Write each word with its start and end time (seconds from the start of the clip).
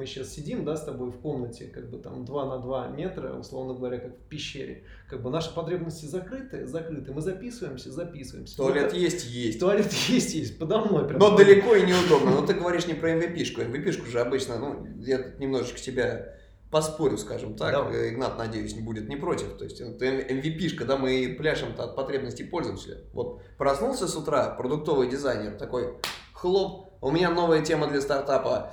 мы 0.00 0.06
сейчас 0.06 0.30
сидим, 0.30 0.64
да, 0.64 0.76
с 0.76 0.84
тобой 0.84 1.10
в 1.10 1.18
комнате, 1.18 1.66
как 1.66 1.90
бы 1.90 1.98
там 1.98 2.24
2 2.24 2.46
на 2.46 2.58
2 2.58 2.88
метра, 2.88 3.34
условно 3.34 3.74
говоря, 3.74 3.98
как 3.98 4.16
в 4.16 4.22
пещере. 4.30 4.84
Как 5.10 5.22
бы 5.22 5.28
наши 5.28 5.54
потребности 5.54 6.06
закрыты, 6.06 6.66
закрыты. 6.66 7.12
Мы 7.12 7.20
записываемся, 7.20 7.92
записываемся. 7.92 8.56
Туалет 8.56 8.92
ну, 8.92 8.98
есть, 8.98 9.26
есть. 9.26 9.60
Туалет 9.60 9.92
есть, 10.08 10.34
есть, 10.34 10.58
подо 10.58 10.78
мной. 10.78 11.06
Прям. 11.06 11.18
Но 11.18 11.36
далеко 11.36 11.74
и 11.74 11.82
неудобно. 11.82 12.30
Но 12.30 12.46
ты 12.46 12.54
говоришь 12.54 12.86
не 12.86 12.94
про 12.94 13.12
MVP-шку. 13.12 13.60
MVP-шку 13.60 14.06
же 14.06 14.20
обычно, 14.20 14.58
ну, 14.58 14.86
я 15.00 15.18
тут 15.18 15.38
немножечко 15.38 15.78
тебя 15.78 16.34
поспорю, 16.70 17.18
скажем 17.18 17.54
так. 17.54 17.72
Да. 17.72 18.08
Игнат, 18.08 18.38
надеюсь, 18.38 18.74
не 18.74 18.80
будет 18.80 19.06
не 19.06 19.16
против. 19.16 19.58
То 19.58 19.64
есть 19.64 19.82
это 19.82 20.06
MVP, 20.06 20.76
когда 20.76 20.96
мы 20.96 21.36
пляшем 21.38 21.74
от 21.78 21.94
потребностей 21.94 22.44
пользователя. 22.44 23.02
Вот 23.12 23.42
проснулся 23.58 24.08
с 24.08 24.16
утра 24.16 24.48
продуктовый 24.48 25.10
дизайнер 25.10 25.58
такой, 25.58 25.98
хлоп, 26.32 26.94
у 27.02 27.10
меня 27.10 27.30
новая 27.30 27.62
тема 27.62 27.86
для 27.86 28.00
стартапа. 28.00 28.72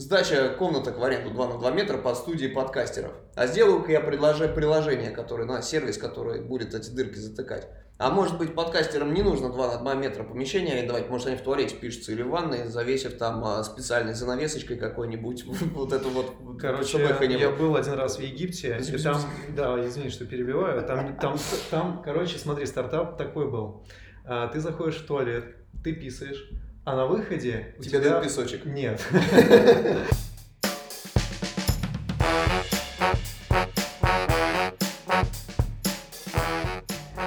Сдача 0.00 0.50
комнаток 0.50 0.96
в 0.96 1.02
аренду 1.02 1.30
2 1.30 1.48
на 1.48 1.58
2 1.58 1.70
метра 1.72 1.98
по 1.98 2.14
студии 2.14 2.46
подкастеров. 2.46 3.10
А 3.34 3.48
сделаю-ка 3.48 3.90
я 3.90 4.00
предложи, 4.00 4.46
приложение, 4.46 5.10
которое, 5.10 5.44
на 5.44 5.60
сервис, 5.60 5.98
который 5.98 6.40
будет 6.40 6.72
эти 6.72 6.90
дырки 6.90 7.16
затыкать. 7.16 7.68
А 7.98 8.12
может 8.12 8.38
быть, 8.38 8.54
подкастерам 8.54 9.12
не 9.12 9.22
нужно 9.22 9.50
2 9.50 9.72
на 9.72 9.78
2 9.78 9.94
метра 9.96 10.22
помещения 10.22 10.74
арендовать, 10.74 11.10
может 11.10 11.26
они 11.26 11.36
в 11.36 11.40
туалете 11.40 11.74
пишутся 11.74 12.12
или 12.12 12.22
в 12.22 12.28
ванной, 12.28 12.68
завесив 12.68 13.18
там 13.18 13.44
а, 13.44 13.64
специальной 13.64 14.14
занавесочкой 14.14 14.76
какой-нибудь, 14.76 15.44
вот 15.74 15.92
это 15.92 16.08
вот. 16.08 16.32
Короче, 16.60 17.00
я 17.00 17.50
был 17.50 17.74
один 17.74 17.94
раз 17.94 18.18
в 18.18 18.20
Египте, 18.20 18.80
и 18.80 18.98
там, 18.98 19.20
да, 19.56 19.84
извини, 19.84 20.10
что 20.10 20.26
перебиваю, 20.26 20.80
там, 20.86 21.16
там, 21.16 21.36
там, 21.72 22.02
короче, 22.04 22.38
смотри, 22.38 22.66
стартап 22.66 23.18
такой 23.18 23.50
был. 23.50 23.82
А, 24.24 24.46
ты 24.46 24.60
заходишь 24.60 24.98
в 24.98 25.06
туалет, 25.06 25.56
ты 25.82 25.92
писаешь, 25.92 26.48
а 26.88 26.96
на 26.96 27.04
выходе 27.04 27.74
у 27.78 27.82
Тебе 27.82 27.98
тебя... 27.98 28.10
дают 28.12 28.24
песочек? 28.24 28.64
Нет. 28.64 29.06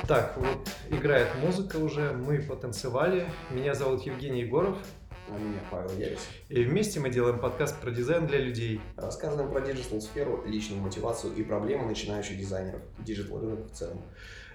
Так, 0.08 0.35
вот 0.38 0.67
играет 0.89 1.27
музыка 1.44 1.75
уже, 1.75 2.11
мы 2.11 2.41
потанцевали. 2.41 3.30
Меня 3.52 3.75
зовут 3.75 4.02
Евгений 4.02 4.41
Егоров. 4.41 4.77
А 5.30 5.38
меня 5.38 5.59
Павел 5.69 5.91
Ярис. 5.91 6.28
И 6.50 6.63
вместе 6.63 7.00
мы 7.00 7.11
делаем 7.11 7.39
подкаст 7.39 7.80
про 7.80 7.91
дизайн 7.91 8.25
для 8.25 8.39
людей. 8.39 8.81
Рассказываем 8.97 9.52
про 9.52 9.61
digital 9.61 10.02
сферу, 10.02 10.44
личную 10.44 10.81
мотивацию 10.81 11.35
и 11.35 11.44
проблемы 11.44 11.85
начинающих 11.85 12.35
дизайнеров, 12.35 12.81
digital 12.97 13.39
рынок 13.39 13.67
в 13.67 13.75
целом. 13.75 14.02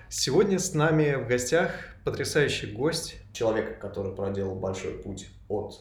Сегодня 0.08 0.58
с 0.58 0.72
нами 0.72 1.14
в 1.14 1.26
гостях 1.26 1.70
потрясающий 2.04 2.72
гость. 2.72 3.16
Человек, 3.32 3.80
который 3.80 4.14
проделал 4.14 4.54
большой 4.54 4.92
путь 4.92 5.28
от 5.48 5.80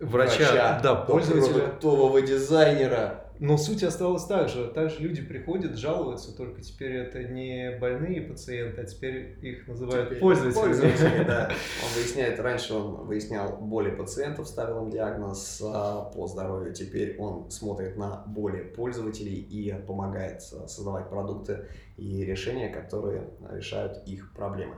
врача, 0.00 0.38
врача 0.38 0.80
да, 0.82 0.94
пользователя. 0.96 1.52
до 1.52 1.58
продуктового 1.60 2.22
дизайнера, 2.22 3.21
но 3.42 3.56
суть 3.56 3.82
осталась 3.82 4.24
так 4.24 4.48
же. 4.48 4.68
Также 4.68 5.00
люди 5.00 5.20
приходят, 5.20 5.76
жалуются, 5.76 6.34
только 6.34 6.62
теперь 6.62 6.92
это 6.92 7.24
не 7.24 7.76
больные 7.80 8.22
пациенты, 8.22 8.82
а 8.82 8.84
теперь 8.84 9.36
их 9.42 9.66
называют 9.66 10.10
теперь 10.10 10.20
пользователи. 10.20 10.60
Пользователи, 10.60 11.24
да. 11.26 11.50
Он 11.82 11.88
выясняет, 11.96 12.38
раньше 12.38 12.74
он 12.74 13.04
выяснял 13.04 13.56
боли 13.56 13.90
пациентов, 13.90 14.46
ставил 14.46 14.84
им 14.84 14.90
диагноз 14.90 15.60
а, 15.64 16.04
по 16.14 16.28
здоровью. 16.28 16.72
Теперь 16.72 17.16
он 17.18 17.50
смотрит 17.50 17.96
на 17.96 18.22
боли 18.28 18.62
пользователей 18.62 19.40
и 19.40 19.72
помогает 19.88 20.40
создавать 20.42 21.10
продукты 21.10 21.66
и 21.96 22.24
решения, 22.24 22.68
которые 22.68 23.28
решают 23.50 24.06
их 24.06 24.32
проблемы. 24.34 24.76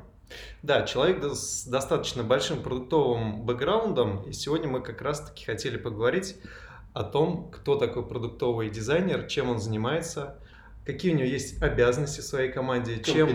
Да, 0.63 0.85
человек 0.85 1.23
с 1.23 1.67
достаточно 1.67 2.23
большим 2.23 2.63
продуктовым 2.63 3.45
бэкграундом, 3.45 4.23
и 4.23 4.33
сегодня 4.33 4.69
мы 4.69 4.81
как 4.81 5.03
раз-таки 5.03 5.45
хотели 5.45 5.77
поговорить 5.77 6.37
о 6.95 7.03
том, 7.03 7.51
кто 7.51 7.75
такой 7.77 8.07
продуктовый 8.07 8.71
дизайнер, 8.71 9.27
чем 9.27 9.51
он 9.51 9.59
занимается, 9.59 10.39
какие 10.87 11.13
у 11.13 11.17
него 11.17 11.27
есть 11.27 11.61
обязанности 11.61 12.21
в 12.21 12.25
своей 12.25 12.51
команде, 12.51 13.03
чем, 13.03 13.29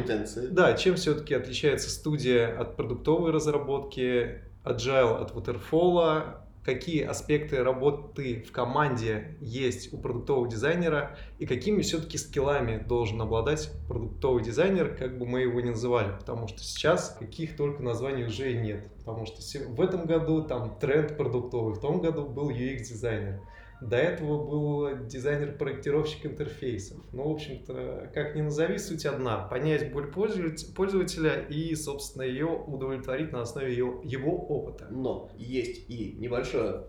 да, 0.51 0.73
чем 0.73 0.95
все-таки 0.95 1.33
отличается 1.35 1.89
студия 1.89 2.57
от 2.57 2.77
продуктовой 2.77 3.31
разработки, 3.31 4.41
agile 4.63 5.21
от 5.21 5.31
waterfall, 5.33 6.37
какие 6.73 7.03
аспекты 7.03 7.63
работы 7.63 8.43
в 8.47 8.51
команде 8.51 9.35
есть 9.41 9.91
у 9.91 9.97
продуктового 9.97 10.47
дизайнера 10.47 11.17
и 11.39 11.47
какими 11.47 11.81
все-таки 11.81 12.19
скиллами 12.19 12.77
должен 12.77 13.19
обладать 13.21 13.71
продуктовый 13.87 14.43
дизайнер, 14.43 14.95
как 14.95 15.17
бы 15.17 15.25
мы 15.25 15.41
его 15.41 15.59
ни 15.61 15.71
называли, 15.71 16.11
потому 16.19 16.47
что 16.47 16.59
сейчас 16.59 17.15
каких 17.17 17.57
только 17.57 17.81
названий 17.81 18.25
уже 18.25 18.53
нет, 18.53 18.87
потому 18.99 19.25
что 19.25 19.41
в 19.67 19.81
этом 19.81 20.05
году 20.05 20.43
там 20.43 20.77
тренд 20.79 21.17
продуктовый, 21.17 21.73
в 21.73 21.79
том 21.79 22.01
году 22.01 22.27
был 22.27 22.51
UX-дизайнер. 22.51 23.41
До 23.81 23.95
этого 23.95 24.43
был 24.45 25.05
дизайнер-проектировщик 25.05 26.25
интерфейсов. 26.25 26.97
Ну, 27.13 27.29
в 27.29 27.31
общем-то, 27.31 28.11
как 28.13 28.35
ни 28.35 28.41
назови, 28.41 28.77
суть 28.77 29.05
одна. 29.05 29.37
Понять 29.47 29.93
боль 29.93 30.11
пользователя 30.11 31.45
и, 31.49 31.73
собственно, 31.75 32.23
ее 32.23 32.47
удовлетворить 32.47 33.31
на 33.31 33.41
основе 33.41 33.73
его, 33.73 34.01
его 34.03 34.37
опыта. 34.37 34.87
Но 34.91 35.31
есть 35.37 35.89
и 35.89 36.15
небольшое, 36.19 36.87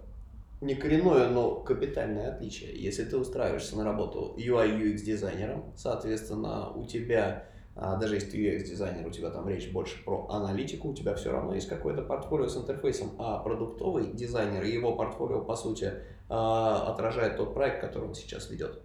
не 0.60 0.74
коренное, 0.74 1.28
но 1.28 1.60
капитальное 1.60 2.34
отличие. 2.34 2.74
Если 2.74 3.04
ты 3.04 3.16
устраиваешься 3.16 3.76
на 3.76 3.84
работу 3.84 4.34
UI 4.36 4.80
UX 4.80 4.96
дизайнером, 4.96 5.72
соответственно, 5.76 6.72
у 6.72 6.84
тебя 6.84 7.46
а, 7.82 7.96
даже 7.96 8.16
если 8.16 8.30
ты 8.30 8.36
UX-дизайнер, 8.38 9.06
у 9.06 9.10
тебя 9.10 9.30
там 9.30 9.48
речь 9.48 9.72
больше 9.72 10.04
про 10.04 10.28
аналитику, 10.28 10.90
у 10.90 10.94
тебя 10.94 11.14
все 11.14 11.32
равно 11.32 11.54
есть 11.54 11.66
какое-то 11.66 12.02
портфолио 12.02 12.46
с 12.46 12.56
интерфейсом, 12.56 13.12
а 13.18 13.38
продуктовый 13.38 14.12
дизайнер 14.12 14.62
и 14.62 14.70
его 14.70 14.94
портфолио, 14.96 15.40
по 15.40 15.56
сути, 15.56 15.94
а, 16.28 16.92
отражает 16.92 17.38
тот 17.38 17.54
проект, 17.54 17.80
который 17.80 18.08
он 18.08 18.14
сейчас 18.14 18.50
ведет. 18.50 18.82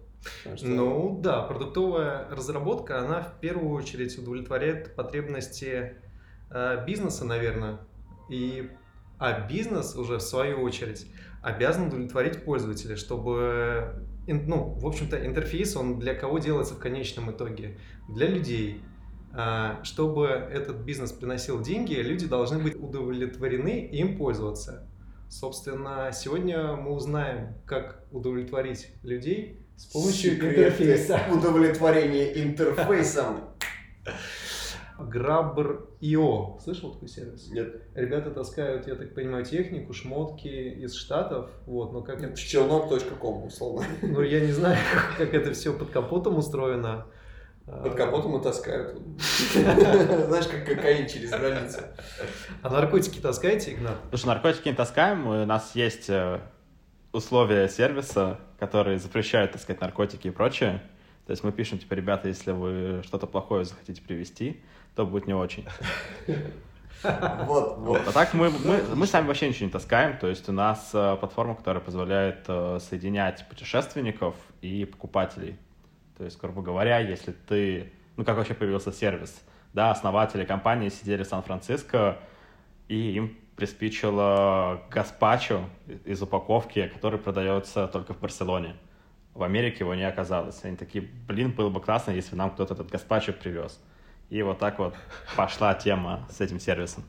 Что... 0.56 0.66
Ну 0.66 1.20
да, 1.20 1.42
продуктовая 1.42 2.26
разработка, 2.30 3.00
она 3.00 3.20
в 3.20 3.38
первую 3.38 3.74
очередь 3.74 4.18
удовлетворяет 4.18 4.96
потребности 4.96 5.96
э, 6.50 6.84
бизнеса, 6.86 7.26
наверное, 7.26 7.80
и 8.30 8.70
а 9.18 9.46
бизнес 9.46 9.94
уже 9.94 10.16
в 10.16 10.22
свою 10.22 10.62
очередь 10.62 11.06
обязан 11.42 11.88
удовлетворить 11.88 12.44
пользователя, 12.44 12.96
чтобы 12.96 14.05
ну, 14.32 14.74
в 14.78 14.86
общем-то, 14.86 15.24
интерфейс, 15.24 15.76
он 15.76 15.98
для 15.98 16.14
кого 16.14 16.38
делается 16.38 16.74
в 16.74 16.78
конечном 16.78 17.30
итоге? 17.30 17.78
Для 18.08 18.26
людей. 18.26 18.82
А, 19.32 19.80
чтобы 19.84 20.26
этот 20.28 20.76
бизнес 20.78 21.12
приносил 21.12 21.60
деньги, 21.60 21.94
люди 21.94 22.26
должны 22.26 22.58
быть 22.58 22.74
удовлетворены 22.74 23.80
и 23.80 23.98
им 23.98 24.16
пользоваться. 24.16 24.88
Собственно, 25.28 26.10
сегодня 26.12 26.74
мы 26.74 26.92
узнаем, 26.92 27.54
как 27.66 28.04
удовлетворить 28.12 28.88
людей 29.02 29.60
с 29.76 29.84
помощью 29.86 30.36
Секреты 30.36 30.60
интерфейса. 30.60 31.20
Удовлетворение 31.30 32.42
интерфейсом. 32.42 33.40
Grabber.io. 34.98 36.60
Слышал 36.60 36.92
такой 36.92 37.08
сервис? 37.08 37.48
Нет. 37.50 37.82
Ребята 37.94 38.30
таскают, 38.30 38.86
я 38.86 38.94
так 38.94 39.14
понимаю, 39.14 39.44
технику, 39.44 39.92
шмотки 39.92 40.46
из 40.46 40.94
Штатов. 40.94 41.50
Вот, 41.66 41.92
но 41.92 42.02
как 42.02 42.22
это... 42.22 42.36
Челнок.ком, 42.36 43.46
условно. 43.46 43.86
Ну, 44.02 44.22
я 44.22 44.40
не 44.40 44.52
знаю, 44.52 44.78
как 45.18 45.34
это 45.34 45.52
все 45.52 45.72
под 45.72 45.90
капотом 45.90 46.36
устроено. 46.36 47.06
Под 47.66 47.96
капотом 47.96 48.38
и 48.38 48.42
таскают. 48.42 48.96
Знаешь, 49.54 50.46
как 50.46 50.64
кокаин 50.64 51.08
через 51.08 51.30
границу. 51.30 51.80
А 52.62 52.70
наркотики 52.70 53.18
таскаете, 53.18 53.72
Игнат? 53.72 53.96
Слушай, 54.10 54.26
наркотики 54.26 54.68
не 54.68 54.74
таскаем. 54.74 55.26
У 55.26 55.44
нас 55.44 55.74
есть 55.74 56.08
э, 56.08 56.40
условия 57.12 57.68
сервиса, 57.68 58.38
которые 58.60 58.98
запрещают 58.98 59.52
таскать 59.52 59.80
наркотики 59.80 60.28
и 60.28 60.30
прочее. 60.30 60.80
То 61.26 61.32
есть 61.32 61.42
мы 61.42 61.52
пишем, 61.52 61.78
типа, 61.78 61.94
ребята, 61.94 62.28
если 62.28 62.52
вы 62.52 63.02
что-то 63.04 63.26
плохое 63.26 63.64
захотите 63.64 64.00
привезти, 64.00 64.60
то 64.94 65.04
будет 65.04 65.26
не 65.26 65.34
очень. 65.34 65.66
Вот, 67.02 67.76
вот. 67.78 68.08
А 68.08 68.10
так 68.10 68.32
мы, 68.32 68.50
мы, 68.50 68.82
мы 68.94 69.06
сами 69.06 69.26
вообще 69.26 69.48
ничего 69.48 69.66
не 69.66 69.70
таскаем. 69.70 70.18
То 70.18 70.28
есть 70.28 70.48
у 70.48 70.52
нас 70.52 70.90
э, 70.94 71.16
платформа, 71.20 71.54
которая 71.54 71.82
позволяет 71.82 72.46
э, 72.48 72.78
соединять 72.80 73.46
путешественников 73.48 74.34
и 74.62 74.86
покупателей. 74.86 75.58
То 76.16 76.24
есть, 76.24 76.40
грубо 76.40 76.62
говоря, 76.62 76.98
если 76.98 77.32
ты... 77.32 77.92
Ну, 78.16 78.24
как 78.24 78.38
вообще 78.38 78.54
появился 78.54 78.92
сервис? 78.92 79.40
Да, 79.74 79.90
основатели 79.90 80.46
компании 80.46 80.88
сидели 80.88 81.22
в 81.22 81.26
Сан-Франциско, 81.26 82.18
и 82.88 83.12
им 83.12 83.36
приспичило 83.56 84.82
гаспачо 84.90 85.64
из 86.06 86.22
упаковки, 86.22 86.88
который 86.88 87.18
продается 87.18 87.88
только 87.88 88.14
в 88.14 88.20
Барселоне. 88.20 88.74
В 89.36 89.42
Америке 89.42 89.78
его 89.80 89.94
не 89.94 90.04
оказалось. 90.08 90.64
Они 90.64 90.76
такие, 90.76 91.06
блин, 91.28 91.52
было 91.52 91.68
бы 91.68 91.80
классно, 91.80 92.12
если 92.12 92.34
нам 92.36 92.50
кто-то 92.50 92.72
этот 92.74 92.90
гаспачо 92.90 93.32
привез. 93.34 93.78
И 94.30 94.42
вот 94.42 94.58
так 94.58 94.78
вот 94.78 94.94
пошла 95.36 95.74
тема 95.74 96.26
с 96.30 96.40
этим 96.40 96.58
сервисом. 96.58 97.04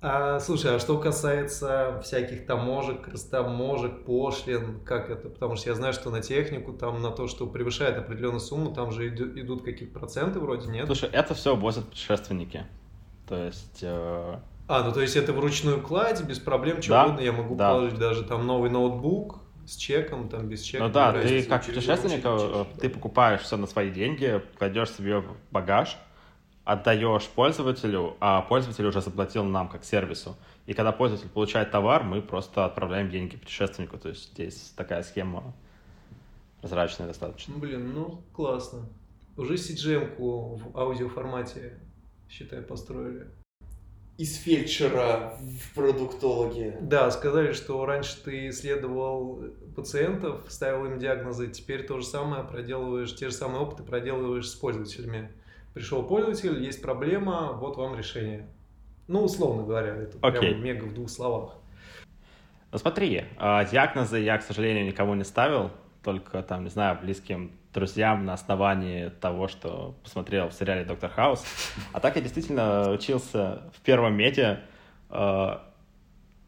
А, 0.00 0.38
слушай, 0.38 0.74
а 0.74 0.78
что 0.78 0.96
касается 0.98 2.00
всяких 2.04 2.46
таможек, 2.46 3.08
растаможек, 3.08 4.04
пошлин, 4.04 4.80
как 4.84 5.10
это? 5.10 5.28
Потому 5.28 5.56
что 5.56 5.70
я 5.70 5.74
знаю, 5.74 5.92
что 5.92 6.10
на 6.10 6.22
технику, 6.22 6.72
там 6.72 7.02
на 7.02 7.10
то, 7.10 7.26
что 7.26 7.46
превышает 7.48 7.98
определенную 7.98 8.40
сумму, 8.40 8.72
там 8.72 8.92
же 8.92 9.08
идут 9.08 9.64
какие-то 9.64 9.98
проценты 9.98 10.38
вроде, 10.38 10.68
нет? 10.70 10.86
Слушай, 10.86 11.10
это 11.12 11.34
все 11.34 11.56
возят 11.56 11.86
путешественники. 11.88 12.64
То 13.28 13.44
есть 13.44 13.80
э, 13.82 14.38
А, 14.68 14.84
ну 14.84 14.92
то 14.92 15.00
есть 15.00 15.16
это 15.16 15.32
вручную 15.32 15.82
кладь, 15.82 16.22
без 16.22 16.38
проблем, 16.38 16.80
что 16.80 16.90
Да, 16.92 17.04
угодно, 17.06 17.20
я 17.20 17.32
могу 17.32 17.56
да. 17.56 17.72
положить 17.72 17.98
даже 17.98 18.22
там 18.22 18.46
новый 18.46 18.70
ноутбук 18.70 19.40
с 19.68 19.76
чеком, 19.76 20.28
там 20.28 20.48
без 20.48 20.62
чека. 20.62 20.84
Ну 20.84 20.90
да, 20.90 21.12
ты 21.12 21.18
разницы. 21.18 21.48
как 21.48 21.64
путешественник, 21.66 22.20
э, 22.24 22.64
ты 22.80 22.88
покупаешь 22.88 23.42
все 23.42 23.56
на 23.56 23.66
свои 23.66 23.90
деньги, 23.90 24.42
кладешь 24.56 24.90
себе 24.92 25.18
в 25.18 25.36
багаж, 25.50 25.98
отдаешь 26.64 27.26
пользователю, 27.28 28.16
а 28.20 28.40
пользователь 28.42 28.86
уже 28.86 29.02
заплатил 29.02 29.44
нам 29.44 29.68
как 29.68 29.84
сервису. 29.84 30.36
И 30.66 30.72
когда 30.72 30.92
пользователь 30.92 31.28
получает 31.28 31.70
товар, 31.70 32.02
мы 32.02 32.22
просто 32.22 32.64
отправляем 32.64 33.10
деньги 33.10 33.36
путешественнику. 33.36 33.98
То 33.98 34.08
есть 34.08 34.32
здесь 34.32 34.72
такая 34.74 35.02
схема 35.02 35.54
прозрачная 36.60 37.06
достаточно. 37.06 37.54
Ну, 37.54 37.60
блин, 37.60 37.92
ну 37.92 38.22
классно. 38.32 38.88
Уже 39.36 39.54
CGM-ку 39.54 40.56
в 40.56 40.76
аудиоформате, 40.76 41.78
считай, 42.28 42.62
построили. 42.62 43.30
Из 44.18 44.36
фельдшера 44.36 45.38
в 45.40 45.74
продуктологи. 45.76 46.76
Да, 46.80 47.08
сказали, 47.12 47.52
что 47.52 47.86
раньше 47.86 48.20
ты 48.20 48.48
исследовал 48.48 49.44
пациентов, 49.76 50.44
ставил 50.48 50.86
им 50.86 50.98
диагнозы, 50.98 51.46
теперь 51.46 51.86
то 51.86 52.00
же 52.00 52.04
самое 52.04 52.42
проделываешь, 52.42 53.14
те 53.14 53.28
же 53.28 53.34
самые 53.34 53.60
опыты 53.60 53.84
проделываешь 53.84 54.48
с 54.48 54.56
пользователями. 54.56 55.30
Пришел 55.72 56.02
пользователь, 56.02 56.60
есть 56.60 56.82
проблема, 56.82 57.52
вот 57.52 57.76
вам 57.76 57.96
решение. 57.96 58.48
Ну, 59.06 59.22
условно 59.22 59.62
говоря, 59.62 59.94
это 59.94 60.18
Окей. 60.20 60.40
прям 60.40 60.64
мега 60.64 60.84
в 60.86 60.94
двух 60.94 61.10
словах. 61.10 61.54
Ну 62.72 62.78
смотри, 62.78 63.24
э, 63.38 63.70
диагнозы 63.70 64.18
я, 64.18 64.36
к 64.38 64.42
сожалению, 64.42 64.84
никому 64.84 65.14
не 65.14 65.24
ставил, 65.24 65.70
только 66.02 66.42
там, 66.42 66.64
не 66.64 66.70
знаю, 66.70 66.98
близким 67.00 67.52
друзьям 67.72 68.24
на 68.24 68.34
основании 68.34 69.08
того, 69.08 69.48
что 69.48 69.94
посмотрел 70.02 70.48
в 70.48 70.54
сериале 70.54 70.84
«Доктор 70.84 71.10
Хаус». 71.10 71.44
А 71.92 72.00
так 72.00 72.16
я 72.16 72.22
действительно 72.22 72.90
учился 72.90 73.62
в 73.76 73.80
первом 73.80 74.14
медиа, 74.14 74.60
э, 75.10 75.58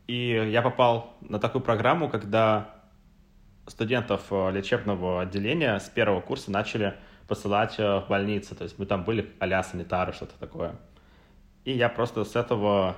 и 0.06 0.50
я 0.50 0.62
попал 0.62 1.14
на 1.20 1.38
такую 1.38 1.62
программу, 1.62 2.08
когда 2.08 2.74
студентов 3.66 4.22
э, 4.30 4.50
лечебного 4.50 5.22
отделения 5.22 5.78
с 5.78 5.88
первого 5.88 6.20
курса 6.20 6.50
начали 6.50 6.94
посылать 7.28 7.78
э, 7.78 8.00
в 8.00 8.08
больницы, 8.08 8.54
то 8.54 8.64
есть 8.64 8.78
мы 8.78 8.86
там 8.86 9.04
были 9.04 9.32
а-ля 9.38 9.62
санитары, 9.62 10.12
что-то 10.12 10.34
такое. 10.38 10.74
И 11.64 11.72
я 11.72 11.88
просто 11.88 12.24
с 12.24 12.34
этого 12.34 12.96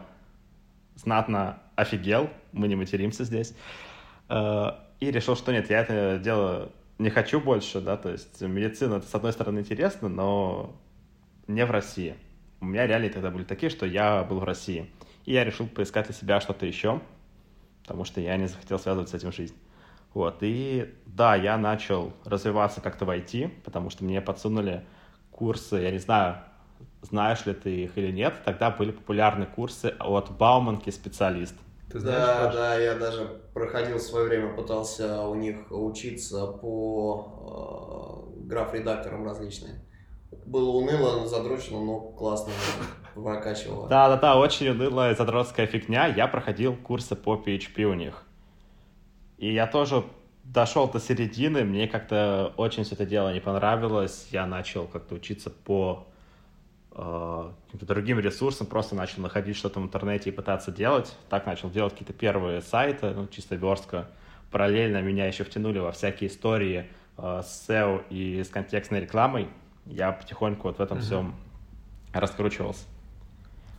знатно 0.94 1.58
офигел, 1.76 2.31
мы 2.52 2.69
не 2.69 2.76
материмся 2.76 3.25
здесь, 3.25 3.55
и 4.28 5.10
решил, 5.10 5.36
что 5.36 5.52
нет, 5.52 5.70
я 5.70 5.80
это 5.80 6.19
дело 6.19 6.70
не 6.98 7.10
хочу 7.10 7.40
больше, 7.40 7.80
да, 7.80 7.96
то 7.96 8.10
есть 8.10 8.40
медицина, 8.40 8.94
это 8.94 9.06
с 9.06 9.14
одной 9.14 9.32
стороны 9.32 9.60
интересно, 9.60 10.08
но 10.08 10.76
не 11.48 11.64
в 11.66 11.70
России. 11.70 12.14
У 12.60 12.64
меня 12.64 12.86
реалии 12.86 13.08
тогда 13.08 13.30
были 13.30 13.44
такие, 13.44 13.70
что 13.70 13.86
я 13.86 14.22
был 14.22 14.38
в 14.38 14.44
России. 14.44 14.88
И 15.24 15.32
я 15.32 15.44
решил 15.44 15.66
поискать 15.66 16.06
для 16.06 16.14
себя 16.14 16.40
что-то 16.40 16.64
еще, 16.66 17.00
потому 17.82 18.04
что 18.04 18.20
я 18.20 18.36
не 18.36 18.46
захотел 18.46 18.78
связывать 18.78 19.08
с 19.08 19.14
этим 19.14 19.32
жизнь. 19.32 19.56
Вот, 20.14 20.38
и 20.42 20.94
да, 21.06 21.34
я 21.34 21.56
начал 21.56 22.12
развиваться 22.24 22.80
как-то 22.80 23.04
в 23.04 23.10
IT, 23.10 23.62
потому 23.64 23.90
что 23.90 24.04
мне 24.04 24.20
подсунули 24.20 24.84
курсы, 25.30 25.76
я 25.76 25.90
не 25.90 25.98
знаю, 25.98 26.36
знаешь 27.00 27.46
ли 27.46 27.54
ты 27.54 27.84
их 27.84 27.98
или 27.98 28.12
нет, 28.12 28.34
тогда 28.44 28.70
были 28.70 28.92
популярны 28.92 29.46
курсы 29.46 29.94
от 29.98 30.30
Бауманки 30.30 30.90
специалист. 30.90 31.56
Ты 31.93 32.00
знаешь, 32.00 32.27
Да, 32.27 32.44
Паш? 32.47 32.55
да, 32.55 32.79
я 32.79 32.94
даже 32.94 33.43
проходил 33.53 33.99
в 33.99 34.03
свое 34.03 34.27
время, 34.27 34.55
пытался 34.55 35.23
у 35.27 35.35
них 35.35 35.71
учиться 35.71 36.47
по 36.47 38.31
э, 38.35 38.47
граф-редакторам 38.47 39.27
различные. 39.27 39.85
Было 40.47 40.71
уныло, 40.71 41.27
задрочено, 41.27 41.85
но 41.85 42.00
классно 42.00 42.53
прокачивало. 43.15 43.89
Да-да-да, 43.89 44.39
очень 44.39 44.69
унылая 44.69 45.15
задротская 45.15 45.67
фигня. 45.67 46.06
Я 46.06 46.27
проходил 46.29 46.75
курсы 46.75 47.15
по 47.15 47.35
PHP 47.35 47.85
у 47.85 47.94
них. 47.94 48.25
И 49.37 49.53
я 49.53 49.67
тоже 49.67 50.05
дошел 50.44 50.89
до 50.89 50.99
середины, 50.99 51.65
мне 51.65 51.87
как-то 51.87 52.55
очень 52.56 52.85
все 52.85 52.94
это 52.94 53.05
дело 53.06 53.33
не 53.33 53.41
понравилось. 53.41 54.29
Я 54.31 54.47
начал 54.47 54.87
как-то 54.87 55.15
учиться 55.15 55.50
по 55.50 56.06
каким-то 56.94 57.87
другим 57.87 58.21
ресурсам, 58.21 58.67
просто 58.67 58.94
начал 58.94 59.23
находить 59.23 59.56
что-то 59.56 59.81
в 59.81 59.83
интернете 59.85 60.31
и 60.31 60.33
пытаться 60.33 60.71
делать. 60.71 61.17
Так 61.31 61.47
начал 61.47 61.71
делать 61.71 61.93
какие-то 61.93 62.12
первые 62.12 62.61
сайты, 62.61 63.11
ну, 63.11 63.27
чисто 63.29 63.55
верстка. 63.56 64.09
Параллельно 64.50 65.00
меня 65.00 65.27
еще 65.27 65.44
втянули 65.44 65.79
во 65.79 65.93
всякие 65.93 66.29
истории 66.29 66.87
э, 67.17 67.43
с 67.44 67.67
SEO 67.69 68.05
и 68.11 68.43
с 68.44 68.49
контекстной 68.49 69.00
рекламой. 69.00 69.49
Я 69.87 70.12
потихоньку 70.12 70.69
вот 70.69 70.79
в 70.79 70.81
этом 70.83 70.99
Мгм. 70.99 71.06
всем 71.06 71.35
раскручивался. 72.12 72.85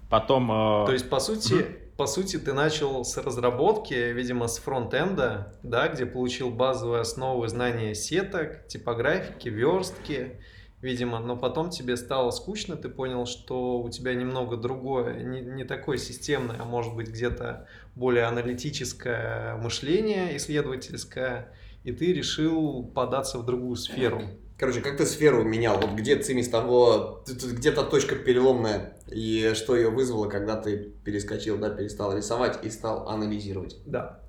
Потом... 0.10 0.52
э, 0.52 0.86
То 0.88 0.94
есть, 0.94 1.10
по 1.10 1.20
сути, 1.20 1.66
по 1.98 2.08
сути, 2.08 2.38
ты 2.40 2.54
начал 2.54 3.06
с 3.06 3.16
разработки, 3.18 3.94
видимо, 3.94 4.48
с 4.48 4.58
фронтенда, 4.58 5.54
да, 5.62 5.88
где 5.88 6.08
получил 6.08 6.50
базовые 6.50 7.02
основы 7.02 7.48
знания 7.48 7.94
сеток, 7.94 8.68
типографики, 8.68 9.50
верстки, 9.50 10.40
видимо, 10.84 11.20
но 11.20 11.38
потом 11.38 11.70
тебе 11.70 11.96
стало 11.96 12.30
скучно, 12.32 12.76
ты 12.76 12.90
понял, 12.90 13.26
что 13.26 13.82
у 13.82 13.90
тебя 13.90 14.14
немного 14.14 14.58
другое, 14.58 15.24
не, 15.24 15.40
не 15.40 15.64
такое 15.64 15.98
системное, 15.98 16.58
а 16.60 16.66
может 16.66 16.94
быть 16.94 17.08
где-то 17.08 17.68
более 17.96 18.26
аналитическое 18.26 19.56
мышление, 19.56 20.36
исследовательское, 20.36 21.54
и 21.86 21.94
ты 21.94 22.12
решил 22.12 22.84
податься 22.84 23.38
в 23.38 23.46
другую 23.46 23.78
сферу. 23.78 24.24
Короче, 24.60 24.82
как 24.82 24.98
ты 24.98 25.06
сферу 25.06 25.44
менял? 25.44 25.80
Вот 25.80 25.92
где 25.92 26.18
цимис 26.18 26.50
того, 26.50 27.24
где-то 27.28 27.84
точка 27.84 28.16
переломная, 28.16 28.98
и 29.08 29.54
что 29.56 29.78
ее 29.78 29.90
вызвало, 29.90 30.28
когда 30.28 30.58
ты 30.58 30.94
перескочил, 31.06 31.58
да, 31.58 31.70
перестал 31.70 32.16
рисовать 32.16 32.60
и 32.64 32.70
стал 32.70 33.08
анализировать? 33.08 33.78
Да. 33.86 34.20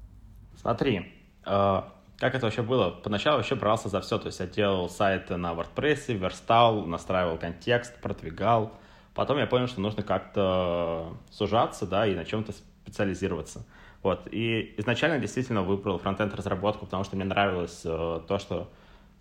Смотри, 0.61 1.12
э, 1.45 1.81
как 2.19 2.34
это 2.34 2.46
вообще 2.46 2.62
было? 2.62 2.90
Поначалу 2.90 3.38
вообще 3.38 3.55
брался 3.55 3.88
за 3.88 4.00
все, 4.00 4.19
то 4.19 4.26
есть 4.26 4.40
я 4.40 4.46
делал 4.46 4.88
сайты 4.88 5.37
на 5.37 5.52
WordPress, 5.52 6.12
верстал, 6.14 6.84
настраивал 6.84 7.38
контекст, 7.38 8.00
продвигал. 8.00 8.72
Потом 9.14 9.38
я 9.38 9.46
понял, 9.46 9.69
что 9.69 9.81
нужно 9.81 10.02
как-то 10.02 11.16
сужаться, 11.31 11.87
да, 11.87 12.06
и 12.06 12.14
на 12.14 12.25
чем-то 12.25 12.52
специализироваться. 12.84 13.66
Вот, 14.02 14.28
и 14.31 14.75
изначально 14.78 15.19
действительно 15.19 15.62
выбрал 15.62 15.99
фронтенд 15.99 16.34
разработку, 16.34 16.84
потому 16.84 17.05
что 17.05 17.16
мне 17.16 17.25
нравилось 17.25 17.82
э, 17.84 18.20
то, 18.28 18.38
что 18.38 18.70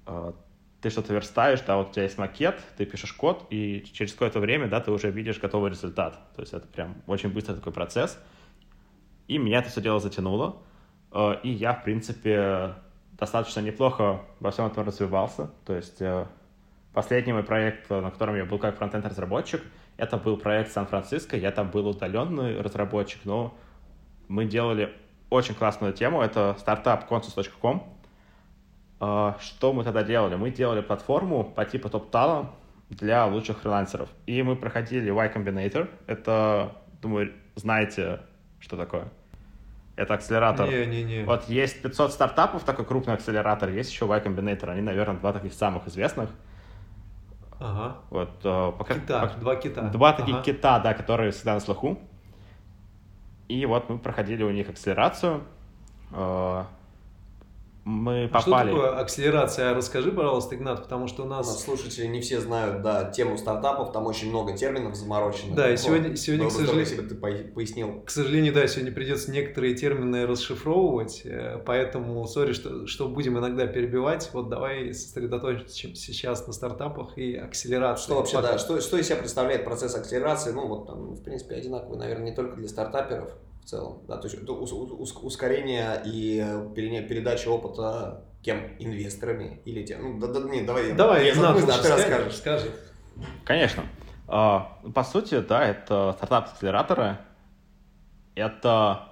э, 0.06 0.34
ты 0.82 0.90
что-то 0.90 1.14
верстаешь, 1.14 1.62
да, 1.62 1.78
вот 1.78 1.90
у 1.90 1.94
тебя 1.94 2.04
есть 2.04 2.18
макет, 2.18 2.60
ты 2.76 2.86
пишешь 2.86 3.14
код, 3.14 3.48
и 3.50 3.86
через 3.94 4.12
какое-то 4.12 4.42
время, 4.42 4.68
да, 4.68 4.82
ты 4.82 4.92
уже 4.92 5.10
видишь 5.10 5.40
готовый 5.40 5.72
результат. 5.72 6.20
То 6.36 6.42
есть 6.42 6.54
это 6.54 6.68
прям 6.68 7.02
очень 7.08 7.30
быстрый 7.30 7.56
такой 7.56 7.72
процесс. 7.72 8.20
И 9.30 9.38
меня 9.38 9.60
это 9.60 9.70
все 9.70 9.80
дело 9.80 10.02
затянуло. 10.02 10.62
Э, 11.14 11.36
И 11.44 11.50
я, 11.50 11.74
в 11.74 11.84
принципе, 11.86 12.76
достаточно 13.18 13.62
неплохо 13.62 14.22
во 14.40 14.52
всем 14.52 14.68
этом 14.68 14.86
развивался. 14.86 15.50
То 15.66 15.76
есть 15.76 16.02
э, 16.02 16.26
последний 16.94 17.34
мой 17.34 17.44
проект, 17.44 17.90
на 17.90 18.12
котором 18.12 18.36
я 18.36 18.46
был 18.46 18.60
как 18.60 18.78
фронтенд-разработчик, 18.78 19.62
это 19.98 20.18
был 20.18 20.38
проект 20.38 20.72
Сан-Франциско. 20.72 21.38
Я 21.38 21.52
там 21.52 21.70
был 21.70 21.88
удаленный 21.88 22.62
разработчик, 22.62 23.22
но 23.26 23.56
мы 24.28 24.46
делали 24.46 24.94
очень 25.30 25.56
классную 25.56 25.94
тему. 25.94 26.22
Это 26.22 26.56
стартап 26.60 27.10
consus.com. 27.12 27.84
Э, 29.00 29.34
Что 29.40 29.74
мы 29.74 29.84
тогда 29.84 30.04
делали? 30.04 30.36
Мы 30.36 30.52
делали 30.52 30.82
платформу 30.82 31.44
по 31.44 31.66
типу 31.66 31.90
TopTal 31.90 32.48
для 32.90 33.26
лучших 33.26 33.60
фрилансеров. 33.60 34.10
И 34.26 34.42
мы 34.44 34.56
проходили 34.56 35.10
Y 35.10 35.34
Combinator. 35.34 35.90
Это, 36.08 36.76
думаю, 37.02 37.34
знаете, 37.56 38.22
что 38.60 38.78
такое? 38.78 39.08
Это 39.96 40.16
акселератор. 40.16 40.68
Не-не-не. 40.68 41.24
Вот 41.26 41.48
есть 41.50 41.82
500 41.82 42.12
стартапов, 42.14 42.64
такой 42.64 42.86
крупный 42.86 43.14
акселератор, 43.14 43.70
есть 43.70 43.92
еще 43.92 44.06
Y 44.08 44.20
Combinator. 44.24 44.70
Они, 44.72 44.82
наверное, 44.82 45.18
два 45.18 45.34
таких 45.34 45.54
самых 45.54 45.88
известных. 45.88 46.30
Ага. 47.60 47.98
Вот, 48.10 48.30
э, 48.44 48.72
пока, 48.78 48.96
Кита, 48.96 49.22
пока- 49.22 49.38
два 49.40 49.56
кита. 49.56 49.82
Два 49.84 50.14
таких 50.14 50.36
Ага. 50.36 50.44
кита, 50.44 50.80
да, 50.80 50.94
которые 50.94 51.32
всегда 51.32 51.54
на 51.54 51.60
слуху. 51.60 52.00
И 53.48 53.66
вот 53.68 53.90
мы 53.90 54.00
проходили 54.00 54.44
у 54.44 54.50
них 54.52 54.70
акселерацию. 54.70 55.42
Мы 57.86 58.30
А 58.32 58.40
Что 58.40 58.52
попали... 58.52 58.72
такое 58.72 58.98
акселерация? 58.98 59.74
Расскажи, 59.74 60.14
пожалуйста, 60.14 60.56
Игнат, 60.56 60.84
потому 60.84 61.08
что 61.08 61.24
у 61.24 61.26
У 61.26 61.30
нас 61.30 61.46
нас... 61.48 61.64
слушатели 61.64 62.06
не 62.08 62.22
все 62.22 62.40
знают, 62.40 62.82
да, 62.82 63.12
тему 63.12 63.38
стартапов, 63.38 63.92
там 63.92 64.06
очень 64.08 64.30
много 64.30 64.54
терминов 64.56 64.96
замороченных. 64.96 65.56
Да, 65.56 65.68
и 65.68 65.72
Вот. 65.72 65.80
сегодня- 65.82 66.16
сегодня, 66.16 66.46
Было 66.46 66.50
к 66.50 66.54
сожалению- 66.54 66.80
если 66.86 67.02
бы 67.02 67.08
ты 67.10 67.16
по- 67.16 67.54
пояснил. 67.54 68.02
К 68.06 68.10
сожалению, 68.10 68.54
да, 68.54 68.66
сегодня 68.68 68.94
придется 68.94 69.32
некоторые 69.32 69.76
термины 69.76 70.26
расшифровывать, 70.26 71.24
э, 71.26 71.62
поэтому, 71.66 72.26
сори, 72.26 72.54
что, 72.54 72.88
что 72.88 73.10
будем 73.10 73.38
иногда 73.38 73.68
перебивать. 73.68 74.30
Вот 74.32 74.48
давай 74.48 74.94
сосредоточимся 74.94 76.14
сейчас 76.14 76.48
на 76.48 76.54
стартапах 76.54 77.18
и 77.18 77.36
акселерации. 77.36 78.04
Что 78.06 78.16
вообще, 78.16 78.38
Пока. 78.38 78.54
да, 78.54 78.58
что, 78.60 78.80
что 78.80 78.98
из 78.98 79.08
себя 79.08 79.18
представляет 79.18 79.66
процесс 79.66 79.94
акселерации? 79.94 80.52
Ну, 80.54 80.68
вот 80.68 80.88
там, 80.88 81.16
в 81.16 81.22
принципе, 81.24 81.56
одинаковый, 81.56 81.98
наверное, 81.98 82.30
не 82.30 82.36
только 82.36 82.56
для 82.56 82.70
стартаперов 82.70 83.30
в 83.64 83.70
целом. 83.70 84.02
Да, 84.08 84.18
то 84.18 84.28
есть 84.28 84.42
это 84.42 84.52
ус- 84.52 84.72
ус- 84.74 85.16
ускорение 85.22 86.02
и 86.06 86.44
перене- 86.76 87.02
передача 87.08 87.48
опыта 87.50 88.26
кем? 88.44 88.76
Инвесторами 88.80 89.62
или 89.66 89.84
тем? 89.86 90.20
Ну, 90.20 90.20
да, 90.20 90.28
да, 90.40 90.50
не, 90.50 90.62
давай, 90.64 90.90
я- 90.90 90.96
Давай, 90.96 91.26
я 91.26 91.32
Игнат, 91.34 91.56
запомню, 91.56 91.74
а 91.74 91.78
лучше 91.78 91.82
ты 91.82 91.88
скажешь, 91.88 92.26
расскажешь. 92.26 92.36
скажи. 92.36 92.72
Конечно. 93.46 93.84
А, 94.28 94.78
По 94.94 95.04
сути, 95.04 95.40
да, 95.40 95.64
это 95.66 96.14
стартап 96.18 96.50
акселераторы. 96.52 97.18
это 98.36 99.10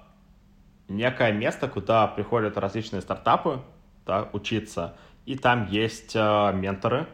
некое 0.88 1.32
место, 1.32 1.68
куда 1.68 2.06
приходят 2.08 2.56
различные 2.58 3.00
стартапы 3.00 3.60
да, 4.04 4.28
учиться, 4.32 4.96
и 5.26 5.36
там 5.36 5.68
есть 5.70 6.12
э, 6.16 6.52
менторы 6.52 7.06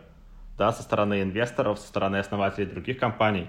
да, 0.56 0.72
со 0.72 0.82
стороны 0.82 1.22
инвесторов, 1.22 1.78
со 1.78 1.86
стороны 1.86 2.16
основателей 2.16 2.66
других 2.66 2.98
компаний, 2.98 3.48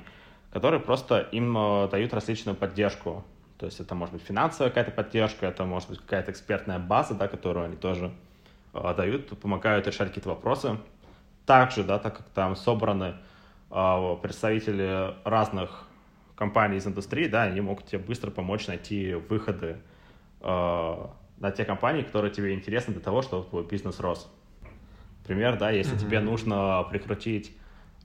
которые 0.51 0.79
просто 0.81 1.19
им 1.19 1.57
э, 1.57 1.87
дают 1.89 2.13
различную 2.13 2.55
поддержку. 2.55 3.23
То 3.59 3.65
есть 3.65 3.81
это 3.81 3.93
может 3.93 4.13
быть 4.13 4.23
финансовая 4.23 4.69
какая-то 4.69 4.91
поддержка, 4.91 5.45
это 5.45 5.65
может 5.65 5.89
быть 5.89 5.99
какая-то 5.99 6.31
экспертная 6.31 6.79
база, 6.79 7.13
да, 7.13 7.27
которую 7.27 7.65
они 7.65 7.75
тоже 7.75 8.11
э, 8.73 8.93
дают, 8.95 9.37
помогают 9.37 9.85
решать 9.85 10.07
какие-то 10.07 10.29
вопросы. 10.29 10.77
Также, 11.45 11.83
да, 11.83 11.99
так 11.99 12.17
как 12.17 12.29
там 12.29 12.55
собраны 12.55 13.15
э, 13.69 14.15
представители 14.21 15.13
разных 15.25 15.87
компаний 16.37 16.77
из 16.77 16.87
индустрии, 16.87 17.27
да, 17.27 17.43
они 17.43 17.59
могут 17.59 17.87
тебе 17.87 17.99
быстро 17.99 18.31
помочь 18.31 18.65
найти 18.67 19.15
выходы 19.15 19.81
э, 20.39 21.07
на 21.37 21.51
те 21.51 21.65
компании, 21.65 22.03
которые 22.03 22.31
тебе 22.31 22.53
интересны 22.53 22.93
для 22.93 23.03
того, 23.03 23.21
чтобы 23.21 23.45
твой 23.49 23.65
бизнес 23.65 23.99
рос. 23.99 24.31
Пример, 25.27 25.57
да, 25.57 25.69
если 25.69 25.97
mm-hmm. 25.97 25.99
тебе 25.99 26.21
нужно 26.21 26.87
прикрутить 26.89 27.53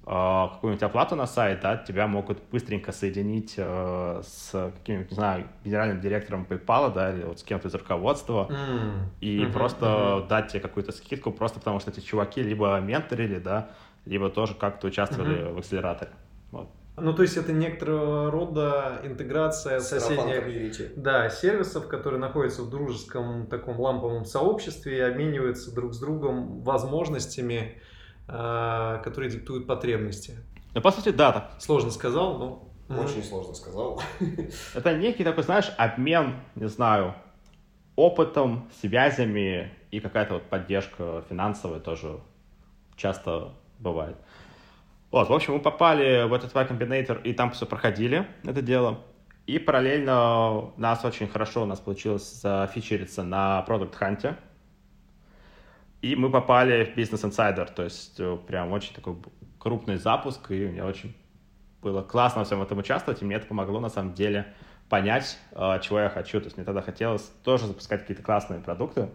какую-нибудь 0.04 0.82
оплату 0.82 1.16
на 1.16 1.26
сайт, 1.26 1.61
да, 1.62 1.76
тебя 1.76 2.06
могут 2.06 2.38
быстренько 2.50 2.92
соединить 2.92 3.54
э, 3.56 4.23
с 4.23 4.73
каким-нибудь, 4.78 5.11
не 5.11 5.14
знаю, 5.14 5.46
генеральным 5.64 6.00
директором 6.00 6.46
PayPal, 6.49 6.92
да, 6.92 7.12
или 7.12 7.25
вот 7.25 7.40
с 7.40 7.42
кем-то 7.42 7.68
из 7.68 7.75
руководства, 7.75 8.49
mm-hmm. 8.50 8.92
и 9.20 9.38
mm-hmm. 9.38 9.52
просто 9.52 9.87
mm-hmm. 9.87 10.28
дать 10.28 10.49
тебе 10.49 10.61
какую-то 10.61 10.92
скидку, 10.92 11.32
просто 11.32 11.58
потому 11.58 11.80
что 11.80 11.90
эти 11.90 12.00
чуваки 12.00 12.42
либо 12.42 12.78
менторили, 12.80 13.38
да, 13.38 13.70
либо 14.04 14.28
тоже 14.28 14.54
как-то 14.54 14.88
участвовали 14.88 15.38
mm-hmm. 15.38 15.54
в 15.54 15.58
акселераторе. 15.58 16.11
Вот. 16.50 16.68
Ну, 16.96 17.12
то 17.12 17.23
есть 17.23 17.37
это 17.37 17.52
некоторого 17.52 18.30
рода 18.30 19.00
интеграция 19.02 19.80
соседних 19.80 20.94
да, 20.96 21.28
сервисов, 21.28 21.88
которые 21.88 22.20
находятся 22.20 22.62
в 22.62 22.70
дружеском 22.70 23.46
таком 23.46 23.80
ламповом 23.80 24.25
сообществе 24.25 24.99
и 24.99 25.00
обмениваются 25.00 25.75
друг 25.75 25.92
с 25.92 25.99
другом 25.99 26.61
возможностями, 26.61 27.80
которые 28.26 29.31
диктуют 29.31 29.66
потребности. 29.66 30.38
Ну, 30.75 30.81
по 30.81 30.90
сути, 30.90 31.11
да. 31.11 31.33
Так. 31.33 31.52
Сложно 31.59 31.90
сказал, 31.90 32.38
но... 32.38 32.69
Очень 32.88 33.23
сложно 33.23 33.54
сказал. 33.54 34.00
Это 34.75 34.97
некий 34.97 35.25
такой, 35.25 35.43
знаешь, 35.43 35.73
обмен, 35.78 36.35
не 36.54 36.69
знаю, 36.69 37.14
опытом, 37.97 38.69
связями 38.81 39.73
и 39.90 40.00
какая-то 40.00 40.35
вот 40.35 40.45
поддержка 40.45 41.25
финансовая 41.28 41.81
тоже 41.81 42.21
часто 42.97 43.52
бывает. 43.78 44.16
Вот, 45.11 45.28
в 45.28 45.33
общем, 45.33 45.54
мы 45.54 45.61
попали 45.61 46.26
в 46.26 46.33
этот 46.33 46.52
Y 46.54 46.69
Combinator 46.69 47.23
и 47.23 47.33
там 47.33 47.52
все 47.52 47.66
проходили, 47.66 48.26
это 48.43 48.62
дело. 48.62 49.00
И 49.47 49.59
параллельно 49.59 50.73
нас 50.76 51.04
очень 51.04 51.28
хорошо 51.28 51.62
у 51.62 51.66
нас 51.66 51.78
получилось 51.78 52.40
зафичериться 52.40 53.23
на 53.23 53.64
Product 53.69 53.95
Hunt. 54.00 54.37
И 56.04 56.16
мы 56.16 56.30
попали 56.30 56.84
в 56.84 56.99
Business 56.99 57.25
Insider, 57.25 57.66
то 57.73 57.82
есть 57.82 58.20
э, 58.20 58.37
прям 58.46 58.73
очень 58.73 58.92
такой 58.92 59.16
крупный 59.58 59.96
запуск, 59.96 60.50
и 60.50 60.66
мне 60.66 60.84
очень 60.84 61.16
было 61.80 62.02
классно 62.02 62.40
во 62.40 62.44
всем 62.44 62.61
этом 62.61 62.76
участвовать, 62.76 63.23
и 63.23 63.25
мне 63.25 63.37
это 63.37 63.46
помогло 63.46 63.80
на 63.80 63.88
самом 63.88 64.12
деле 64.12 64.52
понять, 64.90 65.38
э, 65.52 65.80
чего 65.80 66.00
я 66.00 66.11
хочу. 66.11 66.40
То 66.40 66.44
есть 66.44 66.58
мне 66.58 66.66
тогда 66.66 66.82
хотелось 66.82 67.23
тоже 67.42 67.66
запускать 67.66 68.02
какие-то 68.02 68.23
классные 68.23 68.61
продукты, 68.61 69.08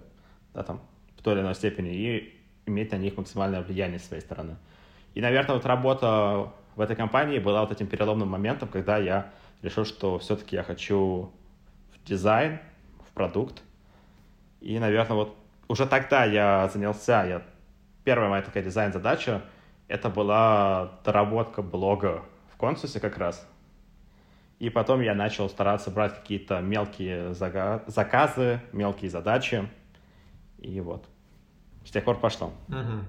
да, 0.56 0.64
там, 0.64 0.82
в 1.16 1.22
той 1.22 1.36
или 1.36 1.42
иной 1.42 1.54
степени, 1.54 1.94
и 1.94 2.42
иметь 2.66 2.92
на 2.92 2.96
них 2.96 3.16
максимальное 3.18 3.62
влияние 3.62 4.00
с 4.00 4.08
своей 4.08 4.24
стороны. 4.24 4.56
И, 5.14 5.22
наверное, 5.22 5.58
вот 5.58 5.68
работа 5.68 6.52
в 6.76 6.82
этой 6.82 6.96
компании 6.96 7.38
была 7.38 7.62
вот 7.62 7.72
этим 7.72 7.86
переломным 7.86 8.30
моментом, 8.30 8.68
когда 8.68 8.98
я 8.98 9.32
решил, 9.62 9.86
что 9.86 10.18
все-таки 10.18 10.56
я 10.56 10.64
хочу 10.64 11.32
в 11.94 12.04
дизайн, 12.04 12.58
в 13.08 13.14
продукт. 13.14 13.62
И, 14.60 14.80
наверное, 14.80 15.18
вот 15.18 15.36
уже 15.70 15.86
тогда 15.86 16.26
я 16.26 16.68
занялся, 16.68 17.24
я... 17.24 17.44
первая 18.04 18.30
моя 18.30 18.42
такая 18.42 18.64
дизайн-задача, 18.64 19.44
это 19.88 20.10
была 20.10 21.00
доработка 21.06 21.62
блога 21.62 22.24
в 22.52 22.58
консусе 22.58 23.00
как 23.00 23.18
раз. 23.18 23.48
И 24.58 24.70
потом 24.70 25.00
я 25.00 25.16
начал 25.16 25.48
стараться 25.48 25.90
брать 25.90 26.16
какие-то 26.16 26.60
мелкие 26.60 27.34
заказы, 27.34 28.60
мелкие 28.74 29.10
задачи. 29.10 29.70
И 30.58 30.82
вот. 30.82 31.06
С 31.86 31.92
тех 31.92 32.04
пор 32.04 32.20
пошло. 32.20 32.52
Угу. 32.68 33.06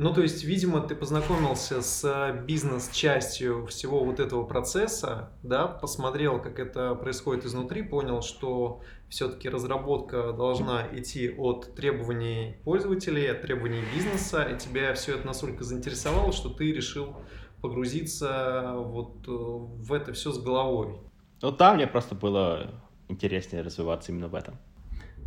Ну, 0.00 0.14
то 0.14 0.22
есть, 0.22 0.44
видимо, 0.44 0.80
ты 0.80 0.94
познакомился 0.94 1.82
с 1.82 2.04
э, 2.04 2.44
бизнес-частью 2.46 3.66
всего 3.66 4.04
вот 4.04 4.20
этого 4.20 4.44
процесса, 4.44 5.30
да, 5.42 5.66
посмотрел, 5.66 6.40
как 6.40 6.60
это 6.60 6.94
происходит 6.94 7.44
изнутри, 7.44 7.82
понял, 7.82 8.22
что 8.22 8.80
все-таки 9.08 9.48
разработка 9.48 10.32
должна 10.32 10.86
идти 10.96 11.34
от 11.36 11.74
требований 11.74 12.58
пользователей, 12.62 13.28
от 13.28 13.42
требований 13.42 13.82
бизнеса, 13.92 14.44
и 14.44 14.56
тебя 14.56 14.94
все 14.94 15.16
это 15.16 15.26
настолько 15.26 15.64
заинтересовало, 15.64 16.30
что 16.30 16.48
ты 16.48 16.72
решил 16.72 17.16
погрузиться 17.60 18.74
вот 18.76 19.26
э, 19.26 19.32
в 19.32 19.92
это 19.92 20.12
все 20.12 20.30
с 20.30 20.38
головой. 20.38 20.96
Ну, 21.42 21.50
там 21.50 21.74
мне 21.74 21.88
просто 21.88 22.14
было 22.14 22.72
интереснее 23.08 23.62
развиваться 23.62 24.12
именно 24.12 24.28
в 24.28 24.36
этом. 24.36 24.58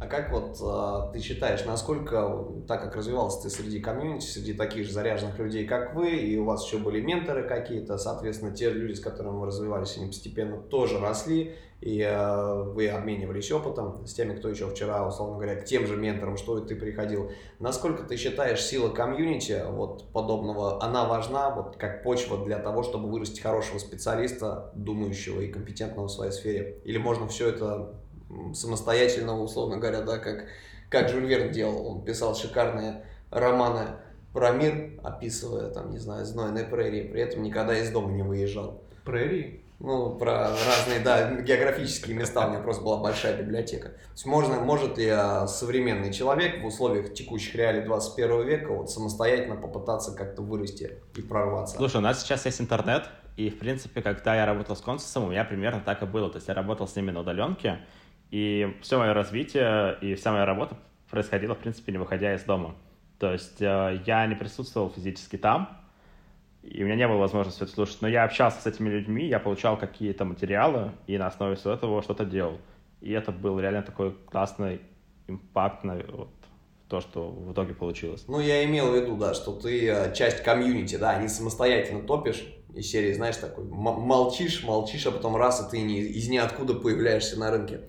А 0.01 0.07
как 0.07 0.31
вот 0.31 0.57
э, 0.59 1.13
ты 1.13 1.19
считаешь, 1.19 1.63
насколько, 1.63 2.43
так 2.67 2.81
как 2.81 2.95
развивался 2.95 3.43
ты 3.43 3.51
среди 3.51 3.79
комьюнити, 3.79 4.25
среди 4.25 4.53
таких 4.55 4.87
же 4.87 4.91
заряженных 4.91 5.37
людей, 5.37 5.67
как 5.67 5.93
вы, 5.93 6.09
и 6.15 6.37
у 6.37 6.45
вас 6.45 6.65
еще 6.65 6.79
были 6.79 6.99
менторы 7.01 7.47
какие-то, 7.47 7.99
соответственно, 7.99 8.51
те 8.51 8.71
люди, 8.71 8.93
с 8.93 8.99
которыми 8.99 9.37
вы 9.37 9.45
развивались, 9.45 9.97
они 9.97 10.07
постепенно 10.07 10.57
тоже 10.57 10.99
росли, 10.99 11.53
и 11.81 12.01
э, 12.01 12.63
вы 12.63 12.87
обменивались 12.87 13.51
опытом 13.51 14.07
с 14.07 14.15
теми, 14.15 14.35
кто 14.35 14.49
еще 14.49 14.67
вчера, 14.71 15.07
условно 15.07 15.35
говоря, 15.35 15.61
к 15.61 15.65
тем 15.65 15.85
же 15.85 15.95
менторам, 15.97 16.35
что 16.35 16.57
и 16.57 16.67
ты 16.67 16.75
приходил. 16.75 17.29
Насколько 17.59 18.01
ты 18.01 18.17
считаешь, 18.17 18.63
сила 18.63 18.89
комьюнити 18.89 19.63
вот 19.69 20.11
подобного, 20.11 20.83
она 20.83 21.05
важна 21.05 21.51
вот 21.51 21.77
как 21.77 22.01
почва 22.01 22.43
для 22.43 22.57
того, 22.57 22.81
чтобы 22.81 23.07
вырастить 23.07 23.41
хорошего 23.41 23.77
специалиста, 23.77 24.71
думающего 24.73 25.41
и 25.41 25.51
компетентного 25.51 26.07
в 26.07 26.11
своей 26.11 26.31
сфере? 26.31 26.81
Или 26.85 26.97
можно 26.97 27.27
все 27.27 27.49
это 27.49 28.01
самостоятельного, 28.53 29.41
условно 29.41 29.77
говоря, 29.77 30.01
да, 30.01 30.17
как, 30.17 30.45
как 30.89 31.09
Жюль 31.09 31.25
Верн 31.25 31.51
делал. 31.51 31.87
Он 31.87 32.03
писал 32.03 32.35
шикарные 32.35 33.05
романы 33.29 33.87
про 34.33 34.51
мир, 34.51 34.99
описывая, 35.03 35.69
там, 35.69 35.91
не 35.91 35.97
знаю, 35.97 36.25
знойные 36.25 36.65
прерии, 36.65 37.07
при 37.07 37.21
этом 37.21 37.43
никогда 37.43 37.77
из 37.77 37.89
дома 37.89 38.11
не 38.11 38.23
выезжал. 38.23 38.81
Прерии? 39.03 39.61
Ну, 39.79 40.15
про 40.15 40.49
разные, 40.49 40.99
да, 41.03 41.41
географические 41.41 42.15
места. 42.15 42.45
У 42.45 42.51
меня 42.51 42.59
просто 42.59 42.83
была 42.83 42.97
большая 42.97 43.35
библиотека. 43.41 43.89
То 43.89 44.11
есть 44.13 44.25
можно, 44.27 44.59
может 44.59 44.99
и 44.99 45.11
современный 45.47 46.13
человек 46.13 46.61
в 46.61 46.67
условиях 46.67 47.15
текущих 47.15 47.55
реалий 47.55 47.81
21 47.81 48.45
века 48.45 48.73
вот 48.73 48.91
самостоятельно 48.91 49.55
попытаться 49.55 50.15
как-то 50.15 50.43
вырасти 50.43 50.99
и 51.15 51.21
прорваться. 51.21 51.77
Слушай, 51.77 51.97
у 51.97 52.01
нас 52.01 52.21
сейчас 52.21 52.45
есть 52.45 52.61
интернет, 52.61 53.09
и, 53.37 53.49
в 53.49 53.57
принципе, 53.57 54.03
когда 54.03 54.35
я 54.35 54.45
работал 54.45 54.75
с 54.75 54.81
консусом, 54.81 55.23
у 55.23 55.29
меня 55.31 55.43
примерно 55.43 55.81
так 55.83 56.03
и 56.03 56.05
было. 56.05 56.29
То 56.29 56.35
есть 56.35 56.47
я 56.47 56.53
работал 56.53 56.87
с 56.87 56.95
ними 56.95 57.09
на 57.09 57.21
удаленке, 57.21 57.79
и 58.31 58.75
все 58.81 58.97
мое 58.97 59.13
развитие 59.13 59.97
и 60.01 60.15
вся 60.15 60.31
моя 60.31 60.45
работа 60.45 60.77
происходила, 61.09 61.53
в 61.53 61.59
принципе, 61.59 61.91
не 61.91 61.97
выходя 61.97 62.33
из 62.33 62.43
дома. 62.43 62.75
То 63.19 63.33
есть 63.33 63.61
э, 63.61 64.01
я 64.05 64.25
не 64.25 64.35
присутствовал 64.35 64.89
физически 64.89 65.37
там, 65.37 65.77
и 66.63 66.81
у 66.81 66.85
меня 66.85 66.95
не 66.95 67.07
было 67.07 67.17
возможности 67.17 67.63
это 67.63 67.71
слушать, 67.71 68.01
но 68.01 68.07
я 68.07 68.23
общался 68.23 68.61
с 68.61 68.65
этими 68.65 68.89
людьми, 68.89 69.27
я 69.27 69.39
получал 69.39 69.77
какие-то 69.77 70.25
материалы, 70.25 70.91
и 71.07 71.17
на 71.17 71.27
основе 71.27 71.55
всего 71.55 71.73
этого 71.73 72.01
что-то 72.01 72.23
делал. 72.23 72.57
И 73.01 73.11
это 73.11 73.31
был 73.31 73.59
реально 73.59 73.81
такой 73.81 74.15
классный 74.31 74.79
импакт 75.27 75.83
на 75.83 75.95
вот, 75.95 76.29
то, 76.87 77.01
что 77.01 77.29
в 77.29 77.51
итоге 77.51 77.73
получилось. 77.73 78.25
Ну, 78.27 78.39
я 78.39 78.63
имел 78.63 78.91
в 78.91 78.95
виду, 78.95 79.17
да, 79.17 79.33
что 79.33 79.53
ты 79.53 79.87
э, 79.89 80.13
часть 80.13 80.43
комьюнити, 80.43 80.95
да, 80.95 81.21
не 81.21 81.27
самостоятельно 81.27 82.03
топишь, 82.03 82.43
из 82.73 82.89
серии, 82.89 83.13
знаешь, 83.13 83.35
такой, 83.35 83.65
молчишь, 83.65 84.63
молчишь, 84.63 85.05
а 85.05 85.11
потом 85.11 85.35
раз, 85.35 85.65
и 85.65 85.69
ты 85.69 85.81
не, 85.81 85.99
из 85.99 86.29
ниоткуда 86.29 86.73
появляешься 86.73 87.37
на 87.37 87.51
рынке. 87.51 87.81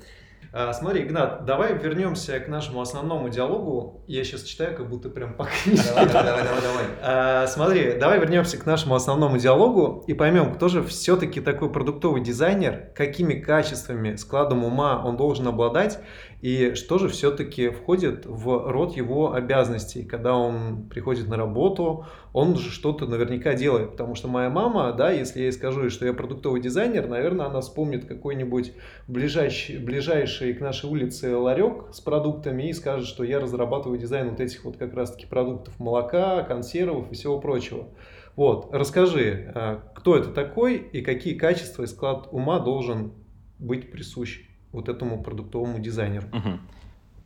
А, 0.54 0.74
смотри, 0.74 1.04
Игнат, 1.04 1.46
давай 1.46 1.72
вернемся 1.78 2.38
к 2.38 2.46
нашему 2.46 2.82
основному 2.82 3.30
диалогу. 3.30 4.04
Я 4.06 4.22
сейчас 4.22 4.42
читаю, 4.42 4.76
как 4.76 4.86
будто 4.90 5.08
прям 5.08 5.32
по 5.32 5.44
книжке. 5.44 5.88
Давай, 5.94 6.12
давай, 6.12 6.44
давай, 6.44 6.60
давай. 6.60 7.48
смотри, 7.48 7.98
давай 7.98 8.18
вернемся 8.18 8.58
к 8.58 8.66
нашему 8.66 8.94
основному 8.94 9.38
диалогу 9.38 10.04
и 10.06 10.12
поймем, 10.12 10.52
кто 10.52 10.68
же 10.68 10.84
все-таки 10.84 11.40
такой 11.40 11.72
продуктовый 11.72 12.20
дизайнер, 12.20 12.90
какими 12.94 13.32
качествами, 13.40 14.16
складом 14.16 14.62
ума 14.62 15.02
он 15.02 15.16
должен 15.16 15.48
обладать 15.48 15.98
и 16.42 16.74
что 16.74 16.98
же 16.98 17.08
все-таки 17.08 17.68
входит 17.68 18.26
в 18.26 18.68
род 18.68 18.96
его 18.96 19.32
обязанностей, 19.32 20.02
когда 20.04 20.34
он 20.34 20.88
приходит 20.88 21.28
на 21.28 21.36
работу, 21.36 22.06
он 22.32 22.56
же 22.56 22.72
что-то 22.72 23.06
наверняка 23.06 23.54
делает, 23.54 23.92
потому 23.92 24.16
что 24.16 24.26
моя 24.26 24.50
мама, 24.50 24.92
да, 24.92 25.12
если 25.12 25.38
я 25.38 25.44
ей 25.46 25.52
скажу, 25.52 25.88
что 25.88 26.04
я 26.04 26.12
продуктовый 26.12 26.60
дизайнер, 26.60 27.06
наверное, 27.06 27.46
она 27.46 27.60
вспомнит 27.60 28.06
какой-нибудь 28.06 28.72
ближайший, 29.06 29.78
ближайший 29.78 30.52
к 30.54 30.60
нашей 30.60 30.90
улице 30.90 31.36
ларек 31.36 31.94
с 31.94 32.00
продуктами 32.00 32.68
и 32.68 32.72
скажет, 32.72 33.06
что 33.06 33.22
я 33.22 33.38
разрабатываю 33.38 34.00
дизайн 34.00 34.30
вот 34.30 34.40
этих 34.40 34.64
вот 34.64 34.76
как 34.76 34.94
раз-таки 34.94 35.26
продуктов 35.26 35.78
молока, 35.78 36.42
консервов 36.42 37.12
и 37.12 37.14
всего 37.14 37.38
прочего. 37.38 37.86
Вот, 38.34 38.68
расскажи, 38.72 39.52
а, 39.54 39.92
кто 39.94 40.16
это 40.16 40.30
такой 40.30 40.78
и 40.78 41.02
какие 41.02 41.34
качества 41.34 41.84
и 41.84 41.86
склад 41.86 42.26
ума 42.32 42.58
должен 42.58 43.12
быть 43.60 43.92
присущ 43.92 44.40
вот 44.72 44.88
этому 44.88 45.22
продуктовому 45.22 45.78
дизайнеру. 45.78 46.26
Угу. 46.28 46.58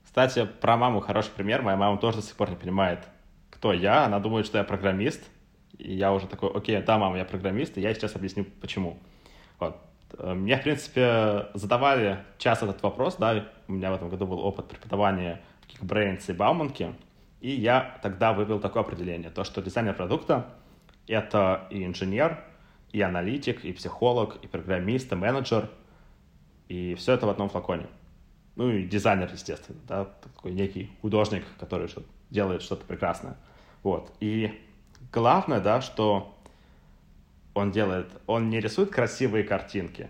Кстати, 0.04 0.48
про 0.60 0.76
маму 0.76 1.00
хороший 1.00 1.30
пример. 1.30 1.62
Моя 1.62 1.76
мама 1.76 1.98
тоже 1.98 2.18
до 2.18 2.22
сих 2.22 2.36
пор 2.36 2.50
не 2.50 2.56
понимает, 2.56 3.00
кто 3.50 3.72
я. 3.72 4.04
Она 4.04 4.18
думает, 4.18 4.46
что 4.46 4.58
я 4.58 4.64
программист. 4.64 5.22
И 5.78 5.94
я 5.94 6.12
уже 6.12 6.26
такой, 6.26 6.50
окей, 6.50 6.80
да, 6.82 6.98
мама, 6.98 7.18
я 7.18 7.24
программист, 7.24 7.76
и 7.76 7.80
я 7.80 7.92
сейчас 7.94 8.16
объясню, 8.16 8.46
почему. 8.60 8.98
Вот. 9.58 9.76
Э, 10.18 10.34
мне, 10.34 10.56
в 10.56 10.62
принципе, 10.62 11.48
задавали 11.54 12.18
часто 12.38 12.66
этот 12.66 12.82
вопрос, 12.82 13.16
да, 13.16 13.44
у 13.68 13.72
меня 13.72 13.90
в 13.90 13.94
этом 13.94 14.08
году 14.08 14.26
был 14.26 14.40
опыт 14.40 14.68
преподавания 14.68 15.42
Geekbrains 15.68 16.22
и 16.28 16.32
Бауманки, 16.32 16.94
и 17.40 17.50
я 17.50 17.98
тогда 18.02 18.32
вывел 18.32 18.60
такое 18.60 18.82
определение, 18.82 19.30
то, 19.30 19.44
что 19.44 19.60
дизайнер 19.60 19.94
продукта— 19.94 20.54
это 21.06 21.66
и 21.70 21.84
инженер, 21.84 22.42
и 22.92 23.00
аналитик, 23.02 23.64
и 23.64 23.72
психолог, 23.72 24.36
и 24.42 24.46
программист, 24.46 25.12
и 25.12 25.16
менеджер, 25.16 25.68
и 26.68 26.94
все 26.94 27.12
это 27.14 27.26
в 27.26 27.30
одном 27.30 27.48
флаконе. 27.48 27.86
Ну 28.56 28.70
и 28.70 28.84
дизайнер, 28.84 29.30
естественно, 29.32 29.78
да, 29.86 30.04
такой 30.04 30.52
некий 30.52 30.90
художник, 31.02 31.44
который 31.60 31.88
делает 32.30 32.62
что-то 32.62 32.84
прекрасное. 32.84 33.36
Вот. 33.82 34.12
И 34.20 34.58
главное, 35.12 35.60
да, 35.60 35.80
что 35.80 36.34
он 37.54 37.70
делает, 37.70 38.08
он 38.26 38.50
не 38.50 38.60
рисует 38.60 38.90
красивые 38.90 39.44
картинки, 39.44 40.08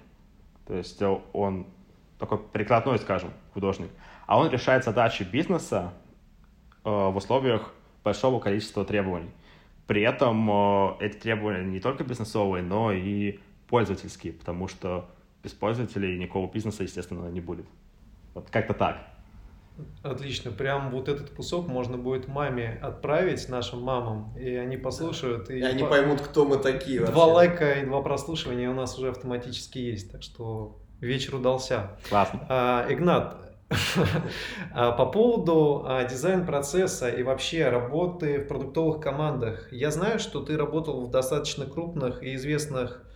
то 0.67 0.75
есть 0.75 1.01
он 1.33 1.67
такой 2.19 2.39
прикладной, 2.39 2.99
скажем, 2.99 3.31
художник, 3.55 3.91
а 4.27 4.39
он 4.39 4.51
решает 4.51 4.85
задачи 4.85 5.23
бизнеса 5.23 5.93
э, 6.85 6.91
в 6.91 7.17
условиях 7.17 7.73
большого 8.03 8.41
количества 8.41 8.85
требований. 8.85 9.31
При 9.87 10.03
этом 10.03 10.51
э, 10.51 10.97
эти 11.01 11.17
требования 11.17 11.65
не 11.65 11.81
только 11.81 12.03
бизнесовые, 12.05 12.63
но 12.63 12.93
и 12.93 13.39
пользовательские, 13.69 14.33
потому 14.33 14.67
что 14.69 15.09
без 15.47 15.53
пользователей 15.53 16.19
никакого 16.19 16.50
бизнеса, 16.50 16.83
естественно, 16.83 17.29
не 17.29 17.41
будет. 17.41 17.67
Вот 18.35 18.50
как-то 18.50 18.75
так. 18.75 18.97
Отлично. 20.03 20.50
Прям 20.50 20.91
вот 20.91 21.09
этот 21.09 21.31
кусок 21.31 21.69
можно 21.69 21.97
будет 21.97 22.26
маме 22.26 22.81
отправить, 22.83 23.49
нашим 23.49 23.83
мамам, 23.83 24.37
и 24.37 24.57
они 24.57 24.76
послушают. 24.76 25.49
И, 25.49 25.59
и 25.59 25.62
они 25.62 25.85
по... 25.85 25.91
поймут, 25.91 26.21
кто 26.21 26.45
мы 26.47 26.57
такие 26.57 26.99
вообще. 26.99 27.15
Два 27.15 27.26
лайка 27.26 27.75
и 27.75 27.87
два 27.87 28.03
прослушивания 28.03 28.69
у 28.69 28.75
нас 28.75 28.99
уже 28.99 29.11
автоматически 29.11 29.79
есть, 29.79 30.11
так 30.11 30.25
что 30.25 30.81
вечер 31.00 31.37
удался. 31.37 31.97
Классно. 32.09 32.45
А, 32.49 32.87
Игнат, 32.88 33.37
а, 34.75 34.91
по 34.93 35.07
поводу 35.07 35.85
а, 35.87 36.03
дизайн-процесса 36.05 37.09
и 37.09 37.23
вообще 37.23 37.69
работы 37.69 38.41
в 38.41 38.49
продуктовых 38.49 39.00
командах. 39.00 39.73
Я 39.73 39.93
знаю, 39.93 40.19
что 40.19 40.41
ты 40.41 40.57
работал 40.57 41.07
в 41.07 41.11
достаточно 41.12 41.67
крупных 41.67 42.25
и 42.25 42.35
известных 42.35 43.07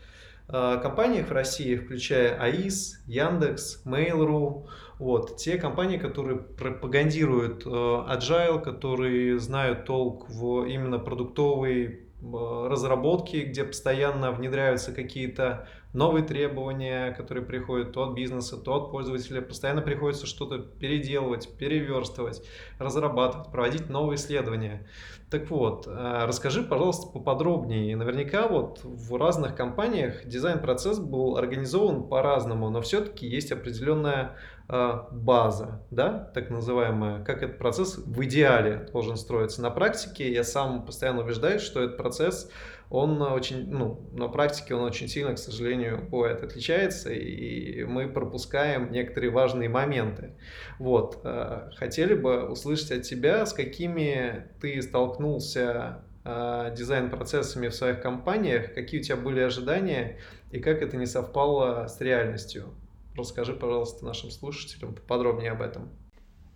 компаниях 0.51 1.29
в 1.29 1.33
России, 1.33 1.77
включая 1.77 2.41
АИС, 2.41 3.03
Яндекс, 3.07 3.83
Mail.ru, 3.85 4.67
вот, 5.01 5.39
те 5.39 5.57
компании, 5.57 5.97
которые 5.97 6.37
пропагандируют 6.37 7.65
э, 7.65 7.71
agile, 7.71 8.61
которые 8.61 9.39
знают 9.39 9.87
толк 9.87 10.29
в 10.29 10.65
именно 10.65 10.99
продуктовой 10.99 11.87
э, 11.87 12.67
разработке, 12.69 13.45
где 13.45 13.65
постоянно 13.65 14.31
внедряются 14.31 14.93
какие-то 14.93 15.67
новые 15.93 16.25
требования, 16.25 17.13
которые 17.13 17.45
приходят 17.45 17.93
то 17.93 18.05
от 18.05 18.15
бизнеса, 18.15 18.57
то 18.57 18.75
от 18.75 18.91
пользователя. 18.91 19.41
Постоянно 19.41 19.83
приходится 19.83 20.27
что-то 20.27 20.59
переделывать, 20.59 21.57
переверстывать, 21.57 22.43
разрабатывать, 22.79 23.51
проводить 23.51 23.89
новые 23.89 24.17
исследования. 24.17 24.87
Так 25.31 25.49
вот, 25.51 25.87
э, 25.87 26.25
расскажи, 26.27 26.63
пожалуйста, 26.63 27.07
поподробнее. 27.07 27.97
Наверняка 27.97 28.49
вот 28.49 28.81
в 28.83 29.17
разных 29.17 29.55
компаниях 29.55 30.25
дизайн-процесс 30.27 30.99
был 30.99 31.37
организован 31.37 32.09
по-разному, 32.09 32.69
но 32.71 32.81
все-таки 32.81 33.29
есть 33.29 33.53
определенная 33.53 34.37
э, 34.69 34.93
база, 35.13 35.87
да, 35.91 36.31
так 36.35 36.51
называемая, 36.51 37.25
как 37.25 37.45
этот 37.45 37.59
процесс 37.59 37.97
в 37.99 38.25
идеале 38.25 38.89
должен 38.93 39.17
строиться. 39.17 39.63
На 39.63 39.71
практике 39.71 40.33
я 40.33 40.43
сам 40.43 40.85
постоянно 40.85 41.23
убеждаюсь, 41.23 41.63
что 41.63 41.81
этот 41.81 41.97
процесс 41.97 42.51
он 42.91 43.23
очень, 43.23 43.71
ну, 43.71 44.11
на 44.13 44.27
практике 44.27 44.75
он 44.75 44.83
очень 44.83 45.07
сильно, 45.07 45.35
к 45.35 45.39
сожалению, 45.39 46.09
бывает 46.11 46.43
отличается, 46.43 47.13
и 47.13 47.85
мы 47.85 48.09
пропускаем 48.09 48.91
некоторые 48.91 49.31
важные 49.31 49.69
моменты. 49.69 50.35
Вот, 50.81 51.21
э, 51.23 51.71
хотели 51.77 52.15
бы 52.15 52.49
услышать 52.49 52.91
от 52.91 53.03
тебя, 53.03 53.47
с 53.47 53.53
какими 53.53 54.49
ты 54.61 54.83
столкнулся 54.83 56.03
э, 56.25 56.75
дизайн-процессами 56.77 57.69
в 57.69 57.75
своих 57.75 58.03
компаниях, 58.03 58.75
какие 58.75 59.01
у 59.01 59.05
тебя 59.05 59.17
были 59.17 59.39
ожидания 59.39 60.19
и 60.51 60.59
как 60.59 60.83
это 60.83 60.97
не 60.97 61.07
совпало 61.07 61.87
с 61.87 62.01
реальностью. 62.01 62.75
Расскажи, 63.17 63.55
пожалуйста, 63.55 64.05
нашим 64.05 64.33
слушателям 64.33 64.97
подробнее 65.07 65.53
об 65.53 65.63
этом. 65.63 65.91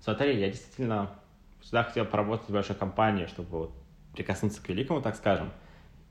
Смотри, 0.00 0.36
я 0.40 0.48
действительно 0.48 1.12
всегда 1.60 1.84
хотел 1.84 2.06
поработать 2.06 2.48
в 2.48 2.52
большой 2.52 2.74
компании, 2.74 3.26
чтобы 3.26 3.50
вот 3.50 3.72
прикоснуться 4.14 4.60
к 4.60 4.68
великому, 4.68 5.00
так 5.00 5.14
скажем. 5.14 5.52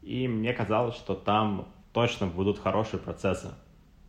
И 0.04 0.28
мне 0.28 0.54
казалось, 0.54 0.96
что 0.96 1.16
там 1.16 1.68
точно 1.94 2.28
будут 2.28 2.60
хорошие 2.60 3.00
процессы. 3.00 3.52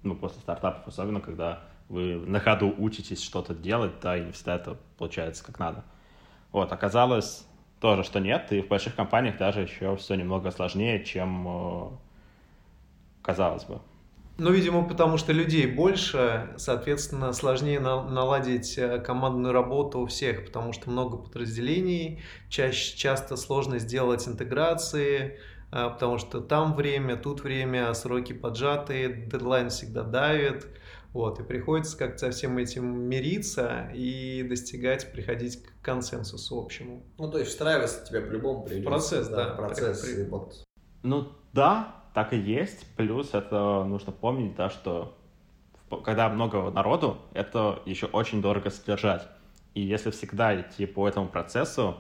Ну, 0.03 0.15
после 0.15 0.41
стартапов, 0.41 0.87
особенно, 0.87 1.21
когда 1.21 1.63
вы 1.89 2.17
на 2.17 2.41
ходу 2.41 2.75
учитесь 2.77 3.23
что-то 3.23 3.55
делать, 3.55 3.93
да, 4.03 4.17
и 4.17 4.25
не 4.25 4.33
всегда 4.33 4.57
это 4.57 4.77
получается 4.99 5.45
как 5.45 5.59
надо. 5.59 5.85
Вот, 6.53 6.73
оказалось 6.73 7.47
тоже, 7.81 8.03
что 8.05 8.21
нет, 8.21 8.53
и 8.53 8.63
в 8.63 8.69
больших 8.69 8.95
компаниях 8.95 9.39
даже 9.39 9.61
еще 9.61 9.97
все 9.97 10.15
немного 10.15 10.51
сложнее, 10.51 11.05
чем 11.05 11.47
э, 11.47 11.91
казалось 13.23 13.65
бы. 13.65 13.81
Ну, 14.37 14.51
видимо, 14.51 14.83
потому 14.89 15.17
что 15.17 15.33
людей 15.33 15.67
больше, 15.67 16.55
соответственно, 16.57 17.33
сложнее 17.33 17.79
на, 17.79 18.03
наладить 18.03 18.77
э, 18.79 18.99
командную 18.99 19.53
работу 19.53 20.01
у 20.01 20.07
всех, 20.07 20.45
потому 20.45 20.73
что 20.73 20.91
много 20.91 21.19
подразделений, 21.19 22.21
чаще, 22.49 22.97
часто 22.97 23.37
сложно 23.37 23.79
сделать 23.79 24.27
интеграции, 24.27 25.39
потому 25.75 26.19
что 26.19 26.41
там 26.41 26.75
время, 26.75 27.17
тут 27.17 27.43
время, 27.43 27.93
сроки 27.95 28.33
поджатые, 28.33 29.09
дедлайн 29.27 29.71
всегда 29.71 30.05
давит. 30.05 30.67
Вот, 31.13 31.39
и 31.39 31.45
приходится 31.45 31.97
как-то 31.97 32.19
со 32.19 32.31
всем 32.33 32.59
этим 32.59 32.85
мириться 33.09 33.89
и 33.95 34.43
достигать, 34.43 35.13
приходить 35.13 35.63
к 35.63 35.81
консенсусу 35.81 36.59
общему. 36.59 37.05
Ну, 37.19 37.31
то 37.31 37.39
есть 37.39 37.53
встраиваться 37.53 38.05
тебе 38.05 38.21
по-любому 38.21 38.65
придется. 38.65 38.91
Процесс, 38.91 39.29
да. 39.29 39.51
да 39.51 39.55
процесс. 39.55 40.01
При... 40.01 40.25
Вот. 40.25 40.65
Ну, 41.05 41.29
да, 41.53 42.03
так 42.15 42.33
и 42.33 42.37
есть. 42.37 42.85
Плюс 42.97 43.33
это 43.33 43.85
нужно 43.85 44.11
помнить, 44.11 44.57
да, 44.57 44.71
что 44.71 45.17
когда 46.05 46.29
много 46.29 46.71
народу, 46.71 47.19
это 47.33 47.81
еще 47.87 48.07
очень 48.07 48.43
дорого 48.43 48.71
содержать. 48.71 49.29
И 49.75 49.83
если 49.83 50.11
всегда 50.11 50.61
идти 50.61 50.87
по 50.87 51.09
этому 51.09 51.29
процессу, 51.29 51.97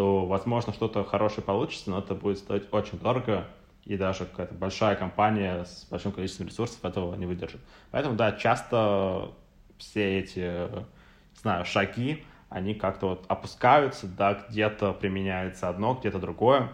то, 0.00 0.24
возможно, 0.24 0.72
что-то 0.72 1.04
хорошее 1.04 1.42
получится, 1.42 1.90
но 1.90 1.98
это 1.98 2.14
будет 2.14 2.38
стоить 2.38 2.62
очень 2.72 2.98
дорого, 2.98 3.46
и 3.84 3.98
даже 3.98 4.24
какая-то 4.24 4.54
большая 4.54 4.96
компания 4.96 5.64
с 5.64 5.86
большим 5.90 6.12
количеством 6.12 6.46
ресурсов 6.46 6.82
этого 6.86 7.14
не 7.16 7.26
выдержит. 7.26 7.60
Поэтому, 7.90 8.16
да, 8.16 8.32
часто 8.32 9.30
все 9.76 10.20
эти, 10.20 10.70
не 10.70 11.40
знаю, 11.42 11.66
шаги, 11.66 12.24
они 12.48 12.72
как-то 12.72 13.08
вот 13.08 13.26
опускаются, 13.28 14.06
да, 14.06 14.42
где-то 14.48 14.94
применяется 14.94 15.68
одно, 15.68 15.92
где-то 15.92 16.18
другое. 16.18 16.72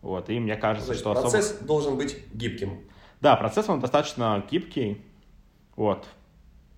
Вот, 0.00 0.30
и 0.30 0.38
мне 0.38 0.54
кажется, 0.54 0.86
Значит, 0.86 1.00
что 1.00 1.12
процесс 1.12 1.50
особо... 1.50 1.66
должен 1.66 1.96
быть 1.96 2.16
гибким. 2.32 2.84
Да, 3.20 3.34
процесс 3.34 3.68
он 3.68 3.80
достаточно 3.80 4.44
гибкий, 4.48 5.02
вот, 5.74 6.06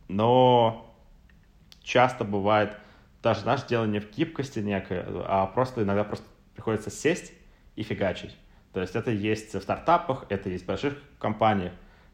но 0.08 0.90
часто 1.82 2.24
бывает 2.24 2.78
даже, 3.26 3.40
знаешь, 3.40 3.64
дело 3.64 3.86
не 3.86 3.98
в 3.98 4.08
гибкости 4.12 4.60
некой, 4.60 5.02
а 5.04 5.46
просто 5.46 5.82
иногда 5.82 6.04
просто 6.04 6.24
приходится 6.54 6.90
сесть 6.90 7.32
и 7.74 7.82
фигачить. 7.82 8.36
То 8.72 8.80
есть 8.80 8.94
это 8.94 9.10
есть 9.10 9.52
в 9.52 9.60
стартапах, 9.60 10.26
это 10.28 10.48
есть 10.48 10.62
в 10.62 10.68
больших 10.68 10.94
компаниях, 11.18 11.72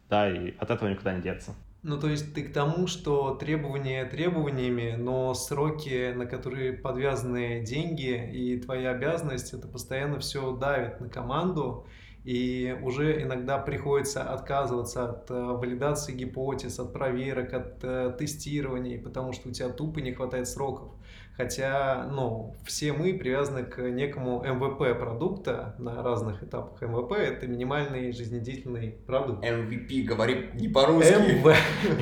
да, 0.09 0.27
и 0.27 0.57
от 0.57 0.71
этого 0.71 0.89
никуда 0.89 1.13
не 1.13 1.21
деться. 1.21 1.53
Ну, 1.83 1.99
то 1.99 2.09
есть 2.09 2.33
ты 2.33 2.41
к 2.41 2.51
тому, 2.51 2.87
что 2.87 3.35
требования 3.35 4.05
требованиями, 4.05 4.95
но 4.97 5.35
сроки, 5.35 6.13
на 6.13 6.25
которые 6.25 6.73
подвязаны 6.73 7.63
деньги 7.63 8.31
и 8.33 8.59
твоя 8.59 8.89
обязанность, 8.89 9.53
это 9.53 9.67
постоянно 9.67 10.17
все 10.17 10.55
давит 10.57 10.99
на 10.99 11.09
команду, 11.09 11.85
и 12.23 12.75
уже 12.81 13.21
иногда 13.21 13.59
приходится 13.59 14.23
отказываться 14.23 15.09
от 15.09 15.29
э, 15.29 15.33
валидации 15.33 16.13
гипотез, 16.13 16.79
от 16.79 16.93
проверок, 16.93 17.53
от 17.53 17.83
э, 17.83 18.15
тестирований, 18.17 18.97
потому 18.97 19.33
что 19.33 19.49
у 19.49 19.51
тебя 19.51 19.69
тупо 19.69 19.99
не 19.99 20.13
хватает 20.13 20.47
сроков. 20.47 20.93
Хотя, 21.35 22.07
ну, 22.11 22.55
все 22.63 22.93
мы 22.93 23.13
привязаны 23.15 23.63
к 23.63 23.81
некому 23.81 24.43
MVP 24.45 24.93
продукта 24.95 25.75
на 25.79 26.03
разных 26.03 26.43
этапах. 26.43 26.81
MVP— 26.83 27.15
это 27.17 27.47
минимальный 27.47 28.11
жизнедеятельный 28.11 28.91
продукт. 29.07 29.43
MVP, 29.43 30.03
говори 30.03 30.49
не 30.53 30.67
по-русски. 30.67 31.11
MV. 31.11 31.55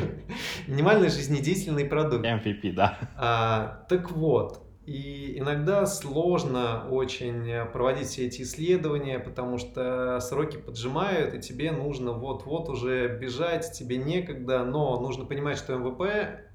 Минимальный 0.68 1.10
жизнедеятельный 1.10 1.86
продукт. 1.86 2.26
MVP, 2.26 2.74
да. 2.74 3.00
А, 3.16 3.86
так 3.88 4.12
вот, 4.12 4.68
И 4.86 5.38
иногда 5.38 5.86
сложно 5.86 6.88
очень 6.90 7.72
проводить 7.72 8.08
все 8.08 8.26
эти 8.26 8.42
исследования, 8.42 9.20
потому 9.20 9.60
что 9.60 10.20
сроки 10.20 10.58
поджимают, 10.58 11.34
и 11.36 11.40
тебе 11.40 11.72
нужно 11.72 12.12
вот-вот 12.12 12.68
уже 12.68 13.18
бежать, 13.18 13.72
тебе 13.72 13.98
некогда, 13.98 14.66
но 14.66 15.00
нужно 15.00 15.24
понимать, 15.26 15.58
что 15.58 15.78
МВП, 15.78 16.02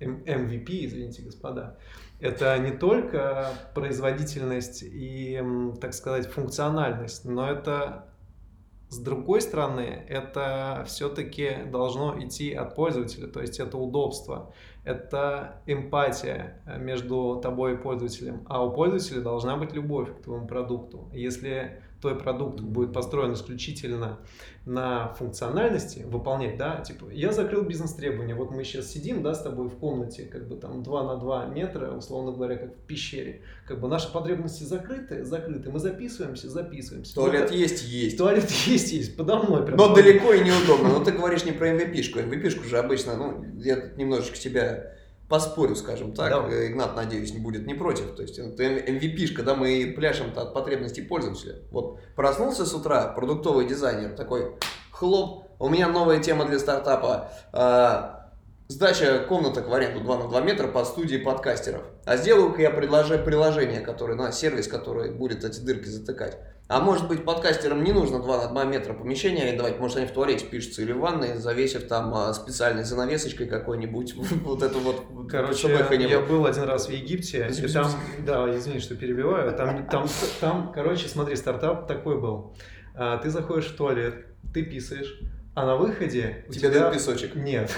MVP, 0.00 0.84
извините, 0.84 1.22
господа, 1.22 1.78
это 2.20 2.58
не 2.58 2.72
только 2.72 3.50
производительность 3.74 4.82
и, 4.82 5.42
так 5.80 5.94
сказать, 5.94 6.26
функциональность, 6.26 7.24
но 7.24 7.50
это 7.50 8.08
с 8.88 8.98
другой 8.98 9.40
стороны, 9.40 10.04
это 10.08 10.84
все-таки 10.86 11.64
должно 11.66 12.22
идти 12.22 12.54
от 12.54 12.76
пользователя, 12.76 13.26
то 13.26 13.40
есть 13.40 13.58
это 13.58 13.76
удобство 13.76 14.52
это 14.86 15.62
эмпатия 15.66 16.62
э, 16.64 16.78
между 16.78 17.40
тобой 17.42 17.74
и 17.74 17.76
пользователем, 17.76 18.46
а 18.48 18.64
у 18.64 18.70
пользователя 18.70 19.20
должна 19.20 19.56
быть 19.56 19.72
любовь 19.72 20.16
к 20.16 20.22
твоему 20.22 20.46
продукту. 20.46 21.10
Если 21.12 21.82
твой 22.06 22.14
продукт 22.14 22.60
будет 22.60 22.92
построен 22.92 23.32
исключительно 23.32 24.20
на 24.64 25.08
функциональности 25.14 26.04
выполнять, 26.06 26.56
да, 26.56 26.80
типа, 26.80 27.06
я 27.10 27.32
закрыл 27.32 27.62
бизнес-требования, 27.62 28.34
вот 28.36 28.52
мы 28.52 28.62
сейчас 28.62 28.86
сидим, 28.86 29.22
да, 29.22 29.34
с 29.34 29.42
тобой 29.42 29.68
в 29.68 29.76
комнате, 29.76 30.24
как 30.24 30.48
бы 30.48 30.56
там 30.56 30.84
2 30.84 31.02
на 31.02 31.16
2 31.16 31.46
метра, 31.46 31.90
условно 31.90 32.30
говоря, 32.30 32.56
как 32.56 32.76
в 32.76 32.86
пещере, 32.86 33.42
как 33.66 33.80
бы 33.80 33.88
наши 33.88 34.12
потребности 34.12 34.62
закрыты, 34.62 35.24
закрыты, 35.24 35.70
мы 35.70 35.80
записываемся, 35.80 36.48
записываемся. 36.48 37.14
Туалет 37.14 37.48
ну, 37.50 37.56
есть, 37.56 37.84
есть. 37.84 38.18
Туалет 38.18 38.48
есть, 38.66 38.92
есть, 38.92 39.16
подо 39.16 39.38
мной. 39.38 39.64
Прям 39.64 39.76
Но 39.76 39.94
далеко 39.94 40.32
и 40.32 40.44
неудобно, 40.44 40.90
но 40.90 41.04
ты 41.04 41.10
говоришь 41.10 41.44
не 41.44 41.52
про 41.52 41.70
MVP-шку, 41.70 42.20
MVP-шку 42.20 42.64
же 42.64 42.78
обычно, 42.78 43.16
ну, 43.16 43.44
я 43.58 43.90
немножечко 43.96 44.36
тебя 44.36 44.95
поспорю, 45.28 45.74
скажем 45.76 46.12
так. 46.12 46.30
Да. 46.30 46.66
Игнат, 46.66 46.96
надеюсь, 46.96 47.32
не 47.32 47.40
будет 47.40 47.66
не 47.66 47.74
против. 47.74 48.14
То 48.14 48.22
есть 48.22 48.38
это 48.38 48.62
MVP, 48.62 49.34
когда 49.34 49.54
мы 49.54 49.92
пляшем 49.96 50.32
от 50.36 50.54
потребностей 50.54 51.02
пользователя. 51.02 51.62
Вот 51.70 52.00
проснулся 52.14 52.64
с 52.64 52.74
утра 52.74 53.08
продуктовый 53.08 53.66
дизайнер 53.66 54.14
такой, 54.14 54.56
хлоп, 54.90 55.46
у 55.58 55.68
меня 55.68 55.88
новая 55.88 56.20
тема 56.20 56.44
для 56.44 56.58
стартапа. 56.58 57.30
А, 57.52 58.30
сдача 58.68 59.24
комнаток 59.28 59.68
в 59.68 59.74
аренду 59.74 60.00
2 60.00 60.18
на 60.18 60.28
2 60.28 60.40
метра 60.42 60.68
под 60.68 60.86
студии 60.86 61.16
подкастеров. 61.16 61.82
А 62.06 62.16
сделаю-ка 62.16 62.62
я 62.62 62.70
предложи, 62.70 63.18
приложение, 63.18 63.80
которое, 63.80 64.14
на 64.14 64.30
сервис, 64.30 64.68
который 64.68 65.10
будет 65.10 65.44
эти 65.44 65.58
дырки 65.58 65.88
затыкать. 65.88 66.38
А 66.68 66.80
может 66.80 67.08
быть, 67.08 67.24
подкастерам 67.24 67.82
не 67.82 67.92
нужно 67.92 68.20
2 68.20 68.44
на 68.44 68.48
2 68.48 68.64
метра 68.64 68.94
помещения 68.94 69.42
арендовать, 69.42 69.80
может 69.80 69.96
они 69.96 70.06
в 70.06 70.12
туалете 70.12 70.46
пишутся 70.46 70.82
или 70.82 70.92
в 70.92 71.00
ванной, 71.00 71.36
завесив 71.36 71.88
там 71.88 72.14
а, 72.14 72.32
специальной 72.32 72.84
занавесочкой 72.84 73.48
какой-нибудь, 73.48 74.14
вот 74.44 74.62
это 74.62 74.78
вот. 74.78 75.04
Короче, 75.28 75.68
я 75.68 76.20
был 76.20 76.46
один 76.46 76.62
раз 76.62 76.86
в 76.86 76.90
Египте, 76.90 77.48
и 77.50 77.68
там, 77.68 77.90
да, 78.24 78.56
извини, 78.56 78.78
что 78.78 78.94
перебиваю, 78.94 79.52
там, 79.56 79.86
там, 79.88 80.06
там, 80.40 80.72
короче, 80.72 81.08
смотри, 81.08 81.34
стартап 81.34 81.88
такой 81.88 82.20
был. 82.20 82.54
А, 82.94 83.18
ты 83.18 83.30
заходишь 83.30 83.66
в 83.66 83.76
туалет, 83.76 84.26
ты 84.54 84.62
писаешь, 84.62 85.20
а 85.56 85.66
на 85.66 85.76
выходе 85.76 86.44
у 86.48 86.52
тебя 86.52 86.70
дают 86.70 86.94
песочек? 86.94 87.34
Нет. 87.34 87.70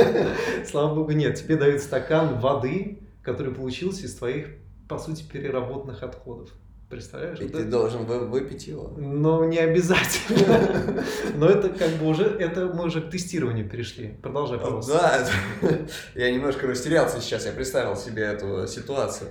Слава 0.70 0.94
богу, 0.94 1.12
нет. 1.12 1.34
Тебе 1.36 1.56
дают 1.56 1.80
стакан 1.80 2.38
воды, 2.38 3.05
который 3.26 3.52
получился 3.52 4.06
из 4.06 4.14
твоих, 4.14 4.46
по 4.88 4.98
сути, 4.98 5.24
переработанных 5.24 6.02
отходов. 6.04 6.50
Представляешь? 6.88 7.40
И 7.40 7.48
ты 7.48 7.64
должен 7.64 8.04
выпить 8.04 8.68
его. 8.68 8.92
Но 8.96 9.44
не 9.44 9.58
обязательно. 9.58 11.02
Но 11.34 11.48
это 11.48 11.70
как 11.70 11.90
бы 11.94 12.06
уже, 12.06 12.26
это 12.26 12.66
мы 12.66 12.84
уже 12.84 13.00
к 13.00 13.10
тестированию 13.10 13.68
перешли. 13.68 14.16
Продолжай, 14.22 14.60
пожалуйста. 14.60 15.26
Да, 15.60 15.76
я 16.14 16.30
немножко 16.30 16.68
растерялся 16.68 17.20
сейчас, 17.20 17.44
я 17.46 17.50
представил 17.50 17.96
себе 17.96 18.22
эту 18.22 18.68
ситуацию. 18.68 19.30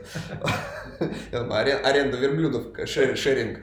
Аренда 1.32 2.18
верблюдов, 2.18 2.76
шеринг. 2.86 3.60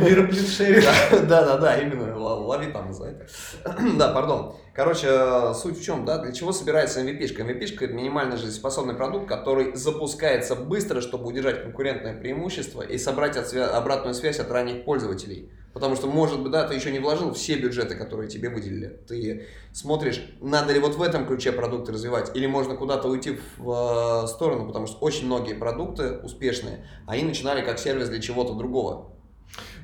Верблюд 0.00 0.46
шеринг. 0.46 0.84
Да, 1.26 1.42
да, 1.46 1.56
да, 1.56 1.78
именно, 1.78 2.14
лови 2.18 2.70
там 2.70 2.92
за 2.92 3.04
это. 3.06 3.26
Да, 3.96 4.12
пардон. 4.12 4.56
Короче, 4.72 5.52
суть 5.54 5.80
в 5.80 5.84
чем, 5.84 6.04
да, 6.04 6.18
для 6.18 6.32
чего 6.32 6.52
собирается 6.52 7.00
MVP? 7.00 7.20
-шка? 7.24 7.44
MVP 7.44 7.84
это 7.84 7.92
минимально 7.92 8.36
жизнеспособный 8.36 8.94
продукт, 8.94 9.28
который 9.28 9.74
запускается 9.74 10.54
быстро, 10.54 11.00
чтобы 11.00 11.26
удержать 11.26 11.62
конкурентное 11.62 12.16
преимущество 12.18 12.82
и 12.82 12.96
собрать 12.96 13.36
от 13.36 13.52
свя- 13.52 13.70
обратную 13.70 14.14
связь 14.14 14.38
от 14.38 14.50
ранних 14.50 14.84
пользователей. 14.84 15.50
Потому 15.72 15.94
что, 15.96 16.06
может 16.08 16.40
быть, 16.40 16.50
да, 16.50 16.66
ты 16.66 16.74
еще 16.74 16.90
не 16.90 16.98
вложил 16.98 17.32
все 17.32 17.56
бюджеты, 17.56 17.94
которые 17.94 18.28
тебе 18.28 18.48
выделили. 18.48 19.00
Ты 19.06 19.46
смотришь, 19.72 20.24
надо 20.40 20.72
ли 20.72 20.80
вот 20.80 20.96
в 20.96 21.02
этом 21.02 21.26
ключе 21.26 21.52
продукты 21.52 21.92
развивать, 21.92 22.34
или 22.36 22.46
можно 22.46 22.74
куда-то 22.74 23.08
уйти 23.08 23.38
в 23.56 24.24
э, 24.24 24.26
сторону, 24.28 24.66
потому 24.66 24.86
что 24.86 24.98
очень 24.98 25.26
многие 25.26 25.54
продукты 25.54 26.18
успешные, 26.18 26.86
они 27.06 27.22
начинали 27.22 27.64
как 27.64 27.78
сервис 27.78 28.08
для 28.08 28.20
чего-то 28.20 28.54
другого. 28.54 29.09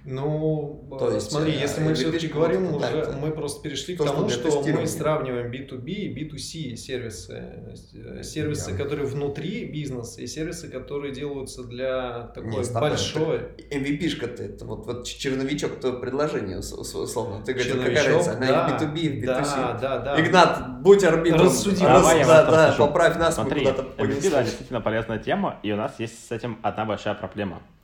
Ну, 0.08 0.86
То 1.00 1.10
есть, 1.10 1.32
смотри, 1.32 1.52
э, 1.52 1.60
если 1.60 1.80
мы 1.80 1.94
все-таки 1.94 2.28
говорим, 2.28 2.76
уже, 2.76 3.18
мы 3.20 3.32
просто 3.32 3.60
перешли 3.60 3.96
то, 3.96 4.04
к 4.04 4.06
тому, 4.06 4.28
что, 4.28 4.50
что 4.50 4.62
мы 4.72 4.86
сравниваем 4.86 5.50
B2B 5.50 5.90
и 5.90 6.14
B2C 6.14 6.76
сервисы. 6.76 7.74
Э, 7.94 8.22
сервисы, 8.22 8.70
yeah. 8.70 8.76
которые 8.76 9.06
внутри 9.06 9.64
бизнеса, 9.64 10.20
и 10.20 10.28
сервисы, 10.28 10.68
которые 10.68 11.12
делаются 11.12 11.64
для 11.64 12.30
такой 12.34 12.58
Нет, 12.58 12.72
большой... 12.72 13.40
MVP-шка-то, 13.68 14.44
это 14.44 14.64
вот, 14.64 14.86
вот 14.86 15.08
черновичок 15.08 15.80
то 15.80 15.94
предложение, 15.94 16.58
условно. 16.58 17.44
Ты 17.44 17.54
говоришь, 17.54 17.72
какая 17.72 18.04
разница, 18.04 18.36
она 18.36 18.46
да, 18.46 18.78
B2B, 18.80 19.22
B2C. 19.22 19.24
Да, 19.24 19.78
да, 19.80 19.98
да. 19.98 20.20
Игнат, 20.20 20.82
будь 20.82 21.02
арбитром. 21.02 21.42
Рассуди. 21.42 21.82
Давай, 21.82 22.24
да, 22.24 22.44
да, 22.44 22.74
поправь 22.78 23.16
нас, 23.16 23.34
Смотри, 23.34 23.64
мы 23.64 23.72
куда-то 23.72 24.02
MVP, 24.02 24.30
да, 24.30 24.44
действительно 24.44 24.80
полезная 24.80 25.18
тема, 25.18 25.58
и 25.64 25.72
у 25.72 25.76
нас 25.76 25.98
есть 25.98 26.28
с 26.28 26.30
этим 26.30 26.60
одна 26.62 26.84
большая 26.84 27.14
проблема– 27.14 27.60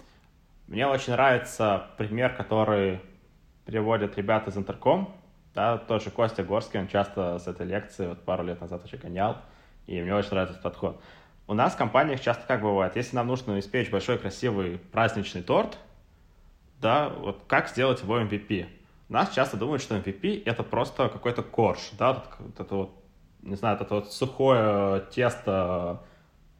мне 0.72 0.86
очень 0.86 1.12
нравится 1.12 1.88
пример, 1.98 2.34
который 2.34 3.02
приводят 3.66 4.16
ребята 4.16 4.48
из 4.48 4.56
Интерком. 4.56 5.14
Да, 5.54 5.76
тот 5.76 6.02
же 6.02 6.10
Костя 6.10 6.42
Горский, 6.44 6.80
он 6.80 6.88
часто 6.88 7.38
с 7.38 7.46
этой 7.46 7.66
лекции 7.66 8.06
вот 8.06 8.24
пару 8.24 8.42
лет 8.42 8.58
назад 8.58 8.82
еще 8.86 8.96
гонял, 8.96 9.36
и 9.86 10.00
мне 10.00 10.14
очень 10.14 10.30
нравится 10.30 10.54
этот 10.54 10.62
подход. 10.62 10.98
У 11.46 11.52
нас 11.52 11.74
в 11.74 11.76
компаниях 11.76 12.22
часто 12.22 12.44
как 12.46 12.62
бывает, 12.62 12.96
если 12.96 13.14
нам 13.16 13.26
нужно 13.26 13.58
испечь 13.58 13.90
большой 13.90 14.16
красивый 14.16 14.78
праздничный 14.78 15.42
торт, 15.42 15.76
да, 16.80 17.10
вот 17.10 17.42
как 17.46 17.68
сделать 17.68 18.00
его 18.00 18.18
MVP? 18.18 18.66
Нас 19.10 19.28
часто 19.28 19.58
думают, 19.58 19.82
что 19.82 19.94
MVP 19.94 20.42
это 20.46 20.62
просто 20.62 21.10
какой-то 21.10 21.42
корж, 21.42 21.90
да, 21.98 22.24
вот 22.38 22.58
это 22.58 22.74
вот, 22.74 22.94
не 23.42 23.56
знаю, 23.56 23.78
это 23.78 23.94
вот 23.96 24.10
сухое 24.10 25.04
тесто, 25.10 26.00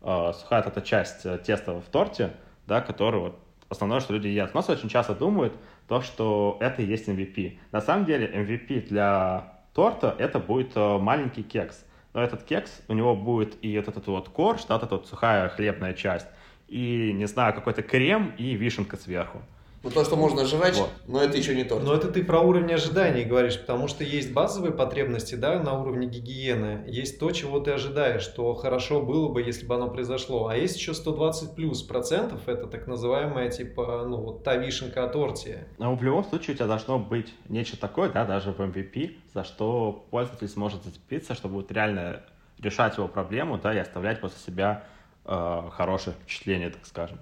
э, 0.03 0.33
сухая 0.39 0.61
эта 0.61 0.83
часть 0.83 1.23
теста 1.45 1.81
в 1.81 1.87
торте, 1.87 2.35
да, 2.67 2.83
который 2.83 3.21
вот 3.21 3.42
основное, 3.73 4.01
что 4.01 4.13
люди 4.13 4.29
едят. 4.29 4.51
У 4.53 4.57
нас 4.57 4.69
очень 4.69 4.89
часто 4.89 5.15
думают 5.15 5.55
то, 5.89 6.01
что 6.01 6.57
это 6.61 6.83
и 6.83 6.87
есть 6.87 7.09
MVP. 7.09 7.59
На 7.73 7.81
самом 7.81 8.05
деле 8.05 8.27
MVP 8.27 8.89
для 8.89 9.53
торта 9.75 10.15
это 10.19 10.39
будет 10.39 10.77
э, 10.77 10.99
маленький 10.99 11.43
кекс. 11.43 11.85
Но 12.15 12.23
этот 12.23 12.45
кекс, 12.45 12.83
у 12.89 12.93
него 12.93 13.17
будет 13.17 13.57
и 13.65 13.73
этот, 13.73 13.97
этот 13.97 14.09
вот 14.09 14.29
корж, 14.29 14.65
да, 14.67 14.75
вот 14.75 14.85
эта 14.85 14.97
вот 14.97 15.07
сухая 15.09 15.49
хлебная 15.49 15.95
часть, 15.95 16.27
и, 16.69 17.13
не 17.13 17.27
знаю, 17.27 17.55
какой-то 17.55 17.83
крем 17.83 18.33
и 18.39 18.55
вишенка 18.55 18.97
сверху. 18.97 19.43
Ну, 19.83 19.91
то, 19.91 20.05
что 20.05 20.17
можно 20.17 20.45
жрать, 20.45 20.77
вот. 20.77 20.91
но 21.09 21.21
это 21.21 21.37
еще 21.37 21.57
не 21.57 21.65
то. 21.65 21.81
Но 21.81 21.93
это 21.93 22.09
ты 22.09 22.23
про 22.23 22.41
уровень 22.41 22.73
ожиданий 22.73 23.25
говоришь, 23.25 23.61
потому 23.61 23.89
что 23.89 24.05
есть 24.05 24.33
базовые 24.33 24.73
потребности, 24.73 25.35
да, 25.35 25.59
на 25.59 25.81
уровне 25.81 26.07
гигиены, 26.07 26.85
есть 26.87 27.19
то, 27.19 27.33
чего 27.33 27.59
ты 27.59 27.73
ожидаешь, 27.73 28.23
что 28.23 28.55
хорошо 28.55 29.03
было 29.03 29.29
бы, 29.29 29.43
если 29.43 29.67
бы 29.67 29.75
оно 29.75 29.89
произошло, 29.91 30.47
а 30.47 30.57
есть 30.57 30.77
еще 30.77 30.95
120 30.95 31.57
плюс 31.57 31.83
процентов, 31.83 32.49
это 32.49 32.67
так 32.69 32.87
называемая, 32.87 33.51
типа, 33.51 34.05
ну, 34.07 34.19
вот 34.19 34.45
та 34.45 34.57
вишенка 34.57 35.05
о 35.05 35.09
торте. 35.09 35.67
Но 35.79 35.97
в 35.97 36.03
любом 36.03 36.25
случае 36.25 36.55
у 36.55 36.57
тебя 36.57 36.69
должно 36.69 36.99
быть 37.01 37.35
нечто 37.49 37.77
такое, 37.77 38.09
да, 38.11 38.25
даже 38.25 38.53
в 38.53 38.61
MVP, 38.61 39.17
за 39.35 39.43
что 39.43 40.07
пользователь 40.11 40.49
сможет 40.49 40.85
зацепиться, 40.85 41.35
чтобы 41.35 41.57
вот 41.57 41.73
реально 41.73 42.23
решать 42.61 42.97
его 42.97 43.09
проблему, 43.09 43.59
да, 43.59 43.75
и 43.75 43.79
оставлять 43.79 44.21
после 44.21 44.39
себя 44.39 44.85
э, 45.25 45.63
хорошее 45.73 46.15
впечатление, 46.15 46.71
так 46.71 46.87
скажем. 46.87 47.19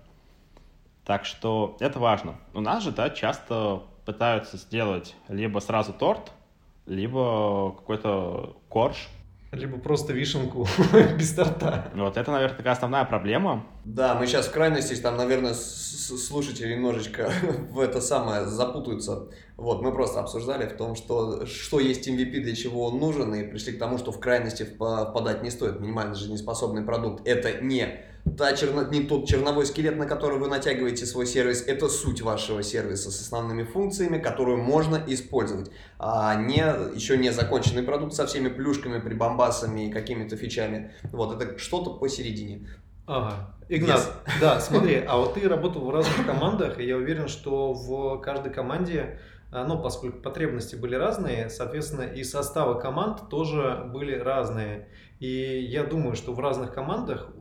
Так 1.05 1.25
что 1.25 1.77
это 1.81 1.99
важно. 1.99 2.39
У 2.55 2.61
нас 2.61 2.83
же, 2.83 2.93
да, 2.93 3.11
часто 3.11 3.83
пытаются 4.05 4.57
сделать 4.57 5.15
либо 5.29 5.61
сразу 5.61 5.93
торт, 5.93 6.33
либо 6.87 7.73
какой-то 7.73 8.57
корж, 8.69 9.09
либо 9.53 9.79
просто 9.79 10.13
вишенку 10.13 10.67
без 11.19 11.35
торта. 11.35 11.91
Вот 11.95 12.17
это, 12.17 12.31
наверное, 12.31 12.57
такая 12.57 12.73
основная 12.73 13.05
проблема. 13.05 13.67
Да, 13.85 14.15
мы 14.15 14.27
сейчас 14.27 14.47
в 14.47 14.53
крайности, 14.53 14.95
там, 14.95 15.17
наверное, 15.17 15.55
слушатели 15.55 16.75
немножечко 16.75 17.33
в 17.71 17.81
это 17.81 18.01
самое 18.01 18.47
запутаются. 18.47 19.29
Вот, 19.57 19.83
мы 19.83 19.93
просто 19.93 20.21
обсуждали 20.21 20.69
в 20.69 20.77
том, 20.77 20.95
что, 20.95 21.47
что 21.47 21.81
есть 21.81 22.09
MVP, 22.09 22.41
для 22.43 22.55
чего 22.55 22.87
он 22.87 22.99
нужен, 22.99 23.35
и 23.35 23.43
пришли 23.43 23.73
к 23.73 23.79
тому, 23.79 23.99
что 23.99 24.13
в 24.13 24.21
крайности 24.21 24.63
впадать 24.63 25.43
не 25.43 25.51
стоит. 25.51 25.81
Минимально 25.81 26.15
жизнеспособный 26.15 26.83
продукт– 26.83 27.23
это 27.27 27.61
не 27.61 28.05
та 28.37 28.53
черно, 28.57 28.83
не 28.85 29.03
тот 29.03 29.29
черновой 29.29 29.67
скелет, 29.67 29.97
на 29.97 30.07
который 30.07 30.39
вы 30.39 30.49
натягиваете 30.49 31.07
свой 31.07 31.27
сервис, 31.27 31.65
это 31.67 31.89
суть 31.89 32.23
вашего 32.23 32.63
сервиса 32.63 33.11
с 33.11 33.21
основными 33.21 33.65
функциями, 33.65 34.19
которую 34.19 34.59
можно 34.59 35.03
использовать, 35.07 35.71
а 35.99 36.35
не 36.37 36.65
еще 36.95 37.17
не 37.17 37.31
законченный 37.31 37.83
продукт 37.83 38.15
со 38.15 38.27
всеми 38.27 38.49
плюшками, 38.49 39.01
прибамбасами 39.01 39.89
и 39.89 39.93
какими-то 39.93 40.37
фичами. 40.37 40.93
Вот, 41.13 41.41
это 41.41 41.59
что-то 41.59 41.91
посередине. 41.91 42.67
Ага. 43.07 43.55
Игнат, 43.69 44.01
yes. 44.01 44.41
да, 44.41 44.61
смотри, 44.61 45.05
а 45.07 45.17
вот 45.17 45.35
ты 45.35 45.49
работал 45.49 45.85
в 45.85 45.91
разных 45.91 46.27
командах, 46.27 46.81
и 46.81 46.87
я 46.87 46.97
уверен, 46.97 47.29
что 47.29 47.73
в 47.73 48.19
каждой 48.21 48.53
команде 48.53 49.21
а, 49.53 49.65
ну, 49.65 49.83
поскольку 49.83 50.21
потребности 50.21 50.77
были 50.77 50.95
разные, 50.95 51.51
соответственно, 51.51 52.03
и 52.03 52.23
составы 52.23 52.81
команд 52.81 53.29
тоже 53.29 53.85
были 53.93 54.17
разные. 54.17 54.89
И 55.19 55.61
я 55.61 55.83
думаю, 55.83 56.15
что 56.15 56.33
в 56.33 56.39
разных 56.39 56.73
командах 56.73 57.31
э, 57.37 57.41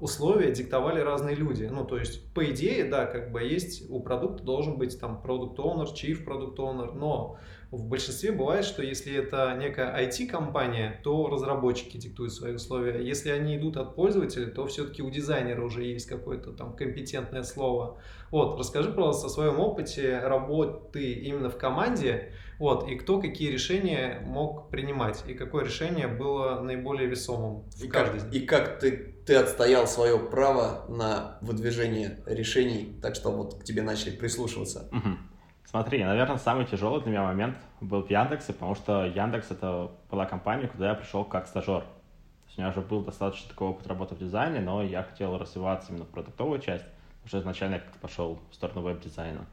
условия 0.00 0.52
диктовали 0.52 1.00
разные 1.00 1.34
люди. 1.34 1.64
Ну, 1.64 1.84
то 1.84 1.98
есть, 1.98 2.32
по 2.34 2.44
идее, 2.48 2.84
да, 2.84 3.04
как 3.04 3.32
бы 3.32 3.42
есть, 3.42 3.90
у 3.90 4.00
продукта 4.00 4.44
должен 4.44 4.78
быть 4.78 4.98
там 4.98 5.20
продукт 5.20 5.58
owner, 5.58 5.86
chief 5.92 6.24
продукт 6.24 6.58
owner, 6.58 6.92
но 6.92 7.36
в 7.70 7.84
большинстве 7.84 8.32
бывает, 8.32 8.64
что 8.64 8.82
если 8.82 9.14
это 9.14 9.56
некая 9.56 9.96
IT-компания, 10.04 11.00
то 11.04 11.28
разработчики 11.28 11.96
диктуют 11.96 12.32
свои 12.32 12.54
условия. 12.54 13.00
Если 13.06 13.30
они 13.30 13.56
идут 13.56 13.76
от 13.76 13.94
пользователя, 13.94 14.46
то 14.46 14.66
все-таки 14.66 15.02
у 15.02 15.10
дизайнера 15.10 15.62
уже 15.64 15.84
есть 15.84 16.06
какое-то 16.06 16.52
там 16.52 16.74
компетентное 16.74 17.44
слово. 17.44 18.00
Вот, 18.32 18.58
расскажи, 18.58 18.90
пожалуйста, 18.90 19.28
о 19.28 19.30
своем 19.30 19.60
опыте 19.60 20.18
работы 20.18 21.12
именно 21.12 21.48
в 21.48 21.58
команде, 21.58 22.32
вот, 22.58 22.88
и 22.88 22.96
кто 22.96 23.20
какие 23.20 23.50
решения 23.50 24.20
мог 24.26 24.68
принимать, 24.68 25.24
и 25.26 25.34
какое 25.34 25.64
решение 25.64 26.08
было 26.08 26.60
наиболее 26.60 27.08
весомым 27.08 27.62
в 27.70 27.84
и 27.84 27.88
каждой 27.88 28.20
как, 28.20 28.34
И 28.34 28.40
как 28.40 28.78
ты, 28.80 29.14
ты 29.24 29.36
отстоял 29.36 29.86
свое 29.86 30.18
право 30.18 30.86
на 30.88 31.38
выдвижение 31.40 32.18
решений, 32.26 32.98
так 33.00 33.14
что 33.14 33.30
вот 33.30 33.60
к 33.60 33.64
тебе 33.64 33.82
начали 33.82 34.16
прислушиваться? 34.16 34.88
Угу. 34.92 35.29
Смотри, 35.70 36.02
наверное, 36.02 36.36
самый 36.36 36.64
тяжелый 36.66 37.00
для 37.00 37.12
меня 37.12 37.22
момент 37.22 37.56
был 37.80 38.02
в 38.02 38.10
Яндексе, 38.10 38.52
потому 38.52 38.74
что 38.74 39.06
Яндекс 39.06 39.52
это 39.52 39.92
была 40.10 40.26
компания, 40.26 40.66
куда 40.66 40.88
я 40.88 40.94
пришел 40.96 41.24
как 41.24 41.46
стажер. 41.46 41.82
То 41.82 42.46
есть 42.48 42.58
у 42.58 42.60
меня 42.60 42.70
уже 42.70 42.80
был 42.80 43.04
достаточно 43.04 43.48
такой 43.48 43.68
опыт 43.68 43.86
работы 43.86 44.16
в 44.16 44.18
дизайне, 44.18 44.58
но 44.58 44.82
я 44.82 45.04
хотел 45.04 45.38
развиваться 45.38 45.92
именно 45.92 46.06
в 46.06 46.08
продуктовую 46.08 46.58
часть. 46.58 46.84
Уже 47.24 47.38
изначально 47.38 47.74
я 47.74 47.80
как-то 47.82 48.00
пошел 48.00 48.40
в 48.50 48.54
сторону 48.56 48.80
веб-дизайна. 48.80 49.46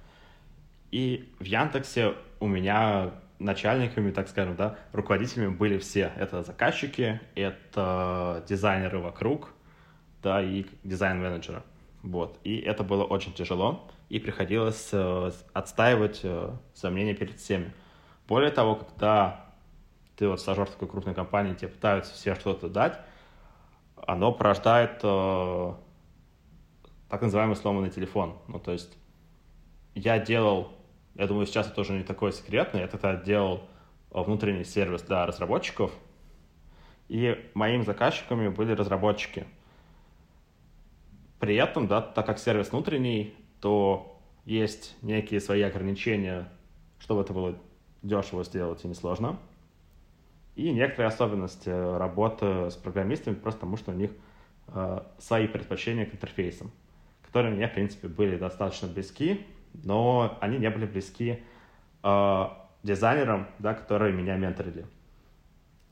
И 0.90 1.32
в 1.38 1.44
Яндексе 1.44 2.16
у 2.40 2.48
меня 2.48 3.12
начальниками, 3.38 4.10
так 4.10 4.28
скажем, 4.28 4.56
да, 4.56 4.76
руководителями 4.94 5.54
были 5.54 5.78
все. 5.78 6.12
Это 6.16 6.42
заказчики, 6.42 7.22
это 7.36 8.44
дизайнеры 8.50 8.98
вокруг, 8.98 9.54
да, 10.24 10.42
и 10.42 10.66
дизайн-менеджеры. 10.84 11.62
Вот. 12.02 12.40
И 12.44 12.58
это 12.58 12.84
было 12.84 13.04
очень 13.04 13.34
тяжело, 13.34 13.88
и 14.10 14.20
приходилось 14.20 14.90
э, 14.92 15.32
отстаивать 15.54 16.22
э, 16.24 16.52
свое 16.74 17.14
перед 17.14 17.40
всеми. 17.40 17.74
Более 18.28 18.52
того, 18.52 18.76
когда 18.76 19.46
ты 20.16 20.28
вот 20.28 20.40
стажер 20.40 20.68
такой 20.68 20.88
крупной 20.88 21.14
компании, 21.14 21.54
тебе 21.54 21.70
пытаются 21.70 22.14
все 22.14 22.36
что-то 22.36 22.70
дать, 22.70 23.00
оно 23.96 24.32
порождает 24.32 25.00
э, 25.04 25.74
так 27.10 27.22
называемый 27.22 27.56
сломанный 27.56 27.90
телефон. 27.90 28.38
Ну, 28.48 28.60
то 28.60 28.72
есть 28.72 28.98
я 29.94 30.20
делал 30.20 30.78
я 31.18 31.26
думаю, 31.26 31.48
сейчас 31.48 31.68
это 31.68 31.82
уже 31.82 31.94
не 31.94 32.04
такой 32.04 32.32
секретный. 32.32 32.82
Я 32.82 32.88
тогда 32.88 33.16
делал 33.16 33.68
э, 34.12 34.22
внутренний 34.22 34.64
сервис 34.64 35.02
для 35.02 35.26
разработчиков, 35.26 35.92
и 37.08 37.50
моими 37.56 37.82
заказчиками 37.82 38.50
были 38.50 38.74
разработчики. 38.74 39.48
При 41.40 41.56
этом, 41.56 41.88
да, 41.88 42.02
так 42.02 42.26
как 42.26 42.38
сервис 42.38 42.72
внутренний, 42.72 43.36
то 43.62 44.20
есть 44.46 44.96
некие 45.02 45.40
свои 45.40 45.62
ограничения, 45.62 46.50
чтобы 47.00 47.22
это 47.22 47.34
было 47.34 47.58
дешево 48.02 48.44
сделать 48.44 48.84
и 48.86 48.88
несложно. 48.88 49.38
И 50.56 50.72
некоторые 50.72 51.10
особенности 51.10 51.70
работы 51.70 52.72
с 52.72 52.76
программистами, 52.76 53.36
просто 53.36 53.60
потому 53.60 53.78
что 53.78 53.92
у 53.92 53.94
них 53.94 54.12
э, 54.70 55.04
свои 55.20 55.48
предпочтения 55.48 56.06
к 56.06 56.14
интерфейсам, 56.14 56.72
которые 57.22 57.54
мне, 57.54 57.68
в 57.68 57.74
принципе, 57.74 58.08
были 58.08 58.38
достаточно 58.38 58.88
близки, 58.88 59.46
но 59.84 60.38
они 60.42 60.58
не 60.58 60.70
были 60.72 60.86
близки 60.86 61.44
э, 62.04 62.46
дизайнерам, 62.84 63.48
да, 63.60 63.74
которые 63.76 64.14
меня 64.14 64.36
менторили. 64.38 64.86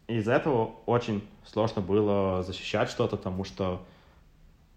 из-за 0.08 0.34
этого 0.34 0.78
очень 0.86 1.28
сложно 1.46 1.82
было 1.82 2.42
защищать 2.42 2.90
что-то, 2.90 3.18
потому 3.18 3.44
что, 3.44 3.86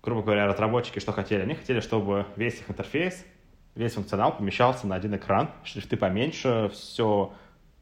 грубо 0.09 0.23
говоря, 0.23 0.47
разработчики 0.47 1.01
что 1.01 1.13
хотели? 1.13 1.43
Они 1.43 1.55
хотели, 1.55 1.81
чтобы 1.81 2.25
весь 2.35 2.61
их 2.61 2.71
интерфейс, 2.71 3.27
весь 3.75 3.93
функционал 3.93 4.35
помещался 4.37 4.87
на 4.87 4.95
один 4.95 5.15
экран, 5.15 5.51
шрифты 5.65 5.99
поменьше, 5.99 6.71
все 6.73 7.35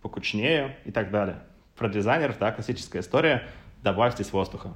покучнее 0.02 0.76
и 0.84 0.90
так 0.90 1.12
далее. 1.12 1.38
Про 1.76 1.88
дизайнеров, 1.88 2.36
да, 2.38 2.50
классическая 2.50 2.98
история, 2.98 3.46
добавь 3.84 4.14
здесь 4.14 4.32
воздуха. 4.32 4.74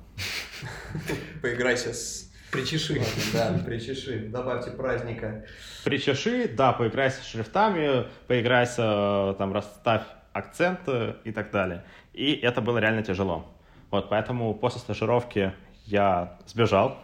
Поиграйся 1.42 1.92
с 1.92 2.30
Причеши. 2.52 3.00
Да, 3.32 3.60
причеши. 3.64 4.28
Добавьте 4.28 4.72
праздника. 4.72 5.44
Причеши, 5.84 6.48
да, 6.48 6.72
поиграйся 6.72 7.22
с 7.22 7.26
шрифтами, 7.26 8.06
поиграйся, 8.26 9.36
там, 9.38 9.52
расставь 9.52 10.02
акценты 10.32 11.14
и 11.24 11.30
так 11.30 11.52
далее. 11.52 11.84
И 12.12 12.32
это 12.34 12.60
было 12.60 12.78
реально 12.78 13.04
тяжело. 13.04 13.46
Вот, 13.90 14.08
поэтому 14.08 14.52
после 14.54 14.80
стажировки 14.80 15.52
я 15.84 16.38
сбежал, 16.46 16.98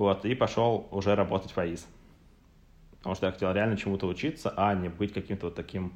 вот, 0.00 0.24
и 0.24 0.34
пошел 0.34 0.88
уже 0.90 1.14
работать 1.14 1.52
в 1.52 1.58
АИС. 1.58 1.86
Потому 2.98 3.14
что 3.14 3.26
я 3.26 3.32
хотел 3.32 3.52
реально 3.52 3.76
чему-то 3.76 4.06
учиться, 4.06 4.52
а 4.56 4.74
не 4.74 4.88
быть 4.88 5.12
каким-то 5.12 5.46
вот 5.46 5.54
таким 5.54 5.92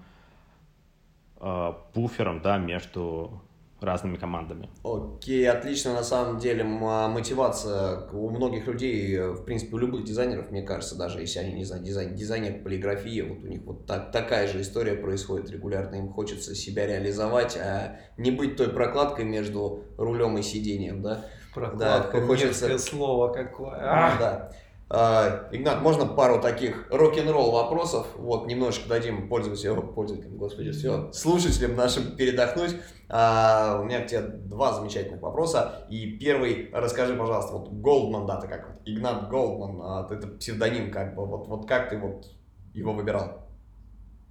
э, 1.41 1.73
буфером, 1.95 2.43
да, 2.43 2.59
между 2.59 3.41
разными 3.81 4.17
командами. 4.17 4.69
Окей, 4.83 5.49
отлично, 5.49 5.95
на 5.95 6.03
самом 6.03 6.39
деле 6.39 6.65
а, 6.65 7.09
мотивация 7.09 8.09
у 8.13 8.29
многих 8.31 8.67
людей, 8.67 9.19
в 9.19 9.45
принципе, 9.45 9.75
у 9.75 9.79
любых 9.79 10.05
дизайнеров, 10.05 10.51
мне 10.51 10.63
кажется, 10.63 10.97
даже 10.97 11.21
если 11.21 11.39
они, 11.39 11.55
не 11.55 11.65
знаю, 11.65 11.83
дизайн, 11.83 12.15
дизайнер 12.15 12.63
полиграфии, 12.63 13.23
вот 13.23 13.43
у 13.43 13.47
них 13.47 13.63
вот 13.65 13.87
так, 13.87 14.13
такая 14.13 14.49
же 14.49 14.61
история 14.61 14.95
происходит 14.95 15.51
регулярно, 15.51 15.97
им 15.97 16.09
хочется 16.11 16.55
себя 16.55 16.87
реализовать, 16.87 17.57
а 17.57 17.99
не 18.17 18.31
быть 18.31 18.57
той 18.57 18.69
прокладкой 18.69 19.25
между 19.25 19.85
рулем 19.97 20.39
и 20.39 20.43
сидением, 20.43 21.03
да? 21.03 21.25
Прокладка, 21.55 22.21
да, 22.21 22.27
хочется... 22.27 22.79
слово 22.79 23.33
какое. 23.33 23.77
А, 23.81 24.19
да. 24.19 24.51
Uh, 24.91 25.49
Игнат, 25.51 25.81
можно 25.81 26.05
пару 26.05 26.41
таких 26.41 26.87
рок-н-ролл 26.91 27.53
вопросов? 27.53 28.07
Вот, 28.17 28.47
немножечко 28.47 28.89
дадим 28.89 29.29
пользователям, 29.29 29.95
пользователям, 29.95 30.37
господи, 30.37 30.73
все, 30.73 31.11
слушателям 31.13 31.75
нашим 31.75 32.17
передохнуть. 32.17 32.77
Uh, 33.09 33.81
у 33.81 33.85
меня 33.85 34.03
к 34.03 34.09
тебе 34.09 34.21
два 34.21 34.75
замечательных 34.75 35.23
вопроса. 35.23 35.87
И 35.89 36.19
первый, 36.19 36.71
расскажи, 36.73 37.15
пожалуйста, 37.15 37.55
вот 37.55 37.73
Голдман, 37.73 38.27
да, 38.27 38.37
ты 38.41 38.47
как 38.47 38.69
вот, 38.69 38.83
Игнат 38.85 39.29
Голдман, 39.31 39.81
uh, 39.81 40.15
это 40.15 40.29
псевдоним, 40.29 40.91
как 40.91 41.15
бы, 41.15 41.25
вот, 41.25 41.49
вот 41.49 41.67
как 41.67 41.89
ты 41.89 41.97
вот 41.97 42.27
его 42.75 42.93
выбирал? 42.93 43.49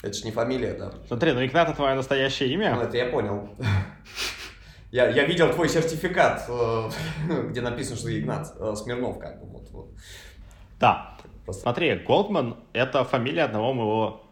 Это 0.03 0.13
же 0.13 0.23
не 0.25 0.31
фамилия, 0.31 0.73
да? 0.73 0.93
Смотри, 1.07 1.31
ну 1.31 1.43
Игнат 1.43 1.69
это 1.69 1.77
твое 1.77 1.95
настоящее 1.95 2.53
имя. 2.53 2.75
Ну, 2.75 2.81
это 2.81 2.95
я 2.95 3.07
понял. 3.07 3.49
Я, 4.93 5.10
я 5.10 5.25
видел 5.25 5.51
твой 5.51 5.69
сертификат, 5.69 6.45
э, 6.47 6.89
где 7.49 7.62
написано, 7.62 7.97
что 7.97 8.15
Игнат 8.15 8.53
э, 8.60 8.75
Смирнов, 8.75 9.17
как 9.17 9.41
бы, 9.41 9.47
вот, 9.47 9.67
вот. 9.71 9.88
Да. 10.79 11.17
Просто... 11.45 11.63
Смотри, 11.63 11.95
Голдман— 11.95 12.58
это 12.73 13.03
фамилия 13.03 13.45
одного 13.45 13.73
моего 13.73 14.23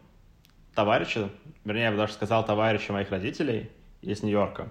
товарища, 0.72 1.30
вернее, 1.64 1.82
я 1.82 1.90
бы 1.90 1.96
даже 1.96 2.12
сказал, 2.12 2.46
товарища 2.46 2.92
моих 2.92 3.10
родителей 3.10 3.72
из 4.02 4.22
Нью-Йорка. 4.22 4.68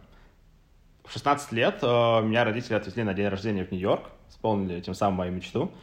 В 1.04 1.12
16 1.12 1.52
лет 1.52 1.80
э, 1.82 2.22
меня 2.22 2.46
родители 2.46 2.76
отвезли 2.76 3.04
на 3.04 3.14
день 3.14 3.28
рождения 3.28 3.66
в 3.66 3.72
Нью-Йорк, 3.74 4.12
исполнили 4.30 4.80
тем 4.80 4.94
самым 4.94 5.18
мою 5.18 5.34
мечту. 5.34 5.74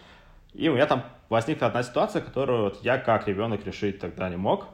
И 0.55 0.71
у 0.71 0.75
меня 0.75 0.87
там 0.87 1.05
возникла 1.29 1.67
одна 1.67 1.83
ситуация, 1.83 2.23
которую 2.23 2.63
вот 2.63 2.83
я 2.83 2.97
как 2.97 3.29
ребенок 3.29 3.67
решить 3.67 3.99
тогда 3.99 4.31
не 4.31 4.37
мог, 4.37 4.69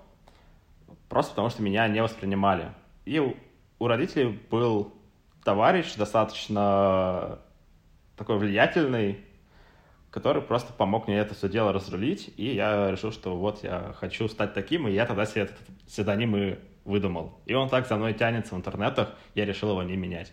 просто 1.09 1.33
потому 1.33 1.51
что 1.51 1.61
меня 1.61 1.89
не 1.89 2.01
воспринимали. 2.01 2.69
И 3.05 3.19
у, 3.19 3.35
у 3.81 3.89
родителей 3.89 4.41
был 4.49 4.95
товарищ 5.45 5.95
достаточно 5.95 7.39
такой 8.17 8.39
влиятельный, 8.39 9.25
который 10.11 10.43
просто 10.43 10.73
помог 10.73 11.09
мне 11.09 11.19
это 11.19 11.35
все 11.35 11.49
дело 11.49 11.73
разрулить, 11.73 12.33
и 12.37 12.55
я 12.55 12.91
решил, 12.91 13.13
что 13.13 13.37
вот 13.37 13.63
я 13.63 13.95
хочу 13.99 14.29
стать 14.29 14.55
таким, 14.55 14.89
и 14.89 14.93
я 14.93 15.07
тогда 15.07 15.27
себе 15.27 15.43
этот 15.43 15.57
псевдоним 15.87 16.37
и 16.37 16.59
выдумал. 16.85 17.41
И 17.47 17.55
он 17.55 17.69
так 17.69 17.89
за 17.89 17.97
мной 17.97 18.15
тянется 18.15 18.55
в 18.55 18.59
интернетах, 18.59 19.11
я 19.35 19.45
решил 19.45 19.71
его 19.71 19.83
не 19.83 19.97
менять. 19.97 20.33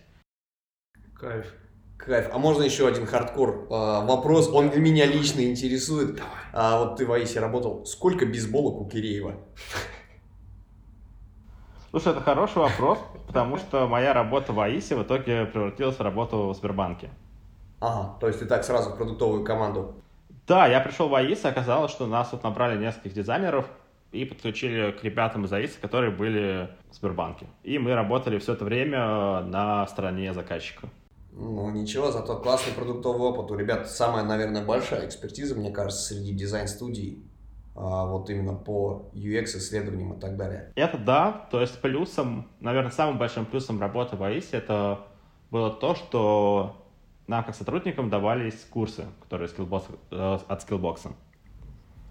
Кайф. 1.16 1.54
Кайф. 1.98 2.30
А 2.32 2.38
можно 2.40 2.64
еще 2.64 2.88
один 2.88 3.06
хардкор 3.06 3.68
э, 3.70 3.70
вопрос? 3.70 4.50
Он 4.50 4.72
меня 4.82 5.06
лично 5.06 5.42
интересует. 5.42 6.16
Давай. 6.16 6.30
А, 6.52 6.80
вот 6.80 6.98
ты 6.98 7.06
в 7.06 7.12
Аисе 7.12 7.40
работал. 7.40 7.86
Сколько 7.86 8.26
бейсболок 8.26 8.82
у 8.82 8.90
Киреева? 8.90 9.36
Слушай, 11.92 12.14
это 12.14 12.22
хороший 12.22 12.60
вопрос, 12.60 13.00
потому 13.28 13.58
что 13.58 13.86
моя 13.86 14.14
работа 14.14 14.54
в 14.54 14.60
Аисе 14.62 14.96
в 14.96 15.04
итоге 15.04 15.46
превратилась 15.46 15.98
в 15.98 16.02
работу 16.02 16.48
в 16.48 16.56
Сбербанке. 16.56 17.10
Ага, 17.82 18.18
то 18.18 18.28
есть 18.28 18.40
ты 18.40 18.46
так 18.46 18.64
сразу 18.64 18.92
в 18.92 18.96
продуктовую 18.96 19.44
команду. 19.44 19.96
Да, 20.48 20.68
я 20.68 20.80
пришел 20.80 21.10
в 21.10 21.16
АИС, 21.16 21.44
и 21.44 21.48
оказалось, 21.50 21.92
что 21.92 22.08
нас 22.08 22.32
вот 22.32 22.44
набрали 22.44 22.82
нескольких 22.82 23.14
дизайнеров 23.14 23.66
и 24.14 24.24
подключили 24.24 24.92
к 24.92 25.04
ребятам 25.04 25.44
из 25.44 25.52
АИСа, 25.52 25.82
которые 25.82 26.12
были 26.12 26.70
в 26.90 26.96
Сбербанке. 26.96 27.48
И 27.64 27.78
мы 27.78 27.94
работали 27.94 28.40
все 28.40 28.54
это 28.54 28.64
время 28.64 29.42
на 29.42 29.86
стороне 29.88 30.34
заказчика. 30.34 30.88
Ну, 31.34 31.70
ничего, 31.72 32.12
зато 32.12 32.38
классный 32.38 32.74
продуктовый 32.74 33.30
опыт. 33.30 33.52
У 33.52 33.56
ребят 33.56 33.90
самая, 33.90 34.24
наверное, 34.24 34.64
большая 34.64 35.06
экспертиза, 35.06 35.56
мне 35.56 35.72
кажется, 35.72 36.14
среди 36.14 36.34
дизайн-студий. 36.34 37.22
А, 37.74 38.06
вот 38.06 38.30
именно 38.30 38.54
по 38.54 39.10
UX-исследованиям 39.14 40.14
и 40.14 40.20
так 40.20 40.36
далее. 40.36 40.72
Это 40.76 40.98
да, 40.98 41.48
то 41.52 41.62
есть 41.62 41.80
плюсом, 41.82 42.50
наверное, 42.60 42.92
самым 42.92 43.18
большим 43.18 43.46
плюсом 43.46 43.80
работы 43.80 44.16
в 44.18 44.24
АИСе 44.24 44.58
это 44.58 45.08
было 45.52 45.72
то, 45.72 45.96
что 45.96 46.86
нам, 47.28 47.44
как 47.44 47.56
сотрудникам, 47.56 48.10
давались 48.10 48.66
курсы, 48.70 49.06
которые 49.22 49.48
Skillbox, 49.48 49.84
э, 50.12 50.40
от 50.48 50.70
Skillbox. 50.70 51.14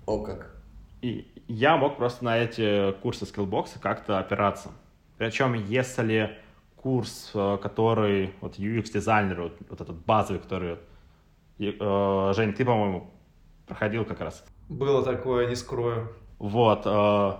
О 0.07 0.19
как. 0.23 0.57
И 1.03 1.31
я 1.47 1.77
мог 1.77 1.97
просто 1.97 2.25
на 2.25 2.39
эти 2.39 2.93
курсы 3.01 3.25
Skillbox 3.25 3.79
как-то 3.81 4.19
опираться. 4.19 4.71
Причем, 5.19 5.53
если 5.53 6.39
курс, 6.77 7.33
э, 7.35 7.59
который 7.61 8.33
вот 8.41 8.59
UX-дизайнер, 8.59 9.43
вот, 9.43 9.59
вот 9.69 9.81
этот 9.81 9.97
базовый, 10.07 10.41
который... 10.41 10.79
Э, 11.59 12.33
Жень, 12.35 12.55
ты, 12.55 12.65
по-моему, 12.65 13.11
проходил 13.67 14.07
как 14.07 14.21
раз. 14.21 14.43
Было 14.71 15.05
такое, 15.05 15.49
не 15.49 15.55
скрою. 15.57 16.09
Вот. 16.39 16.83
Э, 16.87 17.33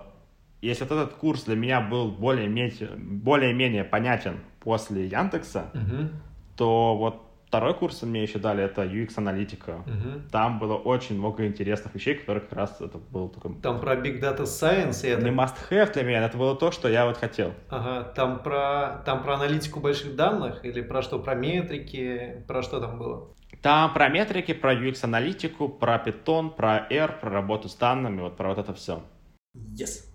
если 0.61 0.83
вот 0.83 0.91
этот 0.91 1.13
курс 1.13 1.45
для 1.45 1.55
меня 1.55 1.81
был 1.81 2.11
более-менее 2.11 2.89
более 2.95 3.83
понятен 3.83 4.41
после 4.59 5.07
Яндекса, 5.07 5.71
угу. 5.73 6.09
то 6.55 6.95
вот 6.95 7.21
Второй 7.51 7.73
курс 7.73 8.01
мне 8.03 8.23
еще 8.23 8.39
дали, 8.39 8.63
это 8.63 8.85
UX-аналитика. 8.85 9.83
Угу. 9.85 10.29
Там 10.31 10.57
было 10.57 10.75
очень 10.75 11.17
много 11.17 11.45
интересных 11.45 11.93
вещей, 11.93 12.15
которые 12.15 12.43
как 12.43 12.53
раз 12.53 12.79
это 12.79 12.97
был 12.97 13.27
такой... 13.27 13.55
Там 13.55 13.81
про 13.81 13.95
Big 13.95 14.21
Data 14.21 14.43
Science 14.43 15.05
это... 15.05 15.21
Не 15.21 15.31
must-have 15.31 15.91
для 15.91 16.03
меня, 16.03 16.25
это 16.25 16.37
было 16.37 16.55
то, 16.55 16.71
что 16.71 16.87
я 16.87 17.05
вот 17.05 17.17
хотел. 17.17 17.51
Ага, 17.67 18.03
там 18.15 18.39
про, 18.39 19.03
там 19.05 19.21
про 19.21 19.33
аналитику 19.33 19.81
больших 19.81 20.15
данных 20.15 20.63
или 20.63 20.81
про 20.81 21.01
что? 21.01 21.19
Про 21.19 21.35
метрики? 21.35 22.41
Про 22.47 22.61
что 22.61 22.79
там 22.79 22.97
было? 22.97 23.27
Там 23.61 23.93
про 23.93 24.09
метрики, 24.09 24.53
про 24.53 24.73
UX-аналитику, 24.73 25.69
про 25.69 26.03
Python, 26.03 26.49
про 26.49 26.87
R, 26.89 27.19
про 27.19 27.29
работу 27.29 27.69
с 27.69 27.75
данными, 27.75 28.21
вот 28.21 28.35
про 28.35 28.49
вот 28.49 28.57
это 28.57 28.73
все. 28.73 29.03
Yes. 29.55 30.07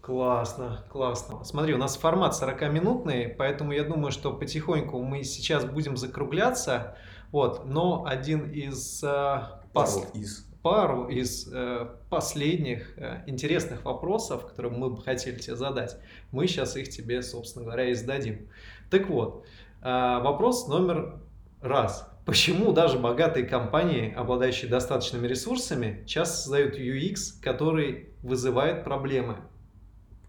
Классно, 0.00 0.84
классно. 0.90 1.44
Смотри, 1.44 1.74
у 1.74 1.78
нас 1.78 1.96
формат 1.96 2.32
40-минутный, 2.32 3.28
поэтому 3.28 3.70
я 3.70 3.84
думаю, 3.84 4.10
что 4.10 4.32
потихоньку 4.32 5.00
мы 5.00 5.22
сейчас 5.22 5.64
будем 5.64 5.96
закругляться. 5.96 6.96
Вот, 7.30 7.64
но 7.66 8.04
один 8.04 8.50
из... 8.50 9.02
Э, 9.04 9.60
пару 9.72 10.04
из. 10.12 10.44
Пару 10.62 11.08
из 11.08 11.48
э, 11.52 11.86
последних 12.10 12.98
э, 12.98 13.22
интересных 13.28 13.84
вопросов, 13.84 14.46
которые 14.46 14.72
мы 14.76 14.90
бы 14.90 15.00
хотели 15.00 15.38
тебе 15.38 15.54
задать, 15.54 15.96
мы 16.32 16.48
сейчас 16.48 16.76
их 16.76 16.88
тебе, 16.88 17.22
собственно 17.22 17.64
говоря, 17.64 17.88
и 17.88 17.94
зададим. 17.94 18.48
Так 18.90 19.08
вот, 19.08 19.44
э, 19.82 19.84
вопрос 19.84 20.66
номер 20.66 21.20
раз. 21.62 22.08
Почему 22.24 22.72
даже 22.72 22.98
богатые 22.98 23.46
компании, 23.46 24.14
обладающие 24.14 24.70
достаточными 24.70 25.26
ресурсами, 25.26 26.04
часто 26.06 26.36
создают 26.36 26.76
UX, 26.76 27.40
который 27.40 28.10
вызывает 28.22 28.84
проблемы? 28.84 29.38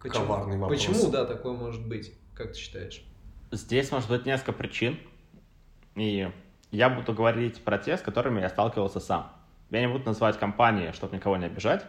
Почему? 0.02 0.26
Коварный 0.26 0.58
вопрос. 0.58 0.80
Почему, 0.80 1.12
да, 1.12 1.26
такое 1.26 1.54
может 1.54 1.86
быть? 1.88 2.13
Как 2.34 2.54
ты 2.54 2.58
считаешь? 2.58 3.04
Здесь 3.52 3.91
может 3.91 4.10
быть 4.10 4.26
несколько 4.26 4.54
причин. 4.54 5.00
И 5.96 6.32
я 6.72 6.89
буду 6.89 7.13
говорить 7.13 7.63
про 7.63 7.78
те, 7.78 7.98
с 7.98 8.02
которыми 8.02 8.41
я 8.41 8.50
сталкивался 8.50 9.00
сам. 9.00 9.32
Я 9.69 9.82
не 9.82 9.88
буду 9.88 10.06
называть 10.06 10.39
компании, 10.39 10.91
чтобы 10.91 11.15
никого 11.15 11.38
не 11.38 11.46
обижать. 11.46 11.86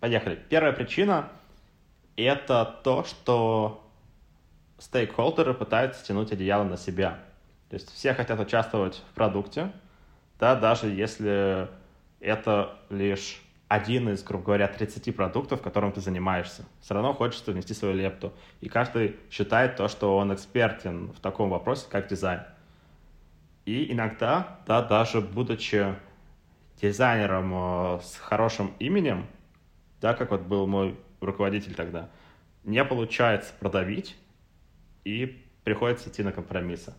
Поехали. 0.00 0.38
Первая 0.50 0.72
причина– 0.72 1.32
это 2.16 2.80
то, 2.84 3.04
что 3.04 3.87
стейкхолдеры 4.78 5.54
пытаются 5.54 6.04
тянуть 6.04 6.32
одеяло 6.32 6.64
на 6.64 6.76
себя. 6.76 7.18
То 7.68 7.74
есть 7.74 7.92
все 7.92 8.14
хотят 8.14 8.38
участвовать 8.40 9.02
в 9.10 9.14
продукте, 9.14 9.72
да, 10.38 10.54
даже 10.54 10.88
если 10.88 11.68
это 12.20 12.78
лишь 12.88 13.42
один 13.68 14.08
из, 14.08 14.22
грубо 14.22 14.44
говоря, 14.44 14.66
30 14.66 15.14
продуктов, 15.14 15.60
которым 15.60 15.92
ты 15.92 16.00
занимаешься. 16.00 16.64
Все 16.80 16.94
равно 16.94 17.12
хочется 17.12 17.52
внести 17.52 17.74
свою 17.74 17.94
лепту. 17.94 18.32
И 18.60 18.68
каждый 18.68 19.16
считает 19.30 19.76
то, 19.76 19.88
что 19.88 20.16
он 20.16 20.32
экспертен 20.32 21.12
в 21.12 21.20
таком 21.20 21.50
вопросе, 21.50 21.86
как 21.90 22.08
дизайн. 22.08 22.40
И 23.66 23.92
иногда, 23.92 24.60
да, 24.66 24.80
даже 24.80 25.20
будучи 25.20 25.94
дизайнером 26.80 27.52
э, 27.54 28.00
с 28.02 28.16
хорошим 28.16 28.72
именем, 28.78 29.26
да, 30.00 30.14
как 30.14 30.30
вот 30.30 30.42
был 30.42 30.66
мой 30.66 30.96
руководитель 31.20 31.74
тогда, 31.74 32.08
не 32.64 32.82
получается 32.84 33.52
продавить, 33.60 34.16
и 35.08 35.42
приходится 35.64 36.10
идти 36.10 36.22
на 36.22 36.32
компромиссы. 36.32 36.92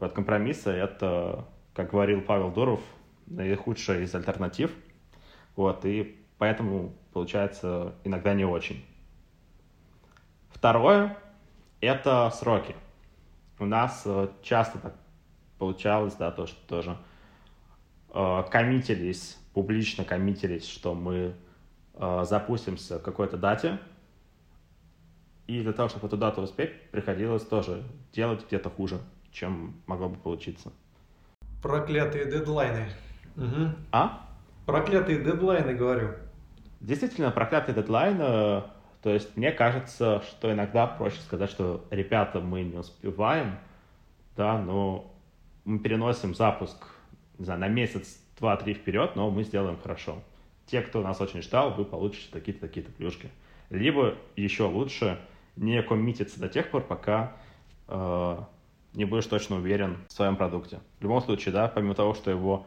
Вот 0.00 0.12
компромиссы— 0.12 0.70
это, 0.86 1.44
как 1.74 1.90
говорил 1.90 2.22
Павел 2.22 2.50
Дуров, 2.50 2.80
наихудшая 3.26 4.00
из 4.00 4.14
альтернатив— 4.14 4.72
вот, 5.56 5.84
и 5.84 6.16
поэтому 6.38 6.94
получается 7.12 7.92
иногда 8.04 8.32
не 8.32 8.44
очень. 8.44 8.84
Второе– 10.50 11.18
это 11.80 12.30
сроки. 12.30 12.76
У 13.58 13.66
нас 13.66 14.02
э, 14.06 14.28
часто 14.42 14.78
так 14.78 14.94
получалось, 15.58 16.14
да, 16.14 16.30
то, 16.30 16.46
что 16.46 16.56
тоже 16.68 16.96
э, 18.14 18.44
коммитились, 18.52 19.36
публично 19.52 20.04
коммитились, 20.04 20.66
что 20.66 20.94
мы 20.94 21.34
э, 21.94 22.24
запустимся 22.24 23.00
к 23.00 23.02
какой-то 23.02 23.36
дате, 23.36 23.80
и 25.48 25.62
для 25.62 25.72
того, 25.72 25.88
чтобы 25.88 26.06
эту 26.06 26.16
дату 26.18 26.42
успеть, 26.42 26.90
приходилось 26.90 27.42
тоже 27.42 27.82
делать 28.12 28.46
где-то 28.46 28.68
хуже, 28.68 29.00
чем 29.32 29.74
могло 29.86 30.10
бы 30.10 30.16
получиться. 30.16 30.72
Проклятые 31.62 32.26
дедлайны. 32.26 32.86
Угу. 33.34 33.72
А? 33.90 34.28
Проклятые 34.66 35.24
дедлайны, 35.24 35.74
говорю. 35.74 36.10
Действительно, 36.80 37.30
проклятые 37.30 37.74
дедлайны. 37.74 38.62
То 39.02 39.10
есть 39.10 39.36
мне 39.36 39.50
кажется, 39.50 40.22
что 40.28 40.52
иногда 40.52 40.86
проще 40.86 41.20
сказать, 41.20 41.50
что 41.50 41.86
ребята, 41.90 42.40
мы 42.40 42.62
не 42.62 42.76
успеваем, 42.76 43.56
да, 44.36 44.60
но 44.60 45.14
мы 45.64 45.78
переносим 45.78 46.34
запуск, 46.34 46.76
не 47.38 47.46
знаю, 47.46 47.60
на 47.60 47.68
месяц, 47.68 48.20
два, 48.38 48.56
три 48.56 48.74
вперед, 48.74 49.16
но 49.16 49.30
мы 49.30 49.44
сделаем 49.44 49.78
хорошо. 49.80 50.18
Те, 50.66 50.82
кто 50.82 51.00
нас 51.00 51.20
очень 51.22 51.40
ждал, 51.40 51.72
вы 51.72 51.86
получите 51.86 52.28
такие-то, 52.30 52.60
такие-то 52.66 52.92
плюшки. 52.92 53.30
Либо 53.70 54.16
еще 54.36 54.64
лучше 54.64 55.18
не 55.58 55.82
коммититься 55.82 56.40
до 56.40 56.48
тех 56.48 56.70
пор, 56.70 56.82
пока 56.82 57.36
э, 57.88 58.38
не 58.94 59.04
будешь 59.04 59.26
точно 59.26 59.56
уверен 59.56 59.98
в 60.08 60.12
своем 60.12 60.36
продукте. 60.36 60.80
В 60.98 61.02
любом 61.02 61.20
случае, 61.20 61.52
да, 61.52 61.68
помимо 61.68 61.94
того, 61.94 62.14
что 62.14 62.30
его 62.30 62.66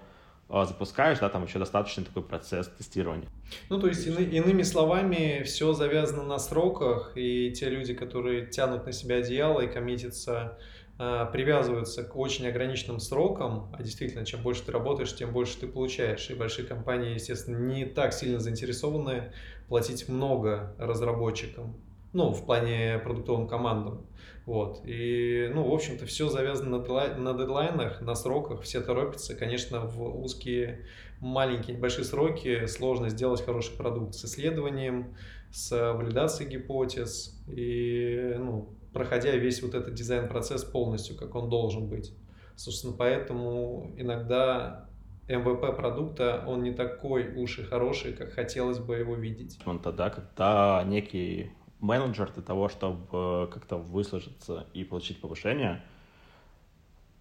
а, 0.54 0.66
запускаешь, 0.66 1.20
да, 1.20 1.30
там 1.30 1.46
еще 1.46 1.60
достаточно 1.60 2.04
такой 2.04 2.24
процесс 2.24 2.68
тестирования. 2.68 3.30
Ну, 3.70 3.80
то 3.80 3.88
есть, 3.88 4.06
ины, 4.06 4.20
иными 4.20 4.64
словами, 4.64 5.44
все 5.44 5.72
завязано 5.72 6.24
на 6.24 6.40
сроках, 6.40 7.14
и 7.16 7.52
те 7.52 7.70
люди, 7.70 7.94
которые 7.94 8.48
тянут 8.48 8.86
на 8.86 8.92
себя 8.92 9.18
одеяло 9.18 9.62
и 9.62 9.68
коммитятся, 9.68 10.58
а, 10.98 11.26
привязываются 11.26 12.04
к 12.04 12.18
очень 12.18 12.48
ограниченным 12.48 13.00
срокам, 13.00 13.74
а 13.74 13.82
действительно, 13.82 14.26
чем 14.26 14.42
больше 14.42 14.66
ты 14.66 14.74
работаешь, 14.74 15.16
тем 15.16 15.32
больше 15.32 15.58
ты 15.58 15.68
получаешь. 15.68 16.30
И 16.30 16.34
большие 16.34 16.68
компании, 16.68 17.14
естественно, 17.14 17.58
не 17.58 17.86
так 17.86 18.12
сильно 18.12 18.40
заинтересованы 18.40 19.32
платить 19.70 20.10
много 20.10 20.76
разработчикам, 20.78 21.78
ну, 22.14 22.32
в 22.34 22.46
плане 22.46 23.00
продуктовым 23.00 23.48
командам. 23.48 24.06
Вот. 24.46 24.82
И, 24.86 25.50
ну, 25.54 25.70
в 25.70 25.74
общем-то, 25.74 26.06
все 26.06 26.30
завязано 26.30 26.80
на, 26.80 27.18
на 27.18 27.34
дедлайнах, 27.34 28.02
на 28.02 28.16
сроках. 28.16 28.62
Все 28.64 28.82
торопятся. 28.82 29.36
Конечно, 29.36 29.86
в 29.86 30.22
узкие, 30.22 30.86
маленькие, 31.20 31.78
небольшие 31.78 32.04
сроки 32.04 32.66
сложно 32.66 33.10
сделать 33.10 33.46
хороший 33.46 33.78
продукт 33.78 34.16
с 34.16 34.26
исследованием, 34.26 35.16
с 35.52 35.94
валидацией 35.94 36.50
гипотез 36.50 37.40
и, 37.48 38.36
ну, 38.38 38.70
проходя 38.94 39.32
весь 39.32 39.62
вот 39.62 39.74
этот 39.74 39.94
дизайн-процесс 39.94 40.64
полностью, 40.64 41.16
как 41.16 41.36
он 41.36 41.50
должен 41.50 41.88
быть. 41.88 42.14
Собственно, 42.56 42.94
поэтому 42.98 43.92
иногда 43.98 44.90
МВП 45.28 45.76
продукта, 45.76 46.44
он 46.48 46.64
не 46.64 46.74
такой 46.74 47.34
уж 47.36 47.60
и 47.60 47.64
хороший, 47.64 48.14
как 48.14 48.34
хотелось 48.34 48.80
бы 48.80 48.98
его 48.98 49.16
видеть. 49.16 49.60
Он 49.66 49.80
тогда, 49.80 50.10
когда 50.10 50.84
некий 50.86 51.52
менеджер 51.82 52.32
для 52.32 52.44
того, 52.44 52.70
чтобы 52.70 53.50
как-то 53.52 53.78
выслужиться 53.78 54.66
и 54.74 54.84
получить 54.84 55.20
повышение, 55.20 55.84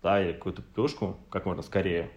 да, 0.02 0.22
или 0.22 0.32
какую-то 0.32 0.62
плюшку, 0.62 1.18
как 1.30 1.46
можно 1.46 1.62
скорее, 1.62 2.10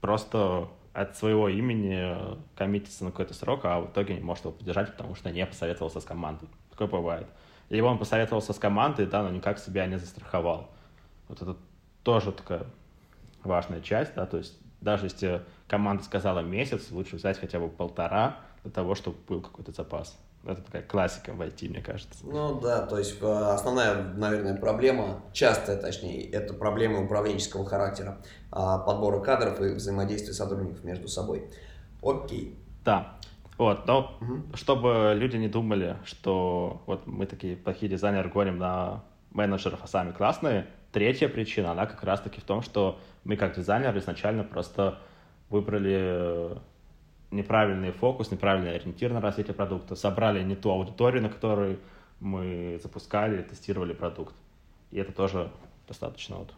просто 0.00 0.68
от 0.92 1.16
своего 1.16 1.48
имени 1.48 2.16
коммитится 2.56 3.04
на 3.04 3.10
какой-то 3.10 3.34
срок, 3.34 3.60
а 3.64 3.80
в 3.80 3.92
итоге 3.92 4.14
не 4.14 4.20
может 4.20 4.44
его 4.44 4.52
поддержать, 4.52 4.92
потому 4.92 5.14
что 5.14 5.30
не 5.30 5.46
посоветовался 5.46 6.00
с 6.00 6.04
командой. 6.04 6.48
Такое 6.70 6.88
бывает. 6.88 7.28
Либо 7.68 7.86
он 7.86 7.98
посоветовался 7.98 8.52
с 8.52 8.58
командой, 8.58 9.06
да, 9.06 9.22
но 9.22 9.30
никак 9.30 9.58
себя 9.58 9.86
не 9.86 9.98
застраховал. 9.98 10.68
Вот 11.28 11.40
это 11.40 11.56
тоже 12.02 12.32
такая 12.32 12.66
важная 13.44 13.80
часть, 13.80 14.14
да, 14.14 14.26
то 14.26 14.38
есть 14.38 14.58
даже 14.80 15.06
если 15.06 15.42
команда 15.68 16.02
сказала 16.02 16.40
месяц, 16.40 16.90
лучше 16.90 17.16
взять 17.16 17.38
хотя 17.38 17.60
бы 17.60 17.68
полтора 17.68 18.38
для 18.62 18.72
того, 18.72 18.94
чтобы 18.94 19.18
был 19.28 19.40
какой-то 19.40 19.72
запас. 19.72 20.18
Это 20.44 20.62
такая 20.62 20.82
классика 20.82 21.34
в 21.34 21.40
IT, 21.42 21.68
мне 21.68 21.82
кажется. 21.82 22.18
Ну 22.24 22.58
да, 22.60 22.86
то 22.86 22.98
есть 22.98 23.18
э, 23.20 23.26
основная, 23.26 24.14
наверное, 24.14 24.56
проблема, 24.56 25.22
частая 25.32 25.76
точнее, 25.76 26.30
это 26.30 26.54
проблема 26.54 27.04
управленческого 27.04 27.66
характера, 27.66 28.18
а, 28.50 28.78
подбора 28.78 29.20
кадров 29.20 29.60
и 29.60 29.74
взаимодействия 29.74 30.32
сотрудников 30.32 30.82
между 30.82 31.08
собой. 31.08 31.50
Окей. 32.02 32.58
Да. 32.84 33.16
Вот, 33.58 33.86
но 33.86 34.16
угу. 34.22 34.56
чтобы 34.56 35.12
люди 35.14 35.36
не 35.36 35.48
думали, 35.48 35.98
что 36.04 36.82
вот 36.86 37.06
мы 37.06 37.26
такие 37.26 37.56
плохие 37.56 37.90
дизайнеры 37.90 38.30
гоним 38.30 38.56
на 38.56 39.04
менеджеров, 39.32 39.80
а 39.82 39.86
сами 39.86 40.12
классные, 40.12 40.66
третья 40.92 41.28
причина, 41.28 41.72
она 41.72 41.84
как 41.84 42.02
раз-таки 42.02 42.40
в 42.40 42.44
том, 42.44 42.62
что 42.62 42.98
мы 43.24 43.36
как 43.36 43.56
дизайнеры 43.56 43.98
изначально 43.98 44.44
просто 44.44 44.98
выбрали 45.50 45.98
э, 46.00 46.56
неправильный 47.30 47.92
фокус, 47.92 48.30
неправильный 48.30 48.74
ориентир 48.74 49.12
на 49.12 49.20
развитие 49.20 49.54
продукта, 49.54 49.94
собрали 49.94 50.42
не 50.42 50.56
ту 50.56 50.70
аудиторию, 50.70 51.22
на 51.22 51.28
которой 51.28 51.78
мы 52.18 52.78
запускали, 52.82 53.42
тестировали 53.42 53.92
продукт. 53.92 54.34
И 54.90 54.98
это 54.98 55.12
тоже 55.12 55.50
достаточно 55.86 56.36
вот 56.36 56.54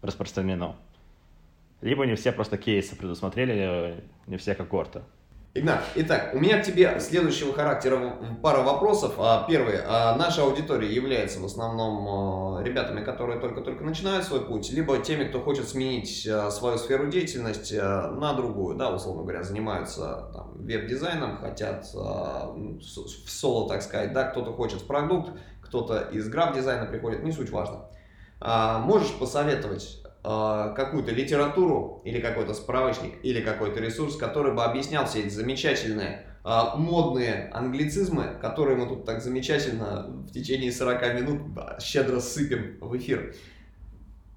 распространено. 0.00 0.76
Либо 1.80 2.06
не 2.06 2.14
все 2.14 2.32
просто 2.32 2.58
кейсы 2.58 2.96
предусмотрели, 2.96 4.04
не 4.26 4.36
все 4.36 4.54
когорты. 4.54 5.02
Игнат, 5.54 5.84
итак, 5.96 6.30
у 6.32 6.38
меня 6.38 6.62
к 6.62 6.64
тебе 6.64 6.98
следующего 6.98 7.52
характера 7.52 8.16
пара 8.42 8.62
вопросов. 8.62 9.16
А, 9.18 9.44
первый. 9.46 9.80
А 9.86 10.16
наша 10.16 10.44
аудитория 10.44 10.90
является 10.90 11.40
в 11.40 11.44
основном 11.44 12.56
а, 12.56 12.62
ребятами, 12.62 13.04
которые 13.04 13.38
только-только 13.38 13.84
начинают 13.84 14.24
свой 14.24 14.46
путь, 14.46 14.72
либо 14.72 14.96
теми, 15.00 15.24
кто 15.24 15.42
хочет 15.42 15.68
сменить 15.68 16.26
свою 16.50 16.78
сферу 16.78 17.08
деятельности 17.08 17.74
на 17.74 18.32
другую, 18.32 18.78
да, 18.78 18.94
условно 18.94 19.24
говоря, 19.24 19.42
занимаются 19.42 20.30
веб-дизайном, 20.54 21.36
хотят 21.36 21.84
в 21.92 22.80
соло, 23.26 23.68
так 23.68 23.82
сказать, 23.82 24.14
да, 24.14 24.24
кто-то 24.24 24.54
хочет 24.54 24.80
в 24.80 24.86
продукт, 24.86 25.32
кто-то 25.60 25.98
из 26.12 26.30
граф-дизайна 26.30 26.86
приходит, 26.86 27.24
не 27.24 27.32
суть 27.32 27.50
важно. 27.50 27.90
Можешь 28.40 29.12
посоветовать 29.18 30.01
какую-то 30.22 31.10
литературу 31.10 32.00
или 32.04 32.20
какой-то 32.20 32.54
справочник 32.54 33.14
или 33.24 33.40
какой-то 33.40 33.80
ресурс, 33.80 34.16
который 34.16 34.54
бы 34.54 34.62
объяснял 34.62 35.04
все 35.04 35.20
эти 35.20 35.30
замечательные 35.30 36.26
э, 36.44 36.60
модные 36.76 37.50
англицизмы, 37.52 38.38
которые 38.40 38.76
мы 38.76 38.86
тут 38.86 39.04
так 39.04 39.20
замечательно 39.20 40.06
в 40.28 40.30
течение 40.30 40.70
40 40.70 41.14
минут 41.14 41.40
щедро 41.80 42.20
сыпем 42.20 42.78
в 42.80 42.96
эфир. 42.96 43.34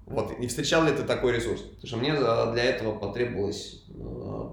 Вот, 0.06 0.38
не 0.38 0.48
встречал 0.48 0.84
ли 0.84 0.92
ты 0.92 1.02
такой 1.04 1.32
ресурс? 1.32 1.60
Потому 1.60 1.86
что 1.86 1.96
мне 1.98 2.14
для 2.14 2.64
этого 2.64 2.98
потребовалось 2.98 3.84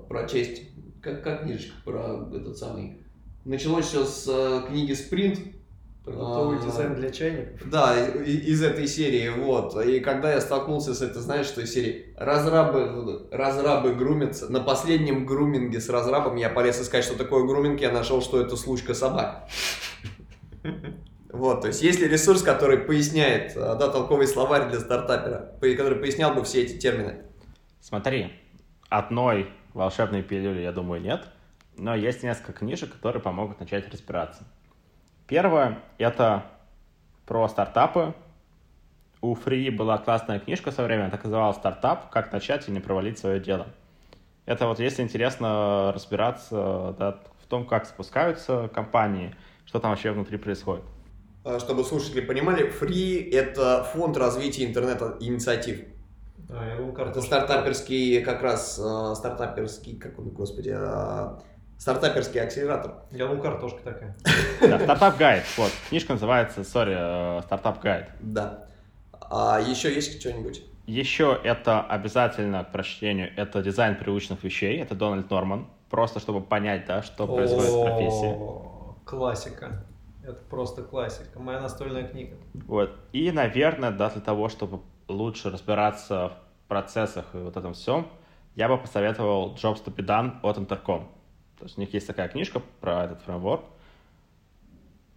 прочесть, 0.07 0.63
как, 1.01 1.23
как 1.23 1.43
книжечка 1.43 1.75
про 1.83 2.29
этот 2.33 2.57
самый... 2.57 2.99
Началось 3.45 3.87
все 3.87 4.05
с 4.05 4.65
книги 4.67 4.93
«Спринт», 4.93 5.39
Продуктовый 6.03 6.59
а, 6.59 6.61
дизайн 6.61 6.95
для 6.95 7.09
чайников. 7.11 7.69
Да, 7.69 7.95
из 8.07 8.61
этой 8.61 8.87
серии, 8.87 9.29
вот. 9.29 9.81
И 9.85 10.01
когда 10.01 10.33
я 10.33 10.41
столкнулся 10.41 10.93
с 10.93 11.01
этой, 11.01 11.21
знаешь, 11.21 11.45
что 11.45 11.61
из 11.61 11.73
серии 11.73 12.13
разрабы, 12.17 13.27
разрабы 13.31 13.95
грумятся. 13.95 14.51
На 14.51 14.59
последнем 14.59 15.25
груминге 15.25 15.79
с 15.79 15.87
разрабом 15.87 16.35
я 16.35 16.49
полез 16.49 16.81
искать, 16.81 17.05
что 17.05 17.17
такое 17.17 17.45
груминг, 17.45 17.79
я 17.79 17.91
нашел, 17.91 18.21
что 18.21 18.41
это 18.41 18.57
случка 18.57 18.93
собак. 18.93 19.47
Вот, 21.31 21.61
то 21.61 21.67
есть 21.67 21.81
есть 21.81 21.99
ли 21.99 22.07
ресурс, 22.07 22.43
который 22.43 22.77
поясняет, 22.77 23.53
а, 23.55 23.75
да, 23.75 23.87
толковый 23.89 24.27
словарь 24.27 24.69
для 24.69 24.79
стартапера, 24.79 25.55
который 25.59 25.97
пояснял 25.97 26.35
бы 26.35 26.43
все 26.43 26.61
эти 26.61 26.77
термины? 26.77 27.23
Смотри, 27.81 28.31
одной 28.89 29.49
волшебной 29.73 30.21
пилюли, 30.21 30.61
я 30.61 30.71
думаю, 30.71 31.01
нет, 31.01 31.27
но 31.75 31.95
есть 31.95 32.21
несколько 32.21 32.53
книжек, 32.53 32.91
которые 32.93 33.21
помогут 33.21 33.59
начать 33.59 33.91
разбираться. 33.91 34.43
Первое— 35.27 35.79
это 35.97 36.43
про 37.25 37.47
стартапы. 37.47 38.13
У 39.21 39.35
Free 39.35 39.71
была 39.71 39.97
классная 39.97 40.39
книжка 40.39 40.71
со 40.71 40.83
временем, 40.83 41.09
так 41.09 41.23
называлась 41.23 41.57
«Стартап. 41.57 42.09
Как 42.09 42.31
начать 42.33 42.67
и 42.67 42.71
не 42.71 42.81
провалить 42.81 43.17
свое 43.17 43.39
дело». 43.39 43.67
Это 44.45 44.67
вот 44.67 44.79
если 44.79 45.01
интересно 45.01 45.93
разбираться 45.93 46.95
да, 46.99 47.19
в 47.41 47.47
том, 47.47 47.65
как 47.65 47.85
спускаются 47.85 48.69
компании, 48.73 49.33
что 49.65 49.79
там 49.79 49.91
вообще 49.91 50.11
внутри 50.11 50.37
происходит. 50.37 50.83
А, 51.45 51.59
чтобы 51.59 51.83
слушатели 51.85 52.21
понимали, 52.21 52.69
ФРИИ— 52.69 53.29
это 53.31 53.83
фонд 53.93 54.17
развития 54.17 54.65
интернет-инициатив. 54.65 55.85
А, 56.49 56.67
я 56.67 56.75
думал, 56.75 56.95
это 56.95 57.21
стартаперский, 57.21 58.21
как 58.21 58.41
раз 58.41 58.79
э, 58.83 59.15
стартаперский, 59.15 59.97
как 59.97 60.19
он, 60.19 60.29
господи, 60.29 60.73
э, 60.75 61.39
Стартаперский 61.83 62.39
акселератор. 62.39 62.93
Я 63.11 63.27
думал, 63.27 63.43
картошка 63.43 63.83
такая. 63.83 64.15
Да, 64.61 64.79
startup 64.79 65.17
guide. 65.17 65.43
Вот, 65.57 65.69
книжка 65.89 66.13
называется, 66.13 66.63
sorry, 66.63 66.95
э, 66.97 67.41
startup 67.41 67.81
guide. 67.81 68.05
Да. 68.21 68.67
А 69.11 69.59
еще 69.59 69.93
есть 69.93 70.17
что-нибудь? 70.21 70.63
Еще 70.87 71.37
это 71.43 71.81
обязательно 71.81 72.63
к 72.63 72.71
прочтению, 72.71 73.33
это 73.35 73.61
дизайн 73.61 73.97
привычных 73.97 74.45
вещей, 74.45 74.79
это 74.79 74.95
Дональд 74.95 75.29
Норман, 75.29 75.67
просто 75.89 76.21
чтобы 76.21 76.39
понять, 76.39 76.85
да, 76.85 77.03
что 77.03 77.27
происходит 77.27 77.71
в 77.71 77.83
профессии. 77.83 78.37
Классика. 79.03 79.85
Это 80.23 80.39
просто 80.49 80.83
классика. 80.83 81.37
Моя 81.37 81.59
настольная 81.59 82.07
книга. 82.07 82.37
Вот. 82.65 82.95
И, 83.11 83.29
наверное, 83.29 83.91
да, 83.91 84.09
для 84.09 84.21
того, 84.21 84.47
чтобы 84.47 84.79
лучше 85.09 85.49
разбираться 85.49 86.29
в 86.29 86.69
процессах 86.69 87.25
и 87.33 87.39
вот 87.39 87.57
этом 87.57 87.73
всем, 87.73 88.07
я 88.55 88.69
бы 88.69 88.77
посоветовал 88.77 89.53
Jobs 89.55 89.83
to 89.83 89.93
be 89.93 90.05
done 90.05 90.35
от 90.43 90.57
Intercom. 90.57 91.07
То 91.63 91.67
есть 91.67 91.77
у 91.77 91.79
них 91.79 91.93
есть 91.93 92.07
такая 92.07 92.27
книжка 92.27 92.61
про 92.81 93.05
этот 93.05 93.21
фреймворк. 93.21 93.63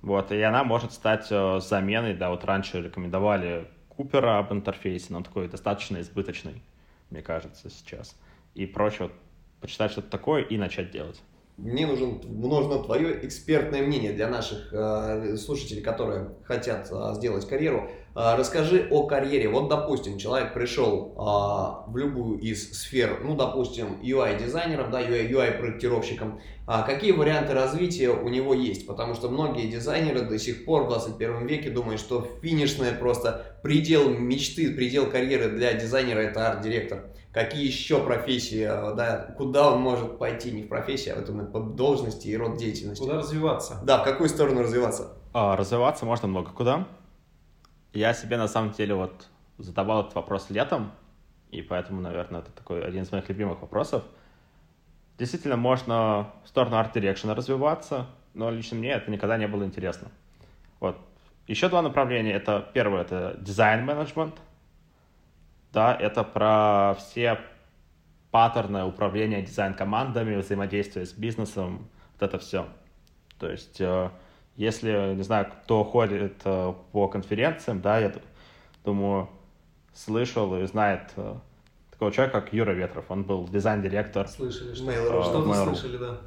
Вот, 0.00 0.30
и 0.30 0.40
она 0.42 0.62
может 0.62 0.92
стать 0.92 1.26
э, 1.28 1.58
заменой, 1.58 2.14
да, 2.14 2.30
вот 2.30 2.44
раньше 2.44 2.80
рекомендовали 2.80 3.66
Купера 3.88 4.38
об 4.38 4.52
интерфейсе, 4.52 5.06
но 5.10 5.16
он 5.16 5.24
такой 5.24 5.48
достаточно 5.48 6.00
избыточный, 6.00 6.62
мне 7.10 7.20
кажется, 7.20 7.68
сейчас. 7.68 8.16
И 8.54 8.64
проще 8.64 9.04
вот 9.04 9.12
почитать 9.60 9.90
что-то 9.90 10.08
такое 10.08 10.42
и 10.42 10.56
начать 10.56 10.92
делать 10.92 11.20
мне 11.56 11.86
нужен, 11.86 12.20
нужно 12.22 12.82
твое 12.82 13.24
экспертное 13.26 13.82
мнение 13.82 14.12
для 14.12 14.28
наших 14.28 14.72
э, 14.72 15.36
слушателей, 15.38 15.82
которые 15.82 16.28
хотят 16.44 16.88
э, 16.92 17.14
сделать 17.14 17.48
карьеру. 17.48 17.90
Э, 18.16 18.34
расскажи 18.34 18.88
о 18.90 19.06
карьере. 19.06 19.50
Вот, 19.50 19.68
допустим, 19.68 20.16
человек 20.16 20.54
пришел 20.54 21.12
э, 21.12 21.90
в 21.90 21.96
любую 21.98 22.38
из 22.38 22.72
сфер, 22.72 23.20
ну, 23.22 23.36
допустим, 23.36 24.00
UI-дизайнером, 24.02 24.90
да, 24.90 25.02
UI-проектировщиком. 25.02 26.40
А 26.66 26.82
какие 26.82 27.12
варианты 27.12 27.52
развития 27.52 28.08
у 28.08 28.28
него 28.30 28.54
есть? 28.54 28.86
Потому 28.86 29.14
что 29.14 29.28
многие 29.28 29.66
дизайнеры 29.66 30.22
до 30.22 30.38
сих 30.38 30.64
пор 30.64 30.84
в 30.84 30.88
21 30.88 31.46
веке 31.46 31.68
думают, 31.68 32.00
что 32.00 32.26
финишная 32.42 32.94
просто 32.94 33.58
предел 33.62 34.08
мечты, 34.08 34.74
предел 34.74 35.10
карьеры 35.10 35.50
для 35.50 35.74
дизайнера 35.74 36.20
это 36.20 36.48
арт-директор 36.50 37.10
какие 37.32 37.66
еще 37.66 38.02
профессии, 38.02 38.62
э, 38.62 38.94
да, 38.94 39.34
куда 39.36 39.70
он 39.70 39.82
может 39.82 40.18
пойти, 40.18 40.50
не 40.52 40.62
в 40.62 40.68
профессии, 40.68 41.10
а 41.10 41.16
в 41.16 41.18
этом 41.18 41.46
по 41.52 41.60
должности 41.60 42.28
и 42.28 42.34
род 42.34 42.56
деятельности. 42.56 43.02
Куда 43.02 43.18
развиваться? 43.18 43.78
Да, 43.84 43.98
в 43.98 44.04
какую 44.04 44.30
сторону 44.30 44.62
развиваться? 44.62 45.18
А, 45.34 45.54
развиваться 45.54 46.06
можно 46.06 46.28
много 46.28 46.52
куда. 46.52 46.86
Я 47.96 48.12
себе 48.12 48.36
на 48.36 48.46
самом 48.46 48.72
деле 48.72 48.94
вот 48.94 49.26
задавал 49.56 50.02
этот 50.02 50.16
вопрос 50.16 50.50
летом, 50.50 50.92
и 51.50 51.62
поэтому, 51.62 52.02
наверное, 52.02 52.40
это 52.42 52.50
такой 52.50 52.84
один 52.84 53.04
из 53.04 53.10
моих 53.10 53.26
любимых 53.30 53.62
вопросов. 53.62 54.04
Действительно, 55.16 55.56
можно 55.56 56.30
в 56.44 56.48
сторону 56.48 56.76
арт-дирекшена 56.76 57.34
развиваться, 57.34 58.06
но 58.34 58.50
лично 58.50 58.76
мне 58.76 58.90
это 58.90 59.10
никогда 59.10 59.38
не 59.38 59.48
было 59.48 59.64
интересно. 59.64 60.10
Вот. 60.78 60.98
Еще 61.46 61.70
два 61.70 61.80
направления. 61.80 62.34
Это 62.34 62.68
первое, 62.74 63.00
это 63.00 63.34
дизайн-менеджмент, 63.40 64.34
да, 65.72 65.96
это 65.96 66.22
про 66.22 66.96
все 66.98 67.40
паттерны 68.30 68.84
управления 68.84 69.40
дизайн-командами, 69.40 70.36
взаимодействия 70.36 71.06
с 71.06 71.14
бизнесом, 71.14 71.88
вот 72.12 72.28
это 72.28 72.38
все. 72.38 72.68
То 73.38 73.50
есть, 73.50 73.80
э, 73.80 74.10
если, 74.56 75.14
не 75.14 75.22
знаю, 75.22 75.46
кто 75.46 75.84
ходит 75.84 76.40
э, 76.44 76.74
по 76.92 77.08
конференциям, 77.08 77.80
да, 77.80 77.98
я 77.98 78.12
думаю, 78.84 79.28
слышал 79.94 80.56
и 80.56 80.66
знает 80.66 81.12
э, 81.16 81.34
такого 81.90 82.12
человека, 82.12 82.40
как 82.40 82.52
Юра 82.52 82.72
Ветров. 82.72 83.04
Он 83.08 83.22
был 83.22 83.46
дизайн-директор. 83.48 84.28
Слышали, 84.28 84.74
что 84.74 84.84
Mail.ru. 84.84 85.22
Что-то 85.22 85.64
слышали, 85.64 85.96
да. 85.96 86.18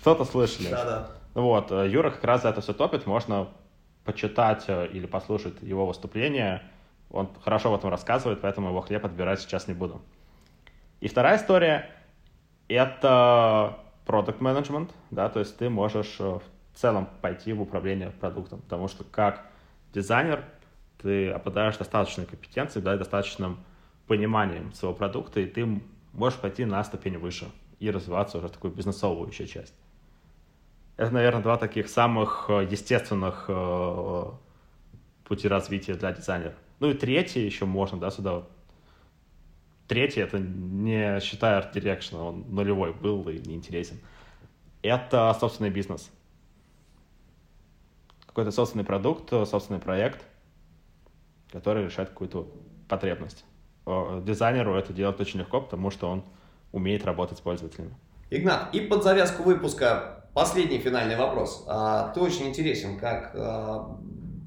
Что-то 0.00 0.24
слышали. 0.24 0.68
Да, 0.68 0.84
да. 0.84 1.10
Вот, 1.40 1.70
Юра 1.70 2.10
как 2.10 2.24
раз 2.24 2.42
за 2.42 2.48
это 2.48 2.60
все 2.60 2.72
топит. 2.72 3.06
Можно 3.06 3.48
почитать 4.04 4.68
или 4.68 5.06
послушать 5.06 5.62
его 5.62 5.86
выступление 5.86 6.62
он 7.10 7.28
хорошо 7.42 7.70
в 7.70 7.74
этом 7.74 7.90
рассказывает, 7.90 8.40
поэтому 8.40 8.68
его 8.68 8.80
хлеб 8.80 9.04
отбирать 9.04 9.40
сейчас 9.40 9.66
не 9.66 9.74
буду. 9.74 10.00
И 11.00 11.08
вторая 11.08 11.36
история— 11.38 11.90
это 12.68 13.78
продукт 14.06 14.40
менеджмент, 14.40 14.90
да, 15.10 15.28
то 15.28 15.40
есть 15.40 15.56
ты 15.56 15.68
можешь 15.68 16.16
э, 16.20 16.38
целом 16.80 17.08
пойти 17.20 17.52
в 17.52 17.60
управление 17.60 18.10
продуктом, 18.10 18.60
потому 18.62 18.88
что 18.88 19.04
как 19.04 19.46
дизайнер 19.92 20.44
ты 20.98 21.30
обладаешь 21.30 21.76
достаточной 21.76 22.26
компетенцией, 22.26 22.84
да, 22.84 22.96
достаточным 22.96 23.58
пониманием 24.06 24.72
своего 24.72 24.96
продукта, 24.96 25.40
и 25.40 25.46
ты 25.46 25.80
можешь 26.12 26.38
пойти 26.38 26.64
на 26.64 26.82
ступень 26.84 27.18
выше 27.18 27.46
и 27.78 27.90
развиваться 27.90 28.38
уже 28.38 28.48
в 28.48 28.50
такую 28.50 28.72
бизнесовую 28.72 29.30
часть. 29.30 29.74
Это, 30.96 31.12
наверное, 31.12 31.42
два 31.42 31.56
таких 31.56 31.88
самых 31.88 32.46
э, 32.48 32.68
естественных 32.70 33.46
э, 33.48 34.24
пути 35.24 35.48
развития 35.48 35.94
для 35.94 36.12
дизайнера. 36.12 36.54
Ну 36.78 36.90
и 36.90 36.94
третий 36.94 37.44
еще 37.44 37.64
можно, 37.64 37.98
да, 37.98 38.10
сюда. 38.10 38.42
Третий, 39.86 40.20
это 40.20 40.38
не 40.38 41.20
считая 41.20 41.62
Direction, 41.72 42.18
он 42.18 42.44
нулевой 42.54 42.92
был 42.92 43.28
и 43.28 43.38
неинтересен. 43.38 43.98
Это 44.82 45.34
собственный 45.40 45.70
бизнес. 45.70 46.10
Какой-то 48.30 48.52
собственный 48.52 48.84
продукт, 48.84 49.28
собственный 49.28 49.80
проект, 49.80 50.24
который 51.50 51.84
решает 51.84 52.10
какую-то 52.10 52.46
потребность. 52.88 53.44
Дизайнеру 54.22 54.76
это 54.76 54.92
делать 54.92 55.18
очень 55.20 55.40
легко, 55.40 55.60
потому 55.60 55.90
что 55.90 56.08
он 56.08 56.22
умеет 56.70 57.04
работать 57.04 57.38
с 57.38 57.40
пользователями. 57.40 57.92
Игнат, 58.30 58.72
и 58.72 58.82
под 58.82 59.02
завязку 59.02 59.42
выпуска 59.42 60.28
последний 60.32 60.78
финальный 60.78 61.16
вопрос. 61.16 61.64
А, 61.66 62.12
ты 62.12 62.20
очень 62.20 62.46
интересен 62.46 63.00
как 63.00 63.32
а, 63.34 63.98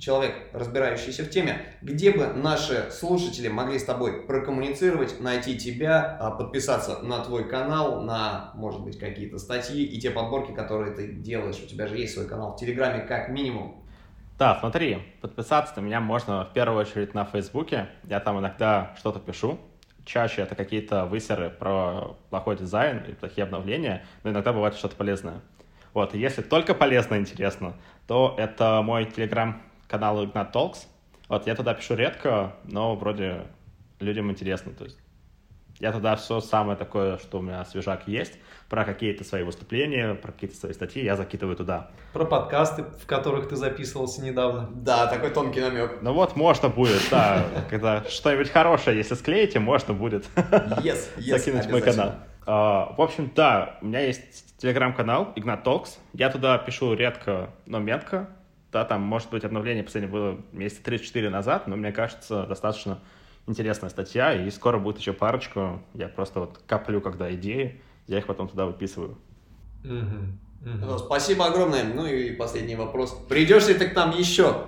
человек, 0.03 0.35
разбирающийся 0.51 1.23
в 1.23 1.29
теме. 1.29 1.61
Где 1.81 2.11
бы 2.11 2.27
наши 2.27 2.91
слушатели 2.91 3.47
могли 3.47 3.79
с 3.79 3.85
тобой 3.85 4.23
прокоммуницировать, 4.23 5.21
найти 5.21 5.57
тебя, 5.57 6.17
а, 6.19 6.31
подписаться 6.31 6.99
на 6.99 7.23
твой 7.23 7.47
канал, 7.47 8.01
на, 8.01 8.51
может 8.55 8.81
быть, 8.81 8.99
какие-то 8.99 9.37
статьи 9.37 9.83
и 9.83 9.99
те 9.99 10.11
подборки, 10.11 10.51
которые 10.51 10.93
ты 10.93 11.13
делаешь. 11.13 11.61
У 11.63 11.67
тебя 11.67 11.87
же 11.87 11.97
есть 11.97 12.13
свой 12.13 12.27
канал 12.27 12.53
в 12.53 12.59
Телеграме 12.59 13.01
как 13.01 13.29
минимум. 13.29 13.85
Да, 14.37 14.57
смотри, 14.59 14.97
подписаться 15.21 15.79
на 15.79 15.85
меня 15.85 16.01
можно 16.01 16.43
в 16.43 16.53
первую 16.53 16.81
очередь 16.81 17.13
на 17.13 17.23
Фейсбуке. 17.23 17.87
Я 18.03 18.19
там 18.19 18.39
иногда 18.39 18.93
что-то 18.97 19.19
пишу, 19.19 19.59
чаще 20.03 20.41
это 20.41 20.55
какие-то 20.55 21.05
высеры 21.05 21.49
про 21.49 22.17
плохой 22.29 22.57
дизайн 22.57 23.03
и 23.07 23.13
плохие 23.13 23.43
обновления, 23.43 24.05
но 24.23 24.31
иногда 24.31 24.51
бывает 24.51 24.75
что-то 24.75 24.95
полезное. 24.95 25.41
Вот, 25.93 26.15
и 26.15 26.19
если 26.19 26.41
только 26.41 26.73
полезно 26.73 27.15
интересно, 27.15 27.75
то 28.07 28.35
это 28.37 28.81
мой 28.81 29.05
телеграм-канал 29.93 30.23
Ignat 30.25 30.51
Talks. 30.51 30.87
Вот, 31.29 31.47
я 31.47 31.55
туда 31.55 31.73
пишу 31.73 31.95
редко, 31.95 32.53
но 32.65 32.95
вроде 32.95 33.43
людям 33.99 34.29
интересно, 34.29 34.73
то 34.73 34.83
есть 34.83 34.97
я 35.79 35.91
туда 35.91 36.15
все 36.15 36.39
самое 36.39 36.77
такое, 36.77 37.17
что 37.17 37.39
у 37.39 37.41
меня 37.41 37.65
свежак 37.65 38.07
есть, 38.07 38.33
про 38.69 38.85
какие-то 38.85 39.23
свои 39.23 39.43
выступления, 39.43 40.13
про 40.13 40.31
какие-то 40.31 40.55
свои 40.55 40.73
статьи, 40.73 41.03
я 41.03 41.15
закидываю 41.15 41.55
туда. 41.55 41.89
Про 42.13 42.25
подкасты, 42.25 42.83
в 42.83 43.05
которых 43.05 43.49
ты 43.49 43.55
записывался 43.55 44.21
недавно. 44.21 44.69
Да, 44.73 45.07
такой 45.07 45.31
тонкий 45.31 45.61
намек. 45.61 45.99
Ну 46.01 46.13
вот, 46.13 46.35
можно 46.35 46.69
будет, 46.69 47.01
да, 47.09 47.43
когда 47.69 48.03
что-нибудь 48.03 48.49
хорошее, 48.49 48.97
если 48.97 49.15
склеите, 49.15 49.59
можно 49.59 49.93
будет 49.93 50.25
yes, 50.35 51.09
yes, 51.17 51.29
закинуть 51.37 51.69
мой 51.69 51.81
канал. 51.81 52.15
Uh, 52.45 52.93
в 52.97 53.01
общем, 53.01 53.31
да, 53.33 53.77
у 53.81 53.85
меня 53.85 54.01
есть 54.01 54.57
телеграм-канал 54.57 55.33
Ignat 55.37 55.63
Talks. 55.63 55.97
Я 56.13 56.29
туда 56.29 56.57
пишу 56.57 56.93
редко, 56.93 57.49
но 57.65 57.79
метко. 57.79 58.29
Да, 58.73 58.85
там, 58.85 59.03
может 59.03 59.29
быть, 59.29 59.45
обновление 59.45 59.83
последнее 59.83 60.11
было 60.11 60.41
месяца 60.51 60.81
3-4 60.83 61.29
назад, 61.29 61.67
но 61.67 61.75
мне 61.75 61.91
кажется, 61.91 62.47
достаточно 62.47 62.99
интересная 63.45 63.91
статья, 63.91 64.33
и 64.33 64.49
скоро 64.49 64.79
будет 64.79 64.97
еще 64.97 65.13
парочку. 65.13 65.79
Я 65.93 66.07
просто 66.07 66.39
вот 66.39 66.59
коплю, 66.65 66.99
когда 66.99 67.31
идеи, 67.35 67.81
я 68.07 68.17
их 68.17 68.25
потом 68.25 68.47
туда 68.49 68.65
выписываю. 68.65 69.15
Угу. 69.83 70.52
Спасибо 70.97 71.45
огромное. 71.45 71.83
Ну 71.83 72.05
и 72.05 72.31
последний 72.31 72.75
вопрос. 72.75 73.17
Придешь 73.27 73.67
ли 73.67 73.73
ты 73.73 73.89
к 73.89 73.95
нам 73.95 74.11
еще? 74.11 74.67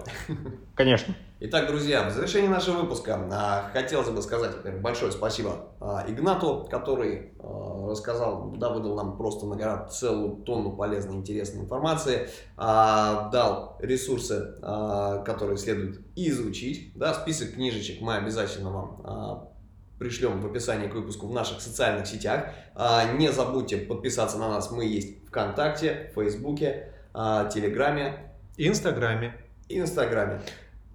Конечно. 0.75 1.15
Итак, 1.41 1.67
друзья, 1.67 2.07
в 2.07 2.13
завершении 2.13 2.47
нашего 2.47 2.77
выпуска 2.77 3.19
а, 3.31 3.69
хотелось 3.73 4.09
бы 4.09 4.21
сказать 4.21 4.51
большое 4.81 5.11
спасибо 5.11 5.67
а, 5.81 6.05
Игнату, 6.07 6.65
который 6.71 7.33
а, 7.39 7.89
рассказал, 7.89 8.53
да, 8.57 8.69
выдал 8.69 8.95
нам 8.95 9.17
просто 9.17 9.45
на 9.45 9.57
гора 9.57 9.85
целую 9.87 10.37
тонну 10.37 10.77
полезной, 10.77 11.15
интересной 11.17 11.63
информации, 11.63 12.29
дал 12.57 13.77
ресурсы, 13.79 14.55
которые 15.25 15.57
следует 15.57 15.99
изучить, 16.15 16.93
да, 16.95 17.13
список 17.13 17.53
книжечек 17.53 18.01
мы 18.01 18.15
обязательно 18.15 18.71
вам 18.71 19.55
пришлем 19.99 20.41
в 20.41 20.45
описании 20.45 20.87
к 20.87 20.93
выпуску 20.93 21.27
в 21.27 21.33
наших 21.33 21.61
социальных 21.61 22.07
сетях. 22.07 22.49
Не 23.17 23.31
забудьте 23.31 23.77
подписаться 23.77 24.37
на 24.37 24.49
нас, 24.49 24.71
мы 24.71 24.85
есть 24.85 25.25
ВКонтакте, 25.27 26.11
Фейсбуке, 26.15 26.93
Телеграме. 27.13 28.31
Инстаграме. 28.57 29.35
Инстаграме. 29.67 30.41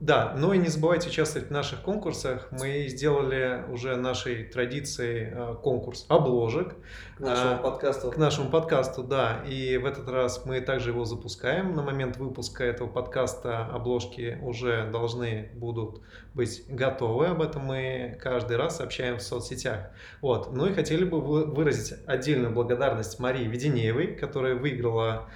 Да, 0.01 0.35
но 0.35 0.55
и 0.55 0.59
не 0.59 0.69
забывайте 0.69 1.11
участвовать 1.11 1.49
в 1.49 1.51
наших 1.51 1.83
конкурсах. 1.83 2.49
Мы 2.53 2.87
сделали 2.89 3.67
уже 3.71 3.97
нашей 3.97 4.45
традицией 4.45 5.29
э, 5.31 5.57
конкурс 5.63 6.07
обложек. 6.09 6.75
К 7.19 7.21
нашему 7.21 7.55
а, 7.57 7.59
подкасту. 7.59 8.11
К 8.11 8.17
нашему 8.17 8.49
подкасту, 8.49 9.03
да. 9.03 9.45
И 9.47 9.77
в 9.77 9.85
этот 9.85 10.09
раз 10.09 10.47
мы 10.47 10.63
также 10.63 10.89
его 10.91 11.05
запускаем. 11.05 11.75
На 11.75 11.83
момент 11.83 12.17
выпуска 12.17 12.65
этого 12.65 12.89
подкаста 12.89 13.67
обложки 13.67 14.39
уже 14.41 14.89
должны 14.91 15.51
будут 15.53 16.01
быть 16.33 16.65
готовы. 16.67 17.27
Об 17.27 17.43
этом 17.43 17.67
мы 17.67 18.19
каждый 18.23 18.57
раз 18.57 18.79
сообщаем 18.79 19.19
в 19.19 19.23
соцсетях. 19.23 19.91
Вот. 20.23 20.51
Ну 20.51 20.65
и 20.65 20.73
хотели 20.73 21.05
бы 21.05 21.21
выразить 21.21 21.99
отдельную 22.07 22.55
благодарность 22.55 23.19
Марии 23.19 23.47
Веденеевой, 23.47 24.17
которая 24.17 24.55
выиграла 24.55 25.29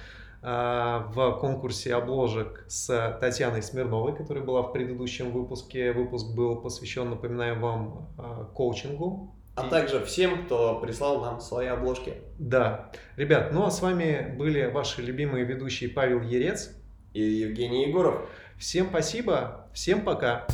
в 0.45 1.39
конкурсе 1.41 1.95
обложек 1.95 2.65
с 2.67 3.17
Татьяной 3.19 3.63
Смирновой, 3.63 4.15
которая 4.15 4.43
была 4.43 4.61
в 4.61 4.73
предыдущем 4.73 5.31
выпуске. 5.31 5.91
Выпуск 5.91 6.35
был 6.35 6.57
посвящен, 6.57 7.09
напоминаю 7.09 7.59
вам, 7.59 8.09
а, 8.17 8.45
коучингу. 8.53 9.35
А 9.55 9.65
и... 9.65 9.69
также 9.69 10.03
всем, 10.05 10.45
кто 10.45 10.79
прислал 10.79 11.21
нам 11.21 11.39
свои 11.39 11.67
обложки. 11.67 12.15
Да. 12.37 12.91
Ребят, 13.15 13.53
ну 13.53 13.65
а 13.65 13.71
с 13.71 13.81
вами 13.81 14.35
были 14.37 14.65
ваши 14.65 15.01
любимые 15.01 15.45
ведущие 15.45 15.89
Павел 15.89 16.21
Ерец 16.21 16.75
и 17.13 17.21
Евгений 17.21 17.87
Егоров. 17.87 18.29
Всем 18.59 18.89
спасибо, 18.89 19.67
всем 19.73 20.01
пока. 20.01 20.45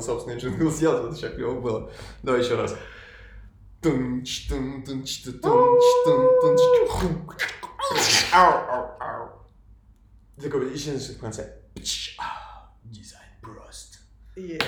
Можно 0.00 0.14
собственный 0.14 0.38
джингл 0.38 0.70
сделать, 0.76 1.06
это 1.06 1.14
сейчас 1.14 1.34
клево 1.34 1.60
было. 1.60 1.92
Давай 2.22 2.42
еще 2.42 2.56
раз. 2.56 2.74
Такой 10.40 10.60
еще 10.60 11.14
в 11.14 11.20
конце. 11.20 11.60
Дизайн 12.84 13.30
прост. 13.42 14.00
Yeah. 14.36 14.62